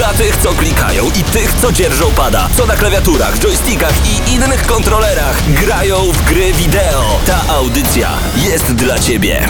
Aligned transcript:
Dla 0.00 0.12
tych, 0.12 0.36
co 0.36 0.52
klikają 0.52 1.04
i 1.04 1.24
tych, 1.24 1.52
co 1.52 1.72
dzierżą 1.72 2.04
pada, 2.16 2.48
co 2.56 2.66
na 2.66 2.76
klawiaturach, 2.76 3.38
joystickach 3.38 3.92
i 4.06 4.34
innych 4.34 4.66
kontrolerach 4.66 5.52
grają 5.64 5.96
w 5.96 6.24
gry 6.24 6.52
wideo. 6.52 7.04
Ta 7.26 7.54
audycja 7.54 8.08
jest 8.36 8.74
dla 8.74 8.98
Ciebie. 8.98 9.48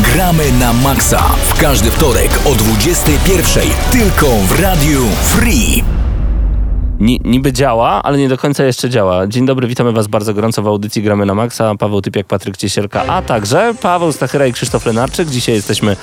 Gramy 0.00 0.52
na 0.52 0.72
maksa 0.72 1.22
w 1.44 1.60
każdy 1.60 1.90
wtorek 1.90 2.30
o 2.44 2.50
21.00 2.50 3.60
tylko 3.92 4.26
w 4.26 4.60
Radiu 4.60 5.02
Free. 5.22 5.84
Ni, 7.00 7.20
niby 7.24 7.52
działa, 7.52 8.02
ale 8.02 8.18
nie 8.18 8.28
do 8.28 8.38
końca 8.38 8.64
jeszcze 8.64 8.90
działa. 8.90 9.26
Dzień 9.26 9.46
dobry, 9.46 9.68
witamy 9.68 9.92
Was 9.92 10.06
bardzo 10.06 10.34
gorąco 10.34 10.62
w 10.62 10.66
audycji 10.66 11.02
Gramy 11.02 11.26
na 11.26 11.34
Maxa. 11.34 11.74
Paweł 11.74 12.00
Typiak, 12.02 12.26
Patryk 12.26 12.56
Ciesielka, 12.56 13.06
a 13.06 13.22
także 13.22 13.74
Paweł 13.82 14.12
Stachyra 14.12 14.46
i 14.46 14.52
Krzysztof 14.52 14.86
Lenarczyk. 14.86 15.28
Dzisiaj 15.28 15.54
jesteśmy 15.54 15.96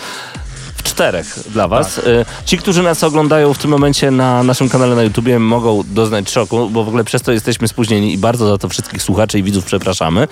czterech 0.97 1.39
dla 1.53 1.67
Was. 1.67 1.95
Tak. 1.95 2.07
Y, 2.07 2.25
Ci, 2.45 2.57
którzy 2.57 2.83
nas 2.83 3.03
oglądają 3.03 3.53
w 3.53 3.57
tym 3.57 3.71
momencie 3.71 4.11
na 4.11 4.43
naszym 4.43 4.69
kanale 4.69 4.95
na 4.95 5.03
YouTubie 5.03 5.39
mogą 5.39 5.83
doznać 5.87 6.29
szoku, 6.29 6.69
bo 6.69 6.83
w 6.83 6.87
ogóle 6.87 7.03
przez 7.03 7.21
to 7.21 7.31
jesteśmy 7.31 7.67
spóźnieni 7.67 8.13
i 8.13 8.17
bardzo 8.17 8.47
za 8.47 8.57
to 8.57 8.69
wszystkich 8.69 9.03
słuchaczy 9.03 9.39
i 9.39 9.43
widzów 9.43 9.65
przepraszamy. 9.65 10.27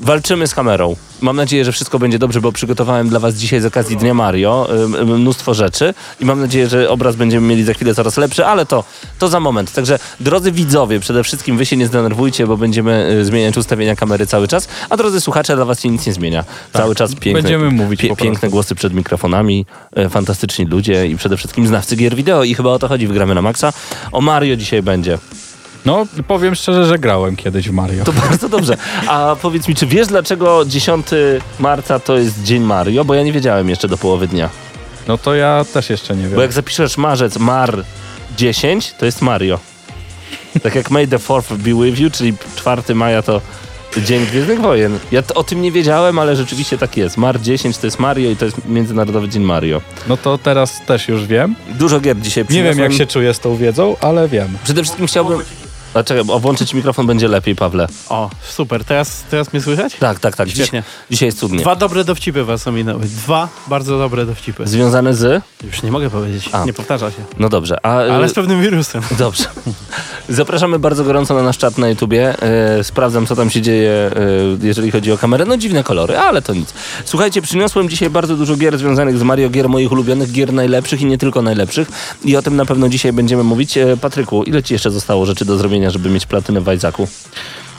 Ym, 0.00 0.06
Walczymy 0.06 0.46
z 0.46 0.54
kamerą. 0.54 0.96
Mam 1.20 1.36
nadzieję, 1.36 1.64
że 1.64 1.72
wszystko 1.72 1.98
będzie 1.98 2.18
dobrze, 2.18 2.40
bo 2.40 2.52
przygotowałem 2.52 3.08
dla 3.08 3.20
Was 3.20 3.34
dzisiaj 3.34 3.60
z 3.60 3.64
okazji 3.64 3.96
Dnia 3.96 4.14
Mario 4.14 4.68
ym, 4.84 5.20
mnóstwo 5.20 5.54
rzeczy 5.54 5.94
i 6.20 6.24
mam 6.24 6.40
nadzieję, 6.40 6.68
że 6.68 6.90
obraz 6.90 7.16
będziemy 7.16 7.46
mieli 7.46 7.64
za 7.64 7.74
chwilę 7.74 7.94
coraz 7.94 8.16
lepszy, 8.16 8.46
ale 8.46 8.66
to, 8.66 8.84
to 9.18 9.28
za 9.28 9.40
moment. 9.40 9.72
Także 9.72 9.98
drodzy 10.20 10.52
widzowie, 10.52 11.00
przede 11.00 11.24
wszystkim 11.24 11.56
Wy 11.56 11.66
się 11.66 11.76
nie 11.76 11.86
zdenerwujcie, 11.86 12.46
bo 12.46 12.56
będziemy 12.56 13.10
y, 13.20 13.24
zmieniać 13.24 13.56
ustawienia 13.56 13.96
kamery 13.96 14.26
cały 14.26 14.48
czas, 14.48 14.68
a 14.90 14.96
drodzy 14.96 15.20
słuchacze, 15.20 15.56
dla 15.56 15.64
Was 15.64 15.80
się 15.80 15.88
nic 15.88 16.06
nie 16.06 16.12
zmienia. 16.12 16.44
Cały 16.72 16.94
czas 16.94 17.14
piękne, 17.14 17.42
będziemy 17.42 17.70
mówić 17.70 18.00
prostu. 18.00 18.24
piękne 18.24 18.48
głosy 18.48 18.74
przed 18.74 18.94
mikrofonami, 18.94 19.66
y, 19.98 20.08
fantastyczni 20.08 20.66
ludzie 20.66 21.06
i 21.06 21.16
przede 21.16 21.36
wszystkim 21.36 21.66
znawcy 21.66 21.96
gier 21.96 22.16
wideo 22.16 22.44
i 22.44 22.54
chyba 22.54 22.70
o 22.70 22.78
to 22.78 22.88
chodzi 22.88 23.06
w 23.06 23.12
Gramy 23.12 23.34
na 23.34 23.42
Maxa. 23.42 23.72
O 24.12 24.20
Mario 24.20 24.56
dzisiaj 24.56 24.82
będzie. 24.82 25.18
No, 25.88 26.06
powiem 26.26 26.54
szczerze, 26.54 26.86
że 26.86 26.98
grałem 26.98 27.36
kiedyś 27.36 27.68
w 27.68 27.72
Mario. 27.72 28.04
To 28.04 28.12
bardzo 28.12 28.48
dobrze. 28.48 28.76
A 29.06 29.36
powiedz 29.42 29.68
mi, 29.68 29.74
czy 29.74 29.86
wiesz 29.86 30.06
dlaczego 30.06 30.64
10 30.66 31.06
marca 31.58 32.00
to 32.00 32.18
jest 32.18 32.42
Dzień 32.42 32.62
Mario? 32.62 33.04
Bo 33.04 33.14
ja 33.14 33.22
nie 33.22 33.32
wiedziałem 33.32 33.68
jeszcze 33.68 33.88
do 33.88 33.98
połowy 33.98 34.28
dnia. 34.28 34.50
No 35.08 35.18
to 35.18 35.34
ja 35.34 35.64
też 35.72 35.90
jeszcze 35.90 36.16
nie 36.16 36.22
wiem. 36.22 36.34
Bo 36.34 36.42
jak 36.42 36.52
zapiszesz 36.52 36.98
marzec 36.98 37.38
mar 37.38 37.84
10, 38.36 38.94
to 38.98 39.06
jest 39.06 39.22
Mario. 39.22 39.58
Tak 40.62 40.74
jak 40.74 40.90
May 40.90 41.08
the 41.08 41.16
4th 41.16 41.56
be 41.56 41.84
with 41.84 42.00
you, 42.00 42.10
czyli 42.10 42.34
4 42.56 42.94
maja 42.94 43.22
to 43.22 43.40
Dzień 43.96 44.26
Gwiezdnych 44.26 44.60
Wojen. 44.60 44.98
Ja 45.12 45.22
o 45.34 45.44
tym 45.44 45.62
nie 45.62 45.72
wiedziałem, 45.72 46.18
ale 46.18 46.36
rzeczywiście 46.36 46.78
tak 46.78 46.96
jest. 46.96 47.16
Mar 47.16 47.40
10 47.40 47.78
to 47.78 47.86
jest 47.86 47.98
Mario 47.98 48.30
i 48.30 48.36
to 48.36 48.44
jest 48.44 48.68
Międzynarodowy 48.68 49.28
Dzień 49.28 49.42
Mario. 49.42 49.80
No 50.08 50.16
to 50.16 50.38
teraz 50.38 50.80
też 50.86 51.08
już 51.08 51.26
wiem. 51.26 51.54
Dużo 51.68 52.00
gier 52.00 52.20
dzisiaj 52.20 52.44
Nie 52.50 52.56
wiem, 52.56 52.66
jak 52.66 52.74
przyniosłem. 52.74 52.98
się 52.98 53.06
czuję 53.06 53.34
z 53.34 53.40
tą 53.40 53.56
wiedzą, 53.56 53.96
ale 54.00 54.28
wiem. 54.28 54.58
Przede 54.64 54.82
wszystkim 54.82 55.06
chciałbym... 55.06 55.40
A 55.94 56.02
czekaj, 56.02 56.24
włączyć 56.40 56.74
mikrofon 56.74 57.06
będzie 57.06 57.28
lepiej, 57.28 57.56
Pawle. 57.56 57.88
O, 58.08 58.30
super. 58.48 58.84
Teraz, 58.84 59.24
teraz 59.30 59.52
mnie 59.52 59.62
słychać? 59.62 59.94
Tak, 59.94 60.20
tak, 60.20 60.36
tak. 60.36 60.48
Dziś, 60.48 60.56
Świetnie. 60.56 60.82
dzisiaj 61.10 61.26
jest 61.26 61.38
cudnie. 61.38 61.58
Dwa 61.58 61.76
dobre 61.76 62.04
dowcipy 62.04 62.44
was 62.44 62.66
ominęły. 62.66 63.04
Dwa 63.04 63.48
bardzo 63.66 63.98
dobre 63.98 64.26
dowcipy. 64.26 64.66
Związane 64.66 65.14
z... 65.14 65.42
Już 65.64 65.82
nie 65.82 65.90
mogę 65.92 66.10
powiedzieć. 66.10 66.48
A. 66.52 66.64
Nie 66.64 66.72
powtarza 66.72 67.10
się. 67.10 67.16
No 67.38 67.48
dobrze. 67.48 67.86
A, 67.86 68.02
y, 68.02 68.12
Ale 68.12 68.28
z 68.28 68.34
pewnym 68.34 68.62
wirusem. 68.62 69.02
Dobrze. 69.18 69.44
Zapraszamy 70.28 70.78
bardzo 70.78 71.04
gorąco 71.04 71.34
na 71.34 71.42
nasz 71.42 71.58
czat 71.58 71.78
na 71.78 71.88
YouTubie. 71.88 72.42
E, 72.42 72.84
sprawdzam, 72.84 73.26
co 73.26 73.36
tam 73.36 73.50
się 73.50 73.62
dzieje, 73.62 73.90
e, 73.90 74.10
jeżeli 74.66 74.90
chodzi 74.90 75.12
o 75.12 75.18
kamerę. 75.18 75.44
No 75.44 75.56
dziwne 75.56 75.84
kolory, 75.84 76.18
ale 76.18 76.42
to 76.42 76.54
nic. 76.54 76.74
Słuchajcie, 77.04 77.42
przyniosłem 77.42 77.88
dzisiaj 77.88 78.10
bardzo 78.10 78.36
dużo 78.36 78.56
gier 78.56 78.78
związanych 78.78 79.18
z 79.18 79.22
Mario, 79.22 79.50
gier 79.50 79.68
moich 79.68 79.92
ulubionych, 79.92 80.32
gier 80.32 80.52
najlepszych 80.52 81.00
i 81.00 81.04
nie 81.04 81.18
tylko 81.18 81.42
najlepszych. 81.42 81.88
I 82.24 82.36
o 82.36 82.42
tym 82.42 82.56
na 82.56 82.64
pewno 82.64 82.88
dzisiaj 82.88 83.12
będziemy 83.12 83.42
mówić. 83.44 83.78
Patryku, 84.00 84.42
ile 84.42 84.62
ci 84.62 84.74
jeszcze 84.74 84.90
zostało 84.90 85.26
rzeczy 85.26 85.44
do 85.44 85.58
zrobienia, 85.58 85.77
żeby 85.86 86.10
mieć 86.10 86.26
platynę 86.26 86.60
w 86.60 86.72
Isaacu? 86.74 87.08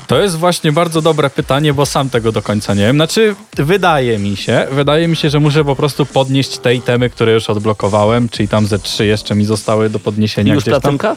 To 0.08 0.22
jest 0.22 0.36
właśnie 0.36 0.72
bardzo 0.72 1.02
dobre 1.02 1.30
pytanie, 1.30 1.74
bo 1.74 1.86
sam 1.86 2.10
tego 2.10 2.32
do 2.32 2.42
końca 2.42 2.74
nie 2.74 2.82
wiem. 2.82 2.96
Znaczy, 2.96 3.36
wydaje 3.58 4.20
mi 4.20 4.38
się, 4.38 4.68
wydaje 4.72 5.08
mi 5.08 5.16
się, 5.16 5.30
że 5.30 5.40
muszę 5.40 5.66
po 5.66 5.76
prostu 5.76 6.06
podnieść 6.06 6.58
te 6.58 6.76
itemy, 6.76 7.10
które 7.10 7.34
już 7.34 7.50
odblokowałem, 7.50 8.30
czyli 8.30 8.48
tam 8.48 8.68
ze 8.68 8.80
trzy 8.80 9.06
jeszcze 9.06 9.36
mi 9.36 9.46
zostały 9.46 9.90
do 9.90 10.00
podniesienia 10.00 10.54
Już 10.54 10.64
gdzieś 10.64 10.72
tam. 10.72 10.82
platynka? 10.82 11.16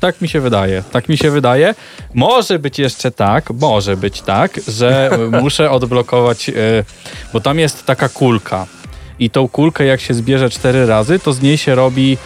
Tak 0.00 0.20
mi 0.20 0.28
się 0.28 0.40
wydaje, 0.40 0.82
tak 0.92 1.08
mi 1.08 1.18
się 1.18 1.30
wydaje. 1.30 1.74
Może 2.14 2.58
być 2.58 2.78
jeszcze 2.78 3.10
tak, 3.10 3.50
może 3.50 3.96
być 3.96 4.22
tak, 4.22 4.60
że 4.68 5.10
muszę 5.42 5.70
odblokować, 5.70 6.48
e, 6.48 6.52
bo 7.32 7.40
tam 7.40 7.58
jest 7.58 7.84
taka 7.84 8.08
kulka 8.08 8.66
i 9.18 9.30
tą 9.30 9.48
kulkę 9.48 9.84
jak 9.84 10.00
się 10.00 10.14
zbierze 10.14 10.50
cztery 10.50 10.86
razy, 10.86 11.18
to 11.18 11.32
z 11.32 11.42
niej 11.42 11.58
się 11.58 11.74
robi 11.74 12.18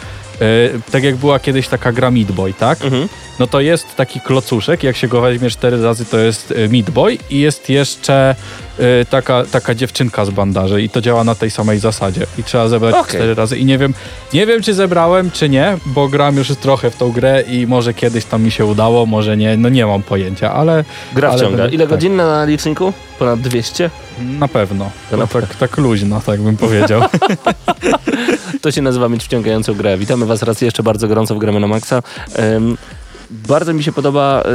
tak 0.91 1.03
jak 1.03 1.15
była 1.15 1.39
kiedyś 1.39 1.67
taka 1.67 1.91
gra 1.91 2.11
Meat 2.11 2.31
Boy, 2.31 2.53
tak? 2.53 2.81
Mhm. 2.81 3.07
No 3.39 3.47
to 3.47 3.61
jest 3.61 3.95
taki 3.95 4.19
klocuszek, 4.19 4.83
jak 4.83 4.95
się 4.95 5.07
go 5.07 5.21
weźmie 5.21 5.49
cztery 5.49 5.83
razy, 5.83 6.05
to 6.05 6.19
jest 6.19 6.53
e, 6.57 6.67
Meat 6.67 6.89
Boy 6.89 7.17
i 7.29 7.39
jest 7.39 7.69
jeszcze 7.69 8.35
e, 8.79 9.05
taka, 9.05 9.45
taka 9.51 9.75
dziewczynka 9.75 10.25
z 10.25 10.29
bandaży 10.29 10.81
i 10.81 10.89
to 10.89 11.01
działa 11.01 11.23
na 11.23 11.35
tej 11.35 11.51
samej 11.51 11.79
zasadzie 11.79 12.25
i 12.37 12.43
trzeba 12.43 12.67
zebrać 12.67 12.95
Okej. 12.95 13.09
cztery 13.09 13.35
razy 13.35 13.57
i 13.57 13.65
nie 13.65 13.77
wiem, 13.77 13.93
nie 14.33 14.45
wiem 14.45 14.61
czy 14.61 14.73
zebrałem, 14.73 15.31
czy 15.31 15.49
nie, 15.49 15.77
bo 15.85 16.07
gram 16.07 16.37
już 16.37 16.47
trochę 16.47 16.91
w 16.91 16.95
tą 16.95 17.11
grę 17.11 17.41
i 17.41 17.67
może 17.67 17.93
kiedyś 17.93 18.25
tam 18.25 18.43
mi 18.43 18.51
się 18.51 18.65
udało, 18.65 19.05
może 19.05 19.37
nie, 19.37 19.57
no 19.57 19.69
nie 19.69 19.85
mam 19.85 20.03
pojęcia, 20.03 20.53
ale 20.53 20.83
Gra 21.13 21.29
ale 21.29 21.37
wciąga. 21.37 21.67
Ile 21.67 21.83
tak, 21.83 21.89
godzin 21.89 22.15
na 22.15 22.45
liczniku? 22.45 22.93
Ponad 23.19 23.41
200? 23.41 23.89
Na 24.19 24.47
pewno. 24.47 24.91
Na 25.11 25.27
tak, 25.27 25.55
tak 25.55 25.77
luźno, 25.77 26.21
tak 26.25 26.41
bym 26.41 26.57
powiedział. 26.57 27.01
To 28.61 28.71
się 28.71 28.81
nazywa 28.81 29.09
mieć 29.09 29.23
wciągającą 29.23 29.73
grę. 29.73 29.97
Witamy 29.97 30.25
Was 30.25 30.43
raz 30.43 30.61
jeszcze 30.61 30.83
bardzo 30.83 31.07
gorąco 31.07 31.35
w 31.35 31.39
Gramy 31.39 31.59
na 31.59 31.67
Maxa. 31.67 32.03
Em, 32.35 32.77
bardzo 33.31 33.73
mi 33.73 33.83
się 33.83 33.91
podoba 33.91 34.41
y, 34.41 34.45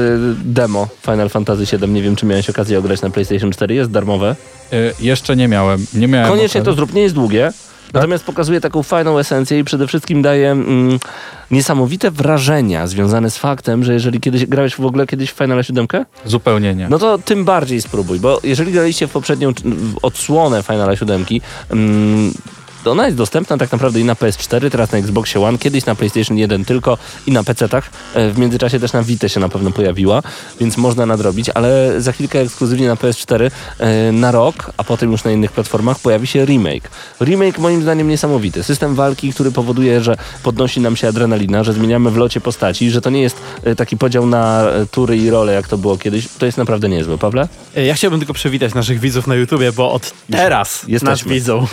demo 0.44 0.88
Final 1.02 1.28
Fantasy 1.28 1.78
VII. 1.78 1.88
Nie 1.88 2.02
wiem, 2.02 2.16
czy 2.16 2.26
miałeś 2.26 2.50
okazję 2.50 2.78
ograć 2.78 3.02
na 3.02 3.10
PlayStation 3.10 3.52
4. 3.52 3.74
Jest 3.74 3.90
darmowe. 3.90 4.36
E, 4.72 4.76
jeszcze 5.00 5.36
nie 5.36 5.48
miałem, 5.48 5.86
nie 5.94 6.08
miałem. 6.08 6.30
Koniecznie 6.30 6.60
to 6.60 6.70
okazji. 6.70 6.76
zrób, 6.76 6.94
nie 6.94 7.02
jest 7.02 7.14
długie. 7.14 7.52
Natomiast 7.94 8.24
pokazuje 8.24 8.60
taką 8.60 8.82
fajną 8.82 9.18
esencję 9.18 9.58
i 9.58 9.64
przede 9.64 9.86
wszystkim 9.86 10.22
daje 10.22 10.50
mm, 10.50 10.98
niesamowite 11.50 12.10
wrażenia 12.10 12.86
związane 12.86 13.30
z 13.30 13.38
faktem, 13.38 13.84
że 13.84 13.92
jeżeli 13.92 14.20
kiedyś 14.20 14.46
grałeś 14.46 14.76
w 14.76 14.84
ogóle 14.86 15.06
kiedyś 15.06 15.30
w 15.30 15.34
Finala 15.34 15.62
7, 15.62 15.86
Zupełnie 16.24 16.74
nie. 16.74 16.88
no 16.88 16.98
to 16.98 17.18
tym 17.18 17.44
bardziej 17.44 17.82
spróbuj, 17.82 18.20
bo 18.20 18.40
jeżeli 18.42 18.72
graliście 18.72 19.06
w 19.06 19.10
poprzednią 19.10 19.52
w 19.64 19.94
odsłonę 20.02 20.62
Finala 20.62 20.96
7, 20.96 21.24
mm, 21.70 22.32
to 22.32 22.38
ona 22.90 23.04
jest 23.06 23.16
dostępna 23.16 23.58
tak 23.58 23.72
naprawdę 23.72 24.00
i 24.00 24.04
na 24.04 24.14
PS4, 24.14 24.70
teraz 24.70 24.92
na 24.92 24.98
Xboxie 24.98 25.40
One, 25.40 25.58
kiedyś 25.58 25.86
na 25.86 25.94
PlayStation 25.94 26.38
1 26.38 26.64
tylko 26.64 26.98
i 27.26 27.32
na 27.32 27.42
PC-tach. 27.42 27.82
E, 28.14 28.30
W 28.30 28.38
międzyczasie 28.38 28.80
też 28.80 28.92
na 28.92 29.02
Vita 29.02 29.28
się 29.28 29.40
na 29.40 29.48
pewno 29.48 29.70
pojawiła, 29.70 30.22
więc 30.60 30.76
można 30.76 31.06
nadrobić, 31.06 31.50
ale 31.54 32.00
za 32.00 32.12
chwilkę 32.12 32.40
ekskluzywnie 32.40 32.88
na 32.88 32.94
PS4 32.94 33.50
e, 33.78 34.12
na 34.12 34.32
rok, 34.32 34.72
a 34.76 34.84
potem 34.84 35.12
już 35.12 35.24
na 35.24 35.30
innych 35.32 35.52
platformach 35.52 35.98
pojawi 35.98 36.26
się 36.26 36.44
remake. 36.44 36.90
Remake 37.20 37.58
moim 37.58 37.82
zdaniem 37.82 38.08
niesamowity. 38.08 38.62
System 38.62 38.94
walki, 38.94 39.32
który 39.32 39.50
powoduje, 39.52 40.00
że 40.00 40.16
podnosi 40.42 40.80
nam 40.80 40.96
się 40.96 41.08
adrenalina, 41.08 41.64
że 41.64 41.72
zmieniamy 41.72 42.10
w 42.10 42.16
locie 42.16 42.40
postaci, 42.40 42.90
że 42.90 43.00
to 43.00 43.10
nie 43.10 43.22
jest 43.22 43.36
e, 43.64 43.74
taki 43.74 43.96
podział 43.96 44.26
na 44.26 44.64
tury 44.90 45.16
i 45.16 45.30
role, 45.30 45.52
jak 45.52 45.68
to 45.68 45.78
było 45.78 45.96
kiedyś. 45.98 46.28
To 46.38 46.46
jest 46.46 46.58
naprawdę 46.58 46.88
niezłe, 46.88 47.18
Pawle? 47.18 47.48
Ja 47.86 47.94
chciałbym 47.94 48.20
tylko 48.20 48.34
przywitać 48.34 48.74
naszych 48.74 49.00
widzów 49.00 49.26
na 49.26 49.34
YouTubie, 49.34 49.72
bo 49.72 49.92
od 49.92 50.12
teraz 50.30 50.82
Jesteśmy. 50.88 51.10
nas 51.10 51.24
widzą. 51.24 51.66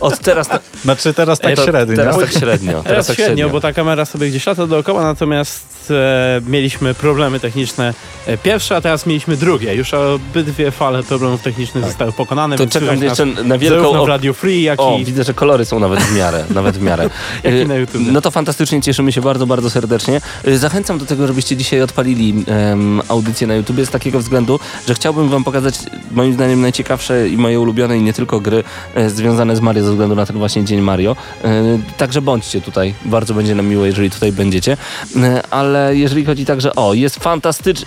Od 0.00 0.18
teraz, 0.18 0.48
ta, 0.50 0.60
Znaczy 0.84 1.14
teraz 1.14 1.38
tak 1.38 1.56
to, 1.56 1.64
średnio. 1.64 1.96
teraz 1.96 2.18
tak 2.18 2.32
średnio. 2.32 2.70
Teraz, 2.72 2.84
Teraz 2.84 3.06
tak 3.06 3.16
średnio, 3.16 3.36
średnio. 3.36 3.50
bo 3.52 3.60
ta 3.60 3.72
kamera 3.72 4.04
sobie 4.04 4.28
gdzieś 4.28 4.46
lata 4.46 4.66
dookoła, 4.66 5.02
natomiast 5.02 5.90
e, 5.90 6.40
mieliśmy 6.46 6.94
problemy 6.94 7.40
techniczne 7.40 7.94
e, 8.26 8.38
pierwsze, 8.38 8.76
a 8.76 8.80
teraz 8.80 9.06
mieliśmy 9.06 9.36
drugie. 9.36 9.74
Już 9.74 9.94
obydwie 9.94 10.70
fale 10.70 11.02
problemów 11.02 11.42
technicznych 11.42 11.84
zostały 11.84 12.12
pokonane, 12.12 12.56
To 12.56 12.66
czekam 12.66 13.02
jeszcze 13.02 13.26
na 13.26 13.58
wielką... 13.58 13.76
zarówno 13.78 14.00
w 14.00 14.04
op- 14.04 14.08
Radio 14.08 14.32
Free, 14.32 14.62
jak 14.62 14.80
O, 14.80 14.96
i... 15.00 15.04
widzę, 15.04 15.24
że 15.24 15.34
kolory 15.34 15.64
są 15.64 15.80
nawet 15.80 16.00
w 16.00 16.16
miarę, 16.16 16.44
nawet 16.54 16.78
w 16.78 16.82
miarę. 16.82 17.10
Jak 17.44 17.54
i 17.54 17.56
Y, 17.60 17.66
na 17.68 17.74
YouTube. 17.74 18.02
No 18.12 18.20
to 18.20 18.30
fantastycznie, 18.30 18.82
cieszymy 18.82 19.12
się 19.12 19.20
bardzo, 19.20 19.46
bardzo 19.46 19.70
serdecznie. 19.70 20.20
Y, 20.48 20.58
Zachęcam 20.58 20.98
do 20.98 21.06
tego, 21.06 21.26
żebyście 21.26 21.56
dzisiaj 21.56 21.82
odpalili 21.82 22.44
em, 22.46 23.02
audycję 23.08 23.46
na 23.46 23.54
YouTube 23.54 23.80
z 23.84 23.90
takiego 23.90 24.18
względu, 24.18 24.60
że 24.88 24.94
chciałbym 24.94 25.28
wam 25.28 25.44
pokazać 25.44 25.74
moim 26.12 26.32
zdaniem 26.34 26.60
najciekawsze 26.60 27.28
i 27.28 27.36
moje 27.36 27.60
ulubione 27.60 27.98
i 27.98 28.02
nie 28.02 28.12
tylko 28.12 28.40
gry 28.40 28.64
e, 28.94 29.10
związane 29.10 29.56
z 29.56 29.60
Mario 29.60 29.84
ze 29.84 29.90
względu 29.90 30.14
na 30.14 30.26
ten 30.26 30.39
właśnie 30.40 30.64
Dzień 30.64 30.80
Mario. 30.80 31.16
E, 31.44 31.78
Także 31.96 32.22
bądźcie 32.22 32.60
tutaj, 32.60 32.94
bardzo 33.04 33.34
będzie 33.34 33.54
nam 33.54 33.66
miło, 33.66 33.86
jeżeli 33.86 34.10
tutaj 34.10 34.32
będziecie. 34.32 34.76
E, 35.16 35.42
Ale 35.50 35.96
jeżeli 35.96 36.24
chodzi 36.24 36.46
także 36.46 36.74
o, 36.74 36.94
jest 36.94 37.16
fantastyczny... 37.16 37.86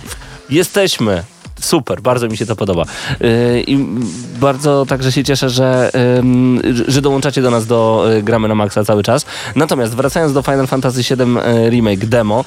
Jesteśmy. 0.50 1.24
Super, 1.60 2.00
bardzo 2.02 2.28
mi 2.28 2.36
się 2.36 2.46
to 2.46 2.56
podoba. 2.56 2.84
Yy, 3.20 3.62
I 3.66 3.86
bardzo 4.40 4.86
także 4.88 5.12
się 5.12 5.24
cieszę, 5.24 5.50
że, 5.50 5.90
że 6.88 7.00
dołączacie 7.02 7.42
do 7.42 7.50
nas 7.50 7.66
do 7.66 8.04
yy, 8.08 8.22
Gramy 8.22 8.48
na 8.48 8.54
Maxa 8.54 8.84
cały 8.84 9.02
czas. 9.02 9.26
Natomiast 9.56 9.94
wracając 9.94 10.32
do 10.32 10.42
Final 10.42 10.66
Fantasy 10.66 11.02
VII 11.02 11.34
yy, 11.34 11.70
Remake 11.70 12.06
demo, 12.06 12.44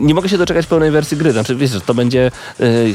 nie 0.00 0.14
mogę 0.14 0.28
się 0.28 0.38
doczekać 0.38 0.66
pełnej 0.66 0.90
wersji 0.90 1.16
gry. 1.16 1.32
Znaczy, 1.32 1.56
wiesz, 1.56 1.70
że 1.70 1.80
to 1.80 1.94
będzie 1.94 2.30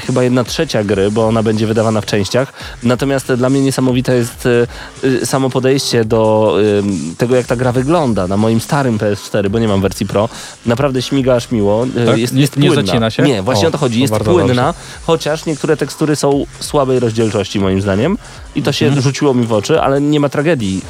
chyba 0.05 0.23
jedna 0.23 0.43
trzecia 0.43 0.83
gry, 0.83 1.11
bo 1.11 1.27
ona 1.27 1.43
będzie 1.43 1.67
wydawana 1.67 2.01
w 2.01 2.05
częściach. 2.05 2.53
Natomiast 2.83 3.33
dla 3.33 3.49
mnie 3.49 3.61
niesamowite 3.61 4.15
jest 4.15 4.47
samo 5.23 5.49
podejście 5.49 6.05
do 6.05 6.55
tego, 7.17 7.35
jak 7.35 7.45
ta 7.45 7.55
gra 7.55 7.71
wygląda 7.71 8.27
na 8.27 8.37
moim 8.37 8.59
starym 8.59 8.97
PS4, 8.97 9.49
bo 9.49 9.59
nie 9.59 9.67
mam 9.67 9.81
wersji 9.81 10.05
Pro. 10.05 10.29
Naprawdę 10.65 11.01
śmiga 11.01 11.35
aż 11.35 11.51
miło. 11.51 11.85
Tak? 12.05 12.17
Jest, 12.17 12.33
Nie- 12.33 12.41
jest 12.41 12.57
nie 12.57 12.71
zacina 12.75 13.09
się? 13.09 13.23
Nie, 13.23 13.41
właśnie 13.41 13.65
O, 13.65 13.67
o 13.67 13.71
to 13.71 13.77
chodzi. 13.77 14.01
Jest 14.01 14.13
płynna, 14.13 14.73
chociaż 15.05 15.44
niektóre 15.47 15.77
tekstury 15.77 16.15
są 16.15 16.45
słabej 16.59 16.99
rozdzielczości 16.99 17.59
moim 17.59 17.81
zdaniem 17.81 18.17
i 18.55 18.61
to 18.63 18.71
się 18.71 19.01
rzuciło 19.01 19.33
mi 19.33 19.45
w 19.45 19.53
oczy, 19.53 19.81
ale 19.81 20.01
nie 20.01 20.19
ma 20.19 20.29
tragedii. 20.29 20.81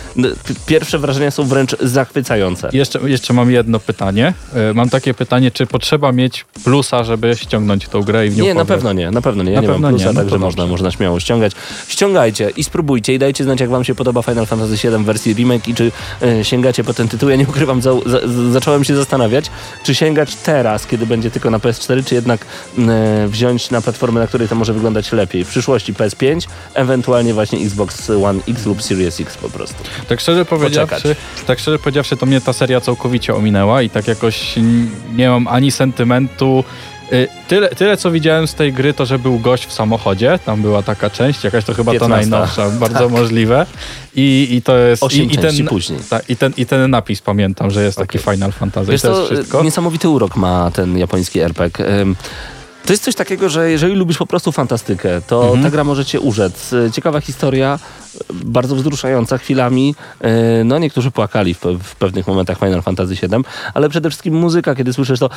Pierwsze 0.66 1.00
wrażenia 1.00 1.32
są 1.32 1.44
wręcz 1.44 1.76
zachwycające. 1.80 2.70
Jeszcze, 2.74 3.00
jeszcze 3.10 3.34
mam 3.34 3.52
jedno 3.52 3.80
pytanie. 3.80 4.34
E, 4.54 4.74
Mam 4.74 4.90
takie 4.90 5.14
pytanie, 5.14 5.52
czy 5.52 5.66
potrzeba 5.68 6.12
mieć 6.12 6.46
plusa, 6.64 7.04
żeby 7.04 7.36
ściągnąć 7.36 7.88
tą 7.88 8.02
grę 8.04 8.28
i 8.28 8.30
w 8.30 8.38
nią 8.38 8.44
Nie, 8.46 8.54
na 8.54 8.66
pewno 8.66 8.94
nie, 8.94 9.12
na 9.12 9.22
pewno 9.22 9.44
nie. 9.44 9.52
Ja 9.52 9.56
Na 9.56 9.62
nie 9.62 9.68
pewno 9.68 9.88
mam 9.88 9.92
nie, 9.92 9.98
plusa, 9.98 10.10
no 10.10 10.14
to 10.14 10.20
także 10.20 10.32
dobrze. 10.32 10.46
można, 10.46 10.68
można 10.68 10.92
śmiało 10.92 11.20
ściągać. 11.20 11.52
Ściągajcie 11.88 12.50
i 12.58 12.64
spróbujcie 12.64 13.14
i 13.14 13.20
dajcie 13.20 13.44
znać, 13.44 13.60
jak 13.60 13.70
wam 13.70 13.84
się 13.84 13.96
podoba 13.96 14.22
Final 14.22 14.46
Fantasy 14.46 14.88
VII 14.90 14.98
w 14.98 15.06
wersji 15.06 15.34
remake 15.34 15.68
i 15.68 15.76
czy 15.76 15.92
e, 16.22 16.44
sięgacie 16.46 16.84
po 16.84 16.94
ten 16.94 17.08
tytuł. 17.08 17.30
Ja 17.30 17.36
nie 17.36 17.44
ukrywam, 17.48 17.82
za, 17.82 17.92
za, 18.06 18.20
zacząłem 18.52 18.84
się 18.84 18.96
zastanawiać, 18.96 19.46
czy 19.84 19.96
sięgać 19.96 20.36
teraz, 20.36 20.88
kiedy 20.88 21.06
będzie 21.06 21.32
tylko 21.32 21.50
na 21.50 21.58
PS4, 21.60 22.06
czy 22.06 22.16
jednak 22.16 22.46
e, 22.80 23.28
wziąć 23.28 23.72
na 23.72 23.82
platformę, 23.82 24.20
na 24.20 24.28
której 24.28 24.45
to 24.48 24.56
może 24.56 24.74
wyglądać 24.74 25.12
lepiej. 25.12 25.46
W 25.46 25.48
przyszłości 25.48 25.94
PS5, 25.94 26.48
ewentualnie 26.74 27.34
właśnie 27.34 27.60
Xbox 27.60 28.10
One 28.10 28.40
X 28.48 28.66
lub 28.66 28.84
Series 28.84 29.20
X 29.20 29.38
po 29.38 29.50
prostu. 29.50 29.84
Tak 30.08 30.20
szczerze 30.20 30.46
powiedziawszy, 30.46 31.16
tak 31.48 31.60
szczerze 31.60 31.80
powiedziawszy, 31.80 32.18
to 32.18 32.26
mnie 32.26 32.42
ta 32.42 32.54
seria 32.54 32.82
całkowicie 32.82 33.36
ominęła 33.36 33.82
i 33.82 33.90
tak 33.90 34.08
jakoś 34.08 34.56
nie 35.16 35.30
mam 35.30 35.48
ani 35.48 35.72
sentymentu. 35.72 36.64
Y, 37.14 37.28
Tyle, 37.48 37.70
tyle 37.70 37.98
co 37.98 38.12
widziałem 38.12 38.48
z 38.48 38.54
tej 38.54 38.74
gry, 38.74 38.94
to 38.94 39.06
że 39.06 39.20
był 39.20 39.40
gość 39.40 39.66
w 39.66 39.74
samochodzie, 39.74 40.40
tam 40.46 40.62
była 40.62 40.84
taka 40.84 41.10
część, 41.10 41.44
jakaś 41.44 41.66
to 41.66 41.74
chyba 41.74 41.92
15. 41.92 42.16
to 42.16 42.30
najnowsza, 42.30 42.70
bardzo 42.88 43.10
możliwe. 43.10 43.66
I, 44.16 44.48
I 44.52 44.62
to 44.62 44.78
jest. 44.78 45.04
Osiem 45.04 45.32
i, 45.32 45.34
i 45.34 45.38
ten, 45.38 45.68
później. 45.68 46.00
Tak, 46.10 46.30
i, 46.30 46.36
ten, 46.36 46.54
I 46.58 46.66
ten 46.66 46.92
napis 46.92 47.22
pamiętam, 47.22 47.72
że 47.72 47.84
jest 47.84 47.98
taki 47.98 48.18
Final 48.18 48.52
Fantasy. 48.52 48.92
Wiesz 48.92 49.02
to 49.02 49.14
to, 49.14 49.20
jest 49.20 49.34
wszystko. 49.34 49.64
niesamowity 49.64 50.10
urok 50.10 50.36
ma 50.36 50.72
ten 50.72 50.98
japoński 50.98 51.40
RPG. 51.40 51.86
To 52.86 52.94
jest 52.94 53.04
coś 53.04 53.16
takiego, 53.16 53.50
że 53.50 53.72
jeżeli 53.72 53.96
lubisz 53.96 54.18
po 54.18 54.26
prostu 54.26 54.52
fantastykę, 54.52 55.22
to 55.28 55.44
Mhm. 55.44 55.64
ta 55.64 55.70
gra 55.70 55.84
może 55.84 56.06
cię 56.06 56.20
urzec. 56.20 56.74
Y, 56.74 56.92
Ciekawa 56.92 57.22
historia, 57.22 57.80
bardzo 58.34 58.76
wzruszająca 58.76 59.38
chwilami. 59.38 59.96
No 60.66 60.80
niektórzy 60.80 61.12
płakali 61.12 61.54
w, 61.54 61.62
w 61.84 61.96
pewnych 61.96 62.28
momentach 62.28 62.60
Final 62.60 62.82
Fantasy 62.82 63.16
VII, 63.16 63.44
ale 63.74 63.90
przede 63.90 64.10
wszystkim 64.10 64.34
muzyka, 64.34 64.76
kiedy 64.76 64.94
słyszysz 64.94 65.20
to 65.20 65.30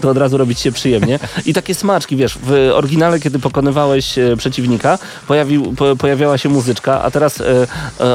to 0.00 0.10
od 0.10 0.16
razu 0.16 0.36
robić 0.36 0.60
się 0.60 0.72
przyjemnie. 0.72 1.18
I 1.46 1.54
takie 1.54 1.74
smaczki, 1.74 2.16
wiesz, 2.16 2.38
w 2.42 2.70
oryginale, 2.74 3.20
kiedy 3.20 3.38
pokonywałeś 3.38 4.14
przeciwnika, 4.38 4.98
pojawił, 5.26 5.72
po, 5.72 5.96
pojawiała 5.96 6.38
się 6.38 6.48
muzyczka, 6.48 7.02
a 7.02 7.10
teraz 7.10 7.40
e, 7.40 7.66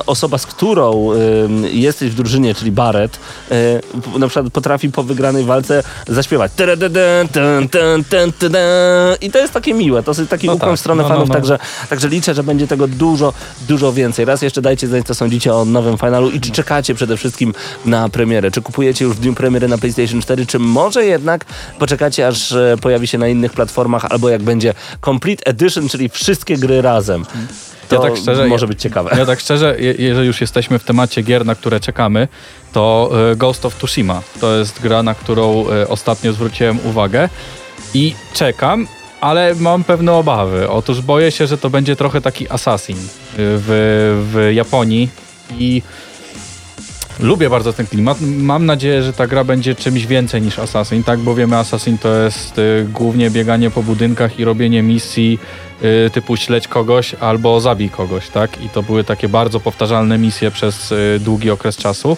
osoba, 0.05 0.37
z 0.37 0.45
którą 0.45 1.11
e, 1.11 1.17
jesteś 1.69 2.11
w 2.11 2.15
drużynie, 2.15 2.55
czyli 2.55 2.71
Barret, 2.71 3.19
e, 3.51 4.19
na 4.19 4.27
przykład 4.27 4.53
potrafi 4.53 4.89
po 4.89 5.03
wygranej 5.03 5.43
walce 5.43 5.83
zaśpiewać. 6.07 6.51
I 9.21 9.31
to 9.31 9.39
jest 9.39 9.53
takie 9.53 9.73
miłe, 9.73 10.03
to 10.03 10.11
jest 10.11 10.29
taki 10.29 10.47
no 10.47 10.53
ukłon 10.53 10.69
tak. 10.69 10.77
w 10.77 10.79
stronę 10.79 11.03
no, 11.03 11.09
fanów, 11.09 11.29
no, 11.29 11.35
no. 11.35 11.57
Także 11.89 12.02
liczę, 12.03 12.33
że 12.33 12.43
będzie 12.43 12.67
tego 12.67 12.87
dużo, 12.87 13.33
dużo 13.67 13.93
więcej. 13.93 14.25
Raz 14.25 14.41
jeszcze 14.41 14.61
dajcie 14.61 14.87
znać, 14.87 15.05
co 15.07 15.15
sądzicie 15.15 15.53
o 15.53 15.65
nowym 15.65 15.97
finalu 15.97 16.29
i 16.31 16.39
czy 16.39 16.51
czekacie 16.51 16.95
przede 16.95 17.17
wszystkim 17.17 17.53
na 17.85 18.09
premierę. 18.09 18.51
Czy 18.51 18.61
kupujecie 18.61 19.05
już 19.05 19.15
w 19.15 19.19
dniu 19.19 19.33
premiery 19.33 19.67
na 19.67 19.77
PlayStation 19.77 20.21
4, 20.21 20.45
czy 20.45 20.59
może 20.59 21.05
jednak 21.05 21.45
poczekacie, 21.79 22.27
aż 22.27 22.51
e, 22.51 22.75
pojawi 22.81 23.07
się 23.07 23.17
na 23.17 23.27
innych 23.27 23.53
platformach, 23.53 24.05
albo 24.09 24.29
jak 24.29 24.43
będzie 24.43 24.73
Complete 25.05 25.45
Edition, 25.45 25.89
czyli 25.89 26.09
wszystkie 26.09 26.57
gry 26.57 26.81
razem. 26.81 27.25
To 27.89 27.95
Ja 27.95 28.01
tak 28.01 28.17
szczerze- 28.17 28.47
może 28.47 28.65
ja- 28.65 28.67
być 28.67 28.81
ciekawe. 28.81 29.15
Ja 29.17 29.25
tak 29.25 29.39
szczerze, 29.39 29.75
je- 29.79 29.93
jeżeli 29.97 30.27
już 30.27 30.41
jesteśmy 30.41 30.79
w 30.79 30.83
temacie 30.83 31.21
gier, 31.21 31.45
na 31.45 31.55
które 31.55 31.79
czekamy, 31.79 32.27
to 32.73 33.11
e, 33.31 33.35
Ghost 33.35 33.65
of 33.65 33.75
Tsushima 33.77 34.21
to 34.41 34.55
jest 34.57 34.81
gra, 34.81 35.03
na 35.03 35.15
którą 35.15 35.65
e, 35.69 35.87
ostatnio 35.87 36.33
zwróciłem 36.33 36.79
uwagę 36.85 37.29
i 37.93 38.15
czekam, 38.33 38.87
ale 39.23 39.55
mam 39.55 39.83
pewne 39.83 40.13
obawy. 40.13 40.69
Otóż 40.69 41.01
boję 41.01 41.31
się, 41.31 41.47
że 41.47 41.57
to 41.57 41.69
będzie 41.69 41.95
trochę 41.95 42.21
taki 42.21 42.49
Assassin 42.49 42.97
e, 42.97 43.01
w, 43.37 43.67
w 44.31 44.53
Japonii 44.53 45.09
i 45.59 45.81
lubię 47.19 47.49
bardzo 47.49 47.73
ten 47.73 47.87
klimat. 47.87 48.17
Mam 48.21 48.65
nadzieję, 48.65 49.03
że 49.03 49.13
ta 49.13 49.27
gra 49.27 49.43
będzie 49.43 49.75
czymś 49.75 50.05
więcej 50.05 50.41
niż 50.41 50.59
Assassin, 50.59 51.03
tak? 51.03 51.19
Bo 51.19 51.35
wiemy, 51.35 51.57
Assassin 51.57 51.97
to 51.97 52.15
jest 52.23 52.59
e, 52.59 52.61
głównie 52.83 53.29
bieganie 53.29 53.71
po 53.71 53.83
budynkach 53.83 54.39
i 54.39 54.45
robienie 54.45 54.83
misji 54.83 55.39
y, 55.83 56.09
typu 56.09 56.37
śledź 56.37 56.67
kogoś 56.67 57.13
albo 57.13 57.59
zabij 57.59 57.89
kogoś, 57.89 58.29
tak? 58.29 58.61
I 58.61 58.69
to 58.69 58.83
były 58.83 59.03
takie 59.03 59.29
bardzo 59.29 59.59
powtarzalne 59.59 60.17
misje 60.17 60.51
przez 60.51 60.91
y, 60.91 61.19
długi 61.19 61.51
okres 61.51 61.77
czasu. 61.77 62.17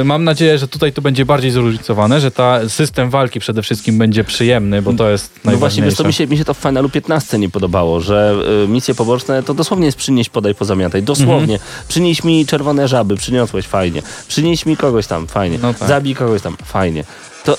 Y, 0.00 0.04
Mam 0.04 0.24
nadzieję, 0.24 0.58
że 0.58 0.68
tutaj 0.68 0.92
to 0.92 1.02
będzie 1.02 1.24
bardziej 1.24 1.50
zróżnicowane, 1.50 2.20
że 2.20 2.30
ta 2.30 2.68
system 2.68 3.10
walki 3.10 3.40
przede 3.40 3.62
wszystkim 3.62 3.98
będzie 3.98 4.24
przyjemny, 4.24 4.82
bo 4.82 4.92
to 4.92 5.10
jest 5.10 5.30
No 5.44 5.56
właśnie, 5.56 5.82
wiesz, 5.82 5.94
to 5.94 6.04
mi 6.04 6.12
się, 6.12 6.26
mi 6.26 6.38
się 6.38 6.44
to 6.44 6.54
w 6.54 6.58
Finalu 6.58 6.88
15 6.88 7.38
nie 7.38 7.48
podobało, 7.48 8.00
że 8.00 8.34
y, 8.64 8.68
misje 8.68 8.94
poboczne 8.94 9.42
to 9.42 9.54
dosłownie 9.54 9.86
jest 9.86 9.98
przynieść, 9.98 10.30
podaj, 10.30 10.54
pozamiataj. 10.54 11.02
Dosłownie. 11.02 11.54
Mhm. 11.54 11.60
Przynieś 11.88 12.24
mi 12.24 12.46
czerwone 12.46 12.88
żaby, 12.88 13.16
przyniosłeś, 13.16 13.66
fajnie. 13.66 14.02
Przynieś 14.28 14.66
mi 14.66 14.76
kogoś 14.76 15.06
tam, 15.06 15.26
fajnie. 15.26 15.58
No 15.62 15.74
tak. 15.74 15.88
Zabij 15.88 16.14
kogoś 16.14 16.42
tam, 16.42 16.56
fajnie. 16.64 17.04
To 17.44 17.56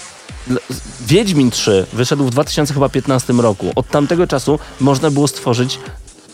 Wiedźmin 1.08 1.52
3 1.52 1.86
wyszedł 1.94 2.26
w 2.26 2.30
2015 2.30 3.34
roku. 3.34 3.72
Od 3.76 3.88
tamtego 3.88 4.28
czasu 4.28 4.60
można 4.80 5.12
było 5.12 5.28
stworzyć 5.28 5.80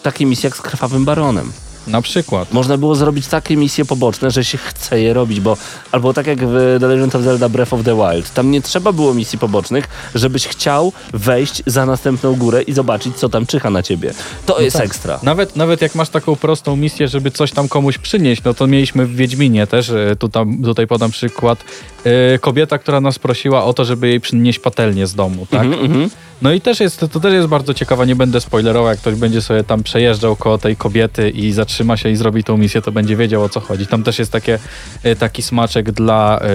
takie 0.04 0.26
misje 0.26 0.48
jak 0.48 0.58
z 0.58 0.62
Krwawym 0.62 1.06
Baronem. 1.06 1.52
Na 1.88 2.02
przykład. 2.02 2.54
Można 2.54 2.78
było 2.78 2.96
zrobić 2.96 3.28
takie 3.28 3.58
misje 3.58 3.86
poboczne, 3.86 4.32
że 4.32 4.44
się 4.44 4.58
chce 4.58 5.02
je 5.02 5.14
robić, 5.14 5.40
bo 5.40 5.58
albo 5.92 6.14
tak 6.14 6.28
jak 6.28 6.40
w 6.46 6.78
The 6.80 6.88
Legend 6.88 7.16
of 7.16 7.22
Zelda 7.22 7.50
Breath 7.50 7.74
of 7.74 7.84
the 7.84 7.96
Wild, 7.96 8.34
tam 8.34 8.52
nie 8.52 8.62
trzeba 8.62 8.92
było 8.92 9.14
misji 9.14 9.40
pobocznych, 9.40 9.88
żebyś 10.16 10.48
chciał 10.48 10.94
wejść 11.14 11.64
za 11.66 11.86
następną 11.86 12.36
górę 12.36 12.62
i 12.62 12.74
zobaczyć, 12.74 13.16
co 13.16 13.30
tam 13.30 13.46
czyha 13.46 13.70
na 13.70 13.84
ciebie. 13.84 14.14
To 14.46 14.62
jest 14.62 14.80
ekstra. 14.80 15.20
Nawet, 15.24 15.56
nawet 15.56 15.82
jak 15.82 15.96
masz 15.96 16.10
taką 16.10 16.36
prostą 16.36 16.76
misję, 16.76 17.08
żeby 17.08 17.32
coś 17.32 17.52
tam 17.52 17.68
komuś 17.68 17.98
przynieść, 17.98 18.44
no 18.44 18.54
to 18.54 18.68
mieliśmy 18.68 19.06
w 19.06 19.16
Wiedźminie 19.16 19.68
też, 19.68 19.90
e, 19.90 20.16
tu 20.20 20.30
tam, 20.30 20.64
tutaj 20.64 20.88
podam 20.88 21.12
przykład, 21.12 21.64
e, 22.04 22.40
kobieta, 22.40 22.78
która 22.78 23.02
nas 23.02 23.20
prosiła 23.20 23.64
o 23.66 23.74
to, 23.74 23.86
żeby 23.86 24.08
jej 24.08 24.20
przynieść 24.20 24.60
patelnię 24.60 25.08
z 25.08 25.16
domu, 25.16 25.48
tak? 25.50 25.64
Mhm, 25.64 25.86
mhm. 25.86 26.10
No 26.42 26.52
i 26.52 26.62
też 26.62 26.80
jest, 26.80 27.00
to 27.00 27.20
też 27.20 27.34
jest 27.34 27.48
bardzo 27.48 27.74
ciekawe, 27.74 28.08
nie 28.08 28.16
będę 28.16 28.42
spoilerował, 28.42 28.90
jak 28.90 29.00
ktoś 29.00 29.16
będzie 29.16 29.42
sobie 29.42 29.64
tam 29.64 29.84
przejeżdżał 29.84 30.36
koło 30.36 30.58
tej 30.58 30.76
kobiety 30.76 31.30
i 31.30 31.52
zatrzyma 31.72 31.98
się 31.98 32.10
i 32.10 32.16
zrobi 32.16 32.44
tą 32.44 32.58
misję, 32.58 32.82
to 32.82 32.92
będzie 32.92 33.16
wiedział 33.16 33.44
o 33.44 33.50
co 33.50 33.60
chodzi. 33.60 33.88
Tam 33.88 34.04
też 34.04 34.20
jest 34.20 34.32
takie, 34.32 34.60
e, 35.04 35.16
taki 35.16 35.42
smaczek 35.42 35.92
dla, 35.92 36.40
e, 36.42 36.48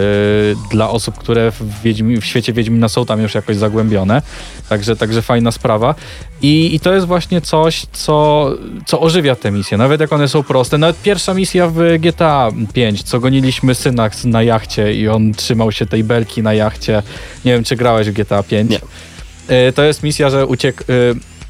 dla 0.71 0.91
osób, 0.91 1.19
które 1.19 1.51
w, 1.51 1.83
Wiedźmi, 1.83 2.21
w 2.21 2.25
świecie 2.25 2.53
Wiedźmina 2.53 2.89
są 2.89 3.07
tam 3.07 3.23
już 3.23 3.35
jakoś 3.35 3.57
zagłębione, 3.57 4.23
także, 4.69 4.97
także 4.97 5.23
fajna 5.23 5.51
sprawa. 5.51 5.95
I, 6.43 6.75
I 6.75 6.81
to 6.81 6.95
jest 6.95 7.07
właśnie 7.07 7.41
coś, 7.41 7.87
co, 7.93 8.51
co 8.87 9.01
ożywia 9.01 9.37
te 9.37 9.51
misje, 9.51 9.79
nawet 9.79 10.01
jak 10.01 10.13
one 10.13 10.29
są 10.29 10.43
proste. 10.43 10.79
Nawet 10.79 11.03
pierwsza 11.03 11.35
misja 11.35 11.69
w 11.69 11.99
GTA 11.99 12.51
5, 12.73 13.03
co 13.03 13.21
goniliśmy 13.21 13.75
syna 13.75 14.11
na 14.25 14.43
jachcie 14.43 14.95
i 14.95 15.09
on 15.09 15.35
trzymał 15.35 15.73
się 15.73 15.87
tej 15.87 16.05
belki 16.05 16.43
na 16.43 16.55
jachcie. 16.55 17.03
Nie 17.45 17.53
wiem, 17.53 17.65
czy 17.65 17.77
grałeś 17.77 18.11
w 18.11 18.13
GTA 18.13 18.43
5. 18.43 18.71
Nie. 18.71 18.81
E, 19.49 19.73
To 19.73 19.83
jest 19.83 20.03
misja, 20.03 20.31
że 20.31 20.47
uciekł. 20.47 20.83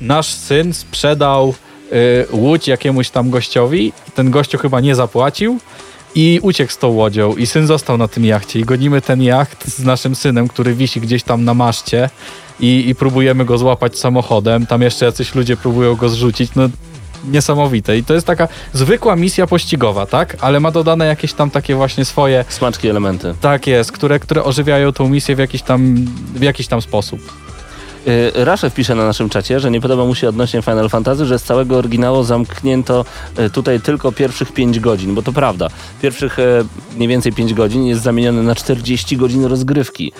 Nasz 0.00 0.26
syn 0.26 0.74
sprzedał 0.74 1.54
łódź 2.32 2.68
jakiemuś 2.68 3.10
tam 3.10 3.30
gościowi. 3.30 3.92
Ten 4.14 4.30
gościu 4.30 4.58
chyba 4.58 4.80
nie 4.80 4.94
zapłacił 4.94 5.58
i 6.14 6.40
uciekł 6.42 6.72
z 6.72 6.78
tą 6.78 6.88
łodzią. 6.88 7.36
I 7.36 7.46
syn 7.46 7.66
został 7.66 7.98
na 7.98 8.08
tym 8.08 8.24
jachcie. 8.24 8.60
I 8.60 8.64
gonimy 8.64 9.00
ten 9.00 9.22
jacht 9.22 9.68
z 9.68 9.84
naszym 9.84 10.14
synem, 10.14 10.48
który 10.48 10.74
wisi 10.74 11.00
gdzieś 11.00 11.22
tam 11.22 11.44
na 11.44 11.54
maszcie. 11.54 12.10
I, 12.60 12.88
I 12.88 12.94
próbujemy 12.94 13.44
go 13.44 13.58
złapać 13.58 13.98
samochodem. 13.98 14.66
Tam 14.66 14.82
jeszcze 14.82 15.04
jacyś 15.06 15.34
ludzie 15.34 15.56
próbują 15.56 15.96
go 15.96 16.08
zrzucić. 16.08 16.50
No 16.56 16.68
niesamowite. 17.30 17.98
I 17.98 18.04
to 18.04 18.14
jest 18.14 18.26
taka 18.26 18.48
zwykła 18.72 19.16
misja 19.16 19.46
pościgowa, 19.46 20.06
tak? 20.06 20.36
Ale 20.40 20.60
ma 20.60 20.70
dodane 20.70 21.06
jakieś 21.06 21.32
tam 21.32 21.50
takie 21.50 21.74
właśnie 21.74 22.04
swoje 22.04 22.44
Smaczki, 22.48 22.88
elementy. 22.88 23.34
tak 23.40 23.66
jest, 23.66 23.92
które, 23.92 24.18
które 24.18 24.44
ożywiają 24.44 24.92
tą 24.92 25.08
misję 25.08 25.36
w 25.36 25.38
jakiś 25.38 25.62
tam, 25.62 25.94
w 26.34 26.42
jakiś 26.42 26.66
tam 26.66 26.82
sposób. 26.82 27.45
Y, 28.06 28.44
Raszew 28.44 28.74
pisze 28.74 28.94
na 28.94 29.06
naszym 29.06 29.28
czacie, 29.28 29.60
że 29.60 29.70
nie 29.70 29.80
podoba 29.80 30.04
mu 30.04 30.14
się 30.14 30.28
odnośnie 30.28 30.62
Final 30.62 30.88
Fantasy, 30.88 31.26
że 31.26 31.38
z 31.38 31.42
całego 31.42 31.76
oryginału 31.76 32.22
zamknięto 32.22 33.04
y, 33.38 33.50
tutaj 33.50 33.80
tylko 33.80 34.12
pierwszych 34.12 34.52
5 34.52 34.80
godzin, 34.80 35.14
bo 35.14 35.22
to 35.22 35.32
prawda. 35.32 35.68
Pierwszych 36.02 36.38
e, 36.38 36.64
mniej 36.96 37.08
więcej 37.08 37.32
5 37.32 37.54
godzin 37.54 37.86
jest 37.86 38.02
zamienione 38.02 38.42
na 38.42 38.54
40 38.54 39.16
godzin 39.16 39.44
rozgrywki. 39.44 40.12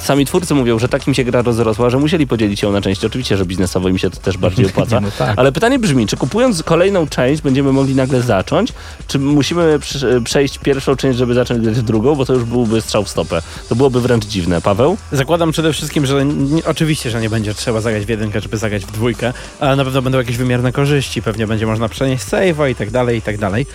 Sami 0.00 0.26
twórcy 0.26 0.54
mówią, 0.54 0.78
że 0.78 0.88
tak 0.88 1.08
im 1.08 1.14
się 1.14 1.24
gra 1.24 1.42
rozrosła, 1.42 1.90
że 1.90 1.98
musieli 1.98 2.26
podzielić 2.26 2.62
ją 2.62 2.72
na 2.72 2.80
części. 2.80 3.06
Oczywiście, 3.06 3.36
że 3.36 3.46
biznesowo 3.46 3.88
im 3.88 3.98
się 3.98 4.10
to 4.10 4.16
też 4.20 4.36
bardziej 4.36 4.66
opłaca. 4.70 5.00
No 5.00 5.08
tak. 5.18 5.38
Ale 5.38 5.52
pytanie 5.52 5.78
brzmi, 5.78 6.06
czy 6.06 6.16
kupując 6.16 6.62
kolejną 6.62 7.06
część 7.06 7.42
będziemy 7.42 7.72
mogli 7.72 7.94
nagle 7.94 8.22
zacząć, 8.22 8.72
czy 9.08 9.18
musimy 9.18 9.78
przejść 10.24 10.58
pierwszą 10.58 10.96
część, 10.96 11.18
żeby 11.18 11.34
zacząć 11.34 11.62
grać 11.62 11.82
drugą, 11.82 12.14
bo 12.14 12.26
to 12.26 12.34
już 12.34 12.44
byłby 12.44 12.80
strzał 12.80 13.04
w 13.04 13.08
stopę. 13.08 13.42
To 13.68 13.76
byłoby 13.76 14.00
wręcz 14.00 14.26
dziwne. 14.26 14.60
Paweł? 14.60 14.96
Zakładam 15.12 15.52
przede 15.52 15.72
wszystkim, 15.72 16.06
że 16.06 16.24
nie, 16.24 16.64
oczywiście, 17.08 17.18
że 17.18 17.22
nie 17.22 17.30
będzie 17.30 17.54
trzeba 17.54 17.80
zagrać 17.80 18.04
w 18.06 18.08
jedynkę, 18.08 18.40
żeby 18.40 18.56
zagrać 18.56 18.84
w 18.84 18.92
dwójkę, 18.92 19.32
ale 19.60 19.76
na 19.76 19.84
pewno 19.84 20.02
będą 20.02 20.18
jakieś 20.18 20.36
wymierne 20.36 20.72
korzyści, 20.72 21.22
pewnie 21.22 21.46
będzie 21.46 21.66
można 21.66 21.88
przenieść 21.88 22.24
save'a 22.24 22.70
i 22.70 22.74
tak 22.74 22.90
dalej, 22.90 23.18
i 23.18 23.22
tak 23.22 23.38
dalej. 23.38 23.66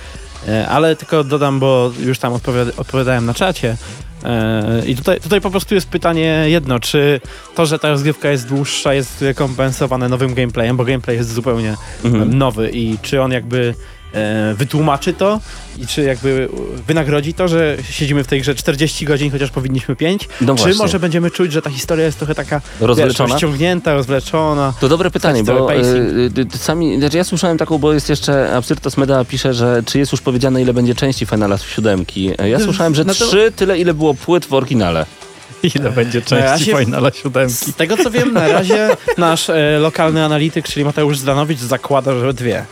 E, 0.48 0.68
Ale 0.68 0.96
tylko 0.96 1.24
dodam, 1.24 1.60
bo 1.60 1.92
już 2.00 2.20
tam 2.20 2.34
odpowiada, 2.34 2.72
odpowiadałem 2.78 3.26
na 3.26 3.34
czacie. 3.34 3.78
E, 4.24 4.84
I 4.88 4.96
tutaj, 4.96 5.20
tutaj 5.22 5.42
po 5.42 5.50
prostu 5.52 5.76
jest 5.76 5.88
pytanie 5.90 6.46
jedno, 6.48 6.80
czy 6.80 7.22
to, 7.56 7.66
że 7.66 7.80
ta 7.80 7.90
rozgrywka 7.90 8.30
jest 8.30 8.48
dłuższa, 8.48 8.94
jest 8.94 9.24
kompensowane 9.36 10.10
nowym 10.10 10.34
gameplayem, 10.34 10.78
bo 10.78 10.86
gameplay 10.86 11.18
jest 11.18 11.34
zupełnie 11.34 11.76
Mhm. 12.04 12.38
nowy 12.38 12.70
i 12.74 12.98
czy 13.02 13.22
on 13.22 13.32
jakby 13.32 13.74
wytłumaczy 14.56 15.14
to 15.14 15.40
i 15.80 15.88
czy 15.88 16.02
jakby 16.04 16.50
wynagrodzi 16.88 17.34
to, 17.34 17.48
że 17.48 17.78
siedzimy 17.92 18.24
w 18.24 18.28
tej 18.28 18.42
grze 18.42 18.56
40 18.56 19.06
godzin, 19.06 19.32
chociaż 19.32 19.50
powinniśmy 19.52 19.96
5, 19.96 20.30
No 20.42 20.56
czy 20.56 20.76
może 20.76 21.00
będziemy 21.00 21.32
czuć, 21.32 21.52
że 21.52 21.62
ta 21.62 21.70
historia 21.70 22.06
jest 22.06 22.18
trochę 22.18 22.36
taka 22.36 22.62
Rozwleczona? 22.80 23.28
Wiesz, 23.28 23.34
rozciągnięta, 23.34 23.94
rozwleczona. 23.94 24.74
To 24.80 24.90
dobre 24.90 25.12
pytanie, 25.12 25.44
cały 25.44 25.60
bo 25.60 25.74
y, 25.74 26.58
sami, 26.58 26.98
znaczy 27.00 27.18
ja 27.18 27.24
słyszałem 27.24 27.58
taką, 27.58 27.78
bo 27.78 27.94
jest 27.94 28.10
jeszcze 28.10 28.56
Absyrtos 28.56 28.98
Meda 28.98 29.26
pisze, 29.26 29.54
że 29.54 29.84
czy 29.86 30.00
jest 30.00 30.12
już 30.12 30.22
powiedziane 30.22 30.62
ile 30.62 30.74
będzie 30.74 30.96
części 30.96 31.26
Finala 31.26 31.58
siódemki. 31.58 32.32
Ja 32.50 32.60
słyszałem, 32.60 32.96
że 32.96 33.04
No 33.04 33.14
to- 33.16 33.28
trzy, 33.28 33.52
tyle 33.56 33.80
ile 33.80 33.94
było 33.94 34.14
płyt 34.14 34.46
w 34.46 34.54
oryginale. 34.54 35.06
Ile 35.76 35.92
będzie 35.92 36.22
No 36.32 36.38
ja 36.38 36.50
części 36.52 36.72
się- 36.72 36.78
Finala 36.78 37.12
siódemki? 37.12 37.54
Z 37.54 37.76
tego 37.76 37.98
co 37.98 38.12
wiem, 38.12 38.34
na 38.34 38.48
razie 38.48 38.90
nasz 39.18 39.50
e, 39.50 39.80
lokalny 39.80 40.24
analityk, 40.26 40.66
czyli 40.68 40.86
Mateusz 40.86 41.18
Zdanowicz, 41.18 41.60
zakłada, 41.60 42.20
że 42.20 42.34
dwie. 42.34 42.66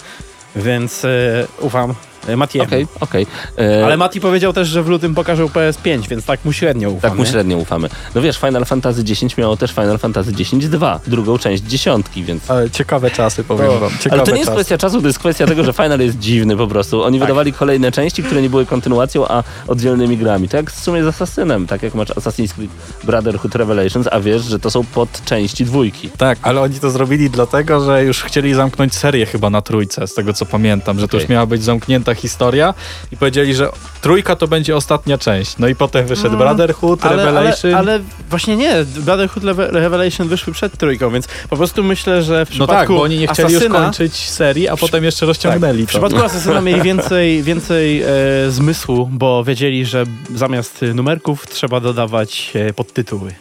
Więc 0.56 1.06
e, 1.06 1.48
ufam 1.60 1.94
Matiemu. 2.38 2.66
Okej, 2.66 2.88
okej. 3.00 3.28
E, 3.60 3.86
Ale 3.86 3.98
Mati 3.98 4.22
powiedział 4.22 4.54
też, 4.54 4.68
że 4.68 4.84
w 4.84 4.88
lutym 4.88 5.16
pokażą 5.16 5.46
PS5, 5.46 6.08
więc 6.10 6.26
tak 6.26 6.46
mu 6.46 6.54
średnio 6.54 6.90
ufam. 6.90 7.10
Tak 7.12 7.20
mu 7.20 7.26
średnio 7.26 7.58
ufamy. 7.58 7.90
No 8.16 8.22
wiesz, 8.22 8.38
Final 8.38 8.66
Fantasy 8.66 9.02
X 9.02 9.38
miało 9.38 9.58
też 9.58 9.72
Final 9.72 9.98
Fantasy 10.00 10.32
X-2, 10.32 11.00
drugą 11.08 11.38
część 11.38 11.64
dziesiątki, 11.64 12.24
więc... 12.24 12.52
Ale 12.52 12.70
ciekawe 12.70 13.12
czasy, 13.12 13.44
powiem 13.44 13.70
O, 13.70 13.80
wam. 13.80 13.92
Ciekawe 14.00 14.22
Ale 14.22 14.24
to 14.24 14.32
nie 14.32 14.40
jest 14.40 14.52
kwestia 14.52 14.78
czasu, 14.78 15.02
to 15.02 15.08
jest 15.08 15.20
kwestia 15.20 15.48
tego, 15.48 15.64
że 15.64 15.74
Final 15.74 16.00
jest 16.00 16.20
dziwny 16.20 16.58
po 16.58 16.68
prostu. 16.68 17.04
Oni 17.04 17.20
wydawali 17.20 17.54
kolejne 17.54 17.92
części, 17.92 18.24
które 18.24 18.42
nie 18.42 18.50
były 18.50 18.66
kontynuacją, 18.66 19.28
a 19.28 19.44
oddzielnymi 19.68 20.18
grami. 20.18 20.50
To 20.50 20.58
jak 20.58 20.72
w 20.72 20.80
sumie 20.80 21.04
z 21.04 21.08
Assassinem, 21.08 21.68
tak 21.68 21.84
jak 21.84 21.96
masz 21.96 22.10
Assassin's 22.10 22.54
Creed 22.54 22.72
Brotherhood 23.04 23.56
Revelations, 23.56 24.08
a 24.12 24.20
wiesz, 24.20 24.42
że 24.44 24.60
to 24.60 24.72
są 24.72 24.84
podczęści 24.84 25.66
dwójki. 25.66 26.10
Tak, 26.10 26.40
ale 26.42 26.62
oni 26.62 26.80
to 26.80 26.92
zrobili 26.92 27.30
dlatego, 27.30 27.86
że 27.86 28.04
już 28.04 28.24
chcieli 28.24 28.54
zamknąć 28.54 28.96
serię 28.96 29.26
chyba 29.26 29.50
na 29.50 29.62
trójce, 29.62 30.08
z 30.08 30.14
tego 30.14 30.34
co 30.34 30.46
pamiętam, 30.46 31.00
że 31.00 31.08
to 31.08 31.12
Okej. 31.12 31.20
już 31.20 31.30
miała 31.30 31.46
być 31.46 31.64
zamknięta 31.64 32.11
historia 32.16 32.74
i 33.12 33.18
powiedzieli, 33.18 33.56
że 33.56 33.70
trójka 34.02 34.36
to 34.36 34.48
będzie 34.48 34.76
ostatnia 34.76 35.18
część. 35.18 35.58
No 35.60 35.68
i 35.68 35.76
potem 35.76 36.08
wyszedł 36.08 36.38
Brotherhood, 36.38 37.06
Ale, 37.06 37.14
ale, 37.14 37.26
Revelation. 37.26 37.76
ale 37.76 38.00
właśnie 38.30 38.56
nie, 38.56 38.86
Brotherhood 38.98 39.44
Revelation 39.72 40.28
wyszły 40.28 40.54
przed 40.54 40.78
trójką, 40.78 41.10
więc 41.12 41.28
po 41.50 41.58
prostu 41.58 41.84
myślę, 41.84 42.24
że 42.24 42.46
w 42.46 42.50
no 42.50 42.54
przypadku 42.54 42.74
tak, 42.74 42.88
bo 42.90 43.02
oni 43.02 43.18
nie 43.20 43.28
chcieli 43.28 43.54
już 43.54 43.64
Asasyna- 43.64 43.84
kończyć 43.86 44.14
serii, 44.30 44.68
a 44.70 44.78
potem 44.78 45.04
jeszcze 45.04 45.26
rozciągnęli 45.26 45.78
W 45.84 45.86
to. 45.86 45.88
przypadku 45.90 46.20
Asasyna 46.24 46.62
mieli 46.62 46.82
więcej, 46.92 47.44
więcej 47.44 48.02
e, 48.02 48.08
zmysłu, 48.50 49.10
bo 49.12 49.44
wiedzieli, 49.44 49.86
że 49.86 50.04
zamiast 50.36 50.86
numerków 50.96 51.48
trzeba 51.48 51.80
dodawać 51.80 52.52
e, 52.56 52.74
podtytuły. 52.74 53.32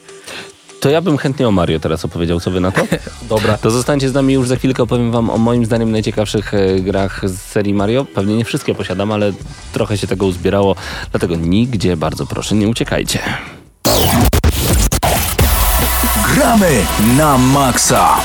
To 0.80 0.90
ja 0.90 1.00
bym 1.00 1.18
chętnie 1.18 1.48
o 1.48 1.50
Mario 1.50 1.80
teraz 1.80 2.04
opowiedział, 2.04 2.40
co 2.40 2.50
wy 2.50 2.60
na 2.60 2.72
to? 2.72 2.82
Dobra. 3.28 3.58
To 3.58 3.70
zostańcie 3.70 4.08
z 4.08 4.14
nami 4.14 4.34
już 4.34 4.48
za 4.48 4.56
chwilkę, 4.56 4.82
opowiem 4.82 5.10
wam 5.10 5.30
o 5.30 5.38
moim 5.38 5.66
zdaniem 5.66 5.90
najciekawszych 5.90 6.54
e, 6.54 6.80
grach 6.80 7.20
z 7.24 7.40
serii 7.40 7.74
Mario. 7.74 8.04
Pewnie 8.04 8.36
nie 8.36 8.44
wszystkie 8.44 8.74
posiadam, 8.74 9.12
ale 9.12 9.32
trochę 9.72 9.98
się 9.98 10.06
tego 10.06 10.26
uzbierało, 10.26 10.76
dlatego 11.10 11.36
nigdzie 11.36 11.96
bardzo 11.96 12.26
proszę 12.26 12.54
nie 12.54 12.68
uciekajcie. 12.68 13.18
Gramy 16.34 16.82
na 17.16 17.38
maksa. 17.38 18.16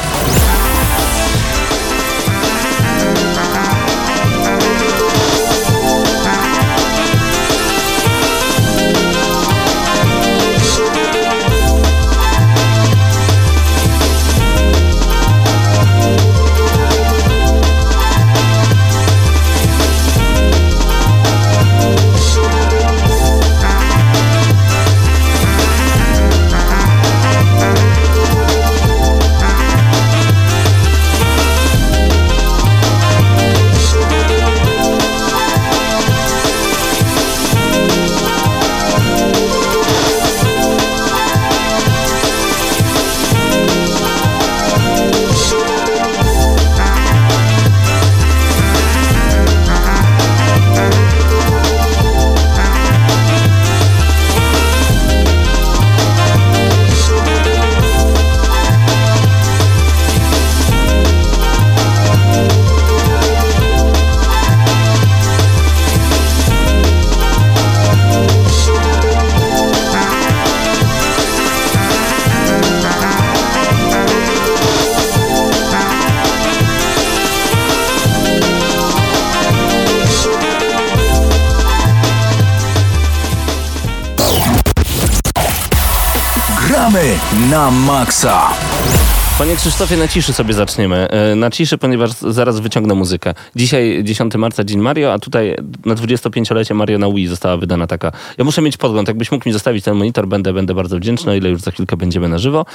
Panie 89.56 89.62
Krzysztofie, 89.62 89.98
na 89.98 90.08
ciszy 90.08 90.34
sobie 90.34 90.54
zaczniemy. 90.54 91.10
E, 91.10 91.36
Na 91.36 91.52
ciszy, 91.52 91.78
ponieważ 91.78 92.12
zaraz 92.12 92.60
wyciągnę 92.60 92.96
muzykę. 92.96 93.34
Dzisiaj 93.56 94.04
10 94.04 94.36
marca, 94.36 94.64
Dzień 94.64 94.80
Mario, 94.80 95.14
a 95.14 95.20
tutaj 95.20 95.56
na 95.86 95.96
25-lecie 95.96 96.74
Mario 96.74 96.98
na 97.00 97.12
Wii 97.12 97.28
została 97.28 97.58
wydana 97.58 97.88
taka... 97.88 98.12
Ja 98.38 98.44
muszę 98.44 98.62
mieć 98.62 98.78
podgląd, 98.78 99.08
jakbyś 99.08 99.32
mógł 99.32 99.50
mi 99.50 99.54
zostawić 99.54 99.86
ten 99.86 99.96
monitor, 99.96 100.28
będę, 100.28 100.54
będę 100.54 100.74
bardzo 100.74 100.98
wdzięczny, 100.98 101.32
o 101.32 101.36
ile 101.36 101.50
już 101.50 101.62
za 101.62 101.72
chwilkę 101.72 101.98
będziemy 101.98 102.30
na 102.30 102.38
żywo. 102.38 102.66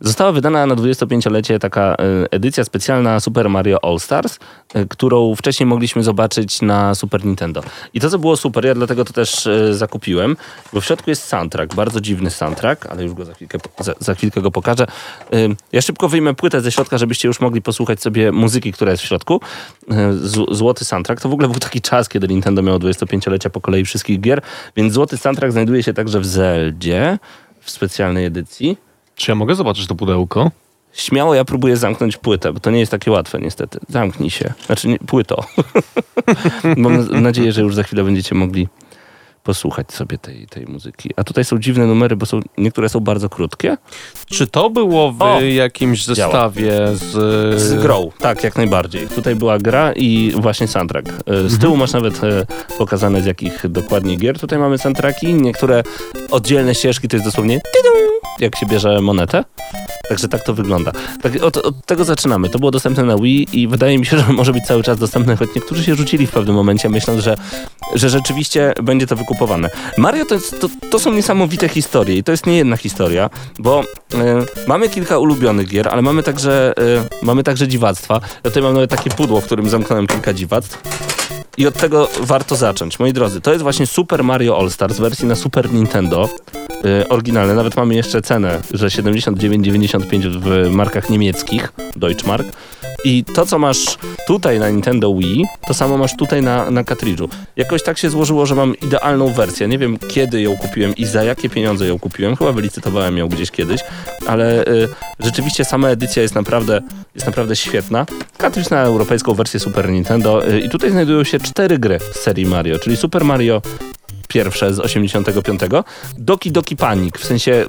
Została 0.00 0.32
wydana 0.32 0.66
na 0.66 0.74
25-lecie 0.74 1.58
taka 1.58 1.80
e, 1.80 1.94
edycja 2.30 2.64
specjalna 2.64 3.20
Super 3.20 3.50
Mario 3.50 3.84
All 3.84 4.00
Stars, 4.00 4.38
e, 4.74 4.84
którą 4.86 5.34
wcześniej 5.34 5.66
mogliśmy 5.66 6.02
zobaczyć 6.02 6.62
na 6.62 6.94
Super 6.94 7.24
Nintendo. 7.24 7.62
I 7.94 8.00
to, 8.00 8.10
co 8.10 8.18
było 8.18 8.36
super, 8.36 8.64
ja 8.64 8.74
dlatego 8.74 9.04
to 9.04 9.12
też 9.12 9.48
zakupiłem, 9.70 10.36
bo 10.72 10.80
w 10.80 10.84
środku 10.84 11.10
jest 11.10 11.24
soundtrack, 11.24 11.74
bardzo 11.74 12.00
dziwny 12.00 12.30
soundtrack, 12.30 12.86
ale 12.86 13.02
już 13.02 13.12
go 13.12 13.24
za 13.24 13.34
chwilkę, 13.34 13.58
za, 13.80 13.94
za 14.00 14.14
chwilkę 14.14 14.42
go 14.42 14.50
pokażę. 14.50 14.86
Ym, 15.34 15.56
Ja 15.78 15.82
szybko 15.82 16.08
wyjmę 16.08 16.34
płytę 16.34 16.60
ze 16.60 16.72
środka, 16.72 16.98
żebyście 16.98 17.28
już 17.28 17.40
mogli 17.40 17.62
posłuchać 17.62 18.02
sobie 18.02 18.32
muzyki, 18.32 18.72
która 18.72 18.90
jest 18.90 19.02
w 19.02 19.06
środku. 19.06 19.40
Yy, 19.88 19.96
z- 20.18 20.56
Złoty 20.56 20.84
soundtrack. 20.84 21.22
To 21.22 21.28
w 21.28 21.32
ogóle 21.32 21.48
był 21.48 21.60
taki 21.60 21.80
czas, 21.80 22.08
kiedy 22.08 22.28
Nintendo 22.28 22.62
miało 22.62 22.78
25-lecia 22.78 23.50
po 23.50 23.60
kolei 23.60 23.84
wszystkich 23.84 24.20
gier, 24.20 24.40
więc 24.76 24.92
złoty 24.92 25.16
soundtrack 25.16 25.52
znajduje 25.52 25.82
się 25.82 25.94
także 25.94 26.20
w 26.20 26.26
Zeldzie, 26.26 27.18
w 27.60 27.70
specjalnej 27.70 28.24
edycji. 28.24 28.78
Czy 29.16 29.30
ja 29.30 29.34
mogę 29.34 29.54
zobaczyć 29.54 29.86
to 29.86 29.94
pudełko? 29.94 30.50
Śmiało 30.92 31.34
ja 31.34 31.44
próbuję 31.44 31.76
zamknąć 31.76 32.16
płytę, 32.16 32.52
bo 32.52 32.60
to 32.60 32.70
nie 32.70 32.78
jest 32.80 32.92
takie 32.92 33.10
łatwe 33.10 33.38
niestety. 33.38 33.78
Zamknij 33.88 34.30
się. 34.30 34.52
Znaczy 34.66 34.88
nie, 34.88 34.98
płyto. 34.98 35.44
Mam 36.76 37.22
nadzieję, 37.22 37.52
że 37.52 37.60
już 37.60 37.74
za 37.74 37.82
chwilę 37.82 38.04
będziecie 38.04 38.34
mogli 38.34 38.68
posłuchać 39.48 39.92
sobie 39.92 40.18
tej, 40.18 40.46
tej 40.46 40.66
muzyki. 40.66 41.10
A 41.16 41.24
tutaj 41.24 41.44
są 41.44 41.58
dziwne 41.58 41.86
numery, 41.86 42.16
bo 42.16 42.26
są, 42.26 42.40
niektóre 42.58 42.88
są 42.88 43.00
bardzo 43.00 43.28
krótkie. 43.28 43.76
Czy 44.26 44.46
to 44.46 44.70
było 44.70 45.12
w 45.12 45.22
O! 45.22 45.40
jakimś 45.40 46.04
zestawie 46.04 46.72
z... 46.92 47.10
Z 47.60 47.82
grą, 47.82 48.10
tak, 48.18 48.44
jak 48.44 48.56
najbardziej. 48.56 49.08
Tutaj 49.08 49.36
była 49.36 49.58
gra 49.58 49.92
i 49.92 50.32
właśnie 50.36 50.68
soundtrack. 50.68 51.08
E, 51.08 51.48
Z 51.48 51.58
tyłu 51.58 51.76
masz 51.76 51.92
nawet 51.92 52.24
e, 52.24 52.46
pokazane 52.78 53.22
z 53.22 53.26
jakich 53.26 53.68
dokładnie 53.68 54.16
gier. 54.16 54.38
Tutaj 54.38 54.58
mamy 54.58 54.78
soundtracki, 54.78 55.34
niektóre 55.34 55.82
oddzielne 56.30 56.74
ścieżki 56.74 57.08
to 57.08 57.16
jest 57.16 57.26
dosłownie 57.26 57.60
jak 58.40 58.56
się 58.56 58.66
bierze 58.66 59.00
monetę. 59.00 59.44
Także 60.08 60.28
tak 60.28 60.42
to 60.42 60.54
wygląda. 60.54 60.92
Tak, 61.22 61.42
od, 61.42 61.56
od 61.56 61.86
tego 61.86 62.04
zaczynamy. 62.04 62.48
To 62.48 62.58
było 62.58 62.70
dostępne 62.70 63.04
na 63.04 63.16
Wii 63.18 63.48
i 63.52 63.68
wydaje 63.68 63.98
mi 63.98 64.06
się, 64.06 64.18
że 64.18 64.32
może 64.32 64.52
być 64.52 64.64
cały 64.64 64.82
czas 64.82 64.98
dostępne, 64.98 65.36
choć 65.36 65.48
niektórzy 65.56 65.84
się 65.84 65.94
rzucili 65.94 66.26
w 66.26 66.30
pewnym 66.30 66.54
momencie, 66.54 66.88
myśląc, 66.88 67.22
że, 67.22 67.36
że 67.94 68.08
rzeczywiście 68.08 68.72
będzie 68.82 69.06
to 69.06 69.16
wykupowane. 69.38 69.70
Mario 69.98 70.24
to, 70.24 70.34
jest, 70.34 70.60
to, 70.60 70.68
to 70.90 70.98
są 70.98 71.12
niesamowite 71.12 71.68
historie 71.68 72.16
i 72.16 72.22
to 72.24 72.32
jest 72.32 72.46
nie 72.46 72.56
jedna 72.56 72.76
historia, 72.76 73.30
bo 73.58 73.84
e, 74.14 74.44
mamy 74.66 74.88
kilka 74.88 75.18
ulubionych 75.18 75.68
gier, 75.68 75.88
ale 75.88 76.02
mamy 76.02 76.22
także, 76.22 76.74
e, 76.76 77.04
mamy 77.22 77.42
także 77.44 77.68
dziwactwa. 77.68 78.14
Ja 78.14 78.50
tutaj 78.50 78.62
mam 78.62 78.74
nawet 78.74 78.90
takie 78.90 79.10
pudło, 79.10 79.40
w 79.40 79.44
którym 79.44 79.68
zamknąłem 79.68 80.06
kilka 80.06 80.32
dziwactw. 80.32 80.82
I 81.56 81.66
od 81.66 81.74
tego 81.74 82.08
warto 82.20 82.56
zacząć. 82.56 82.98
Moi 82.98 83.12
drodzy, 83.12 83.40
to 83.40 83.50
jest 83.50 83.62
właśnie 83.62 83.86
Super 83.86 84.24
Mario 84.24 84.58
All 84.58 84.70
Stars 84.70 84.98
wersji 84.98 85.26
na 85.26 85.34
Super 85.34 85.72
Nintendo. 85.72 86.28
Yy, 86.84 87.08
oryginalne. 87.08 87.54
Nawet 87.54 87.76
mamy 87.76 87.94
jeszcze 87.94 88.22
cenę, 88.22 88.60
że 88.70 88.86
79,95 88.86 90.40
w 90.40 90.70
markach 90.70 91.10
niemieckich, 91.10 91.72
Deutschmark. 91.96 92.46
I 93.04 93.24
to, 93.24 93.46
co 93.46 93.58
masz 93.58 93.98
tutaj 94.26 94.58
na 94.58 94.68
Nintendo 94.68 95.14
Wii, 95.14 95.44
to 95.66 95.74
samo 95.74 95.98
masz 95.98 96.16
tutaj 96.16 96.42
na, 96.42 96.70
na 96.70 96.84
kartridżu. 96.84 97.28
Jakoś 97.56 97.82
tak 97.82 97.98
się 97.98 98.10
złożyło, 98.10 98.46
że 98.46 98.54
mam 98.54 98.74
idealną 98.76 99.32
wersję. 99.32 99.68
Nie 99.68 99.78
wiem, 99.78 99.98
kiedy 100.08 100.40
ją 100.42 100.56
kupiłem 100.56 100.96
i 100.96 101.04
za 101.04 101.24
jakie 101.24 101.48
pieniądze 101.48 101.86
ją 101.86 101.98
kupiłem. 101.98 102.36
Chyba 102.36 102.52
wylicytowałem 102.52 103.18
ją 103.18 103.28
gdzieś 103.28 103.50
kiedyś, 103.50 103.80
ale 104.26 104.64
y, 104.64 104.88
rzeczywiście 105.20 105.64
sama 105.64 105.88
edycja 105.88 106.22
jest 106.22 106.34
naprawdę, 106.34 106.80
jest 107.14 107.26
naprawdę 107.26 107.56
świetna. 107.56 108.06
Kartridż 108.38 108.70
na 108.70 108.82
europejską 108.82 109.34
wersję 109.34 109.60
Super 109.60 109.90
Nintendo 109.90 110.48
y, 110.48 110.60
i 110.60 110.68
tutaj 110.68 110.90
znajdują 110.90 111.24
się 111.24 111.38
cztery 111.38 111.78
gry 111.78 111.98
z 112.12 112.16
serii 112.16 112.46
Mario, 112.46 112.78
czyli 112.78 112.96
Super 112.96 113.24
Mario 113.24 113.62
pierwsze 114.28 114.74
z 114.74 114.80
85, 114.80 115.60
Doki 116.18 116.52
Doki 116.52 116.76
Panic, 116.76 117.14
w 117.18 117.24
sensie 117.24 117.64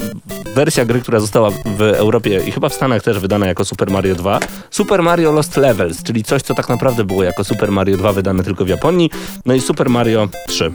wersja 0.55 0.85
gry, 0.85 1.01
która 1.01 1.19
została 1.19 1.49
w 1.49 1.81
Europie 1.81 2.41
i 2.47 2.51
chyba 2.51 2.69
w 2.69 2.73
Stanach 2.73 3.03
też 3.03 3.19
wydana 3.19 3.47
jako 3.47 3.65
Super 3.65 3.91
Mario 3.91 4.15
2, 4.15 4.39
Super 4.71 5.03
Mario 5.03 5.31
Lost 5.31 5.57
Levels, 5.57 6.03
czyli 6.03 6.23
coś, 6.23 6.41
co 6.41 6.55
tak 6.55 6.69
naprawdę 6.69 7.03
było 7.03 7.23
jako 7.23 7.43
Super 7.43 7.71
Mario 7.71 7.97
2 7.97 8.13
wydane 8.13 8.43
tylko 8.43 8.65
w 8.65 8.69
Japonii, 8.69 9.09
no 9.45 9.53
i 9.53 9.61
Super 9.61 9.89
Mario 9.89 10.29
3. 10.47 10.71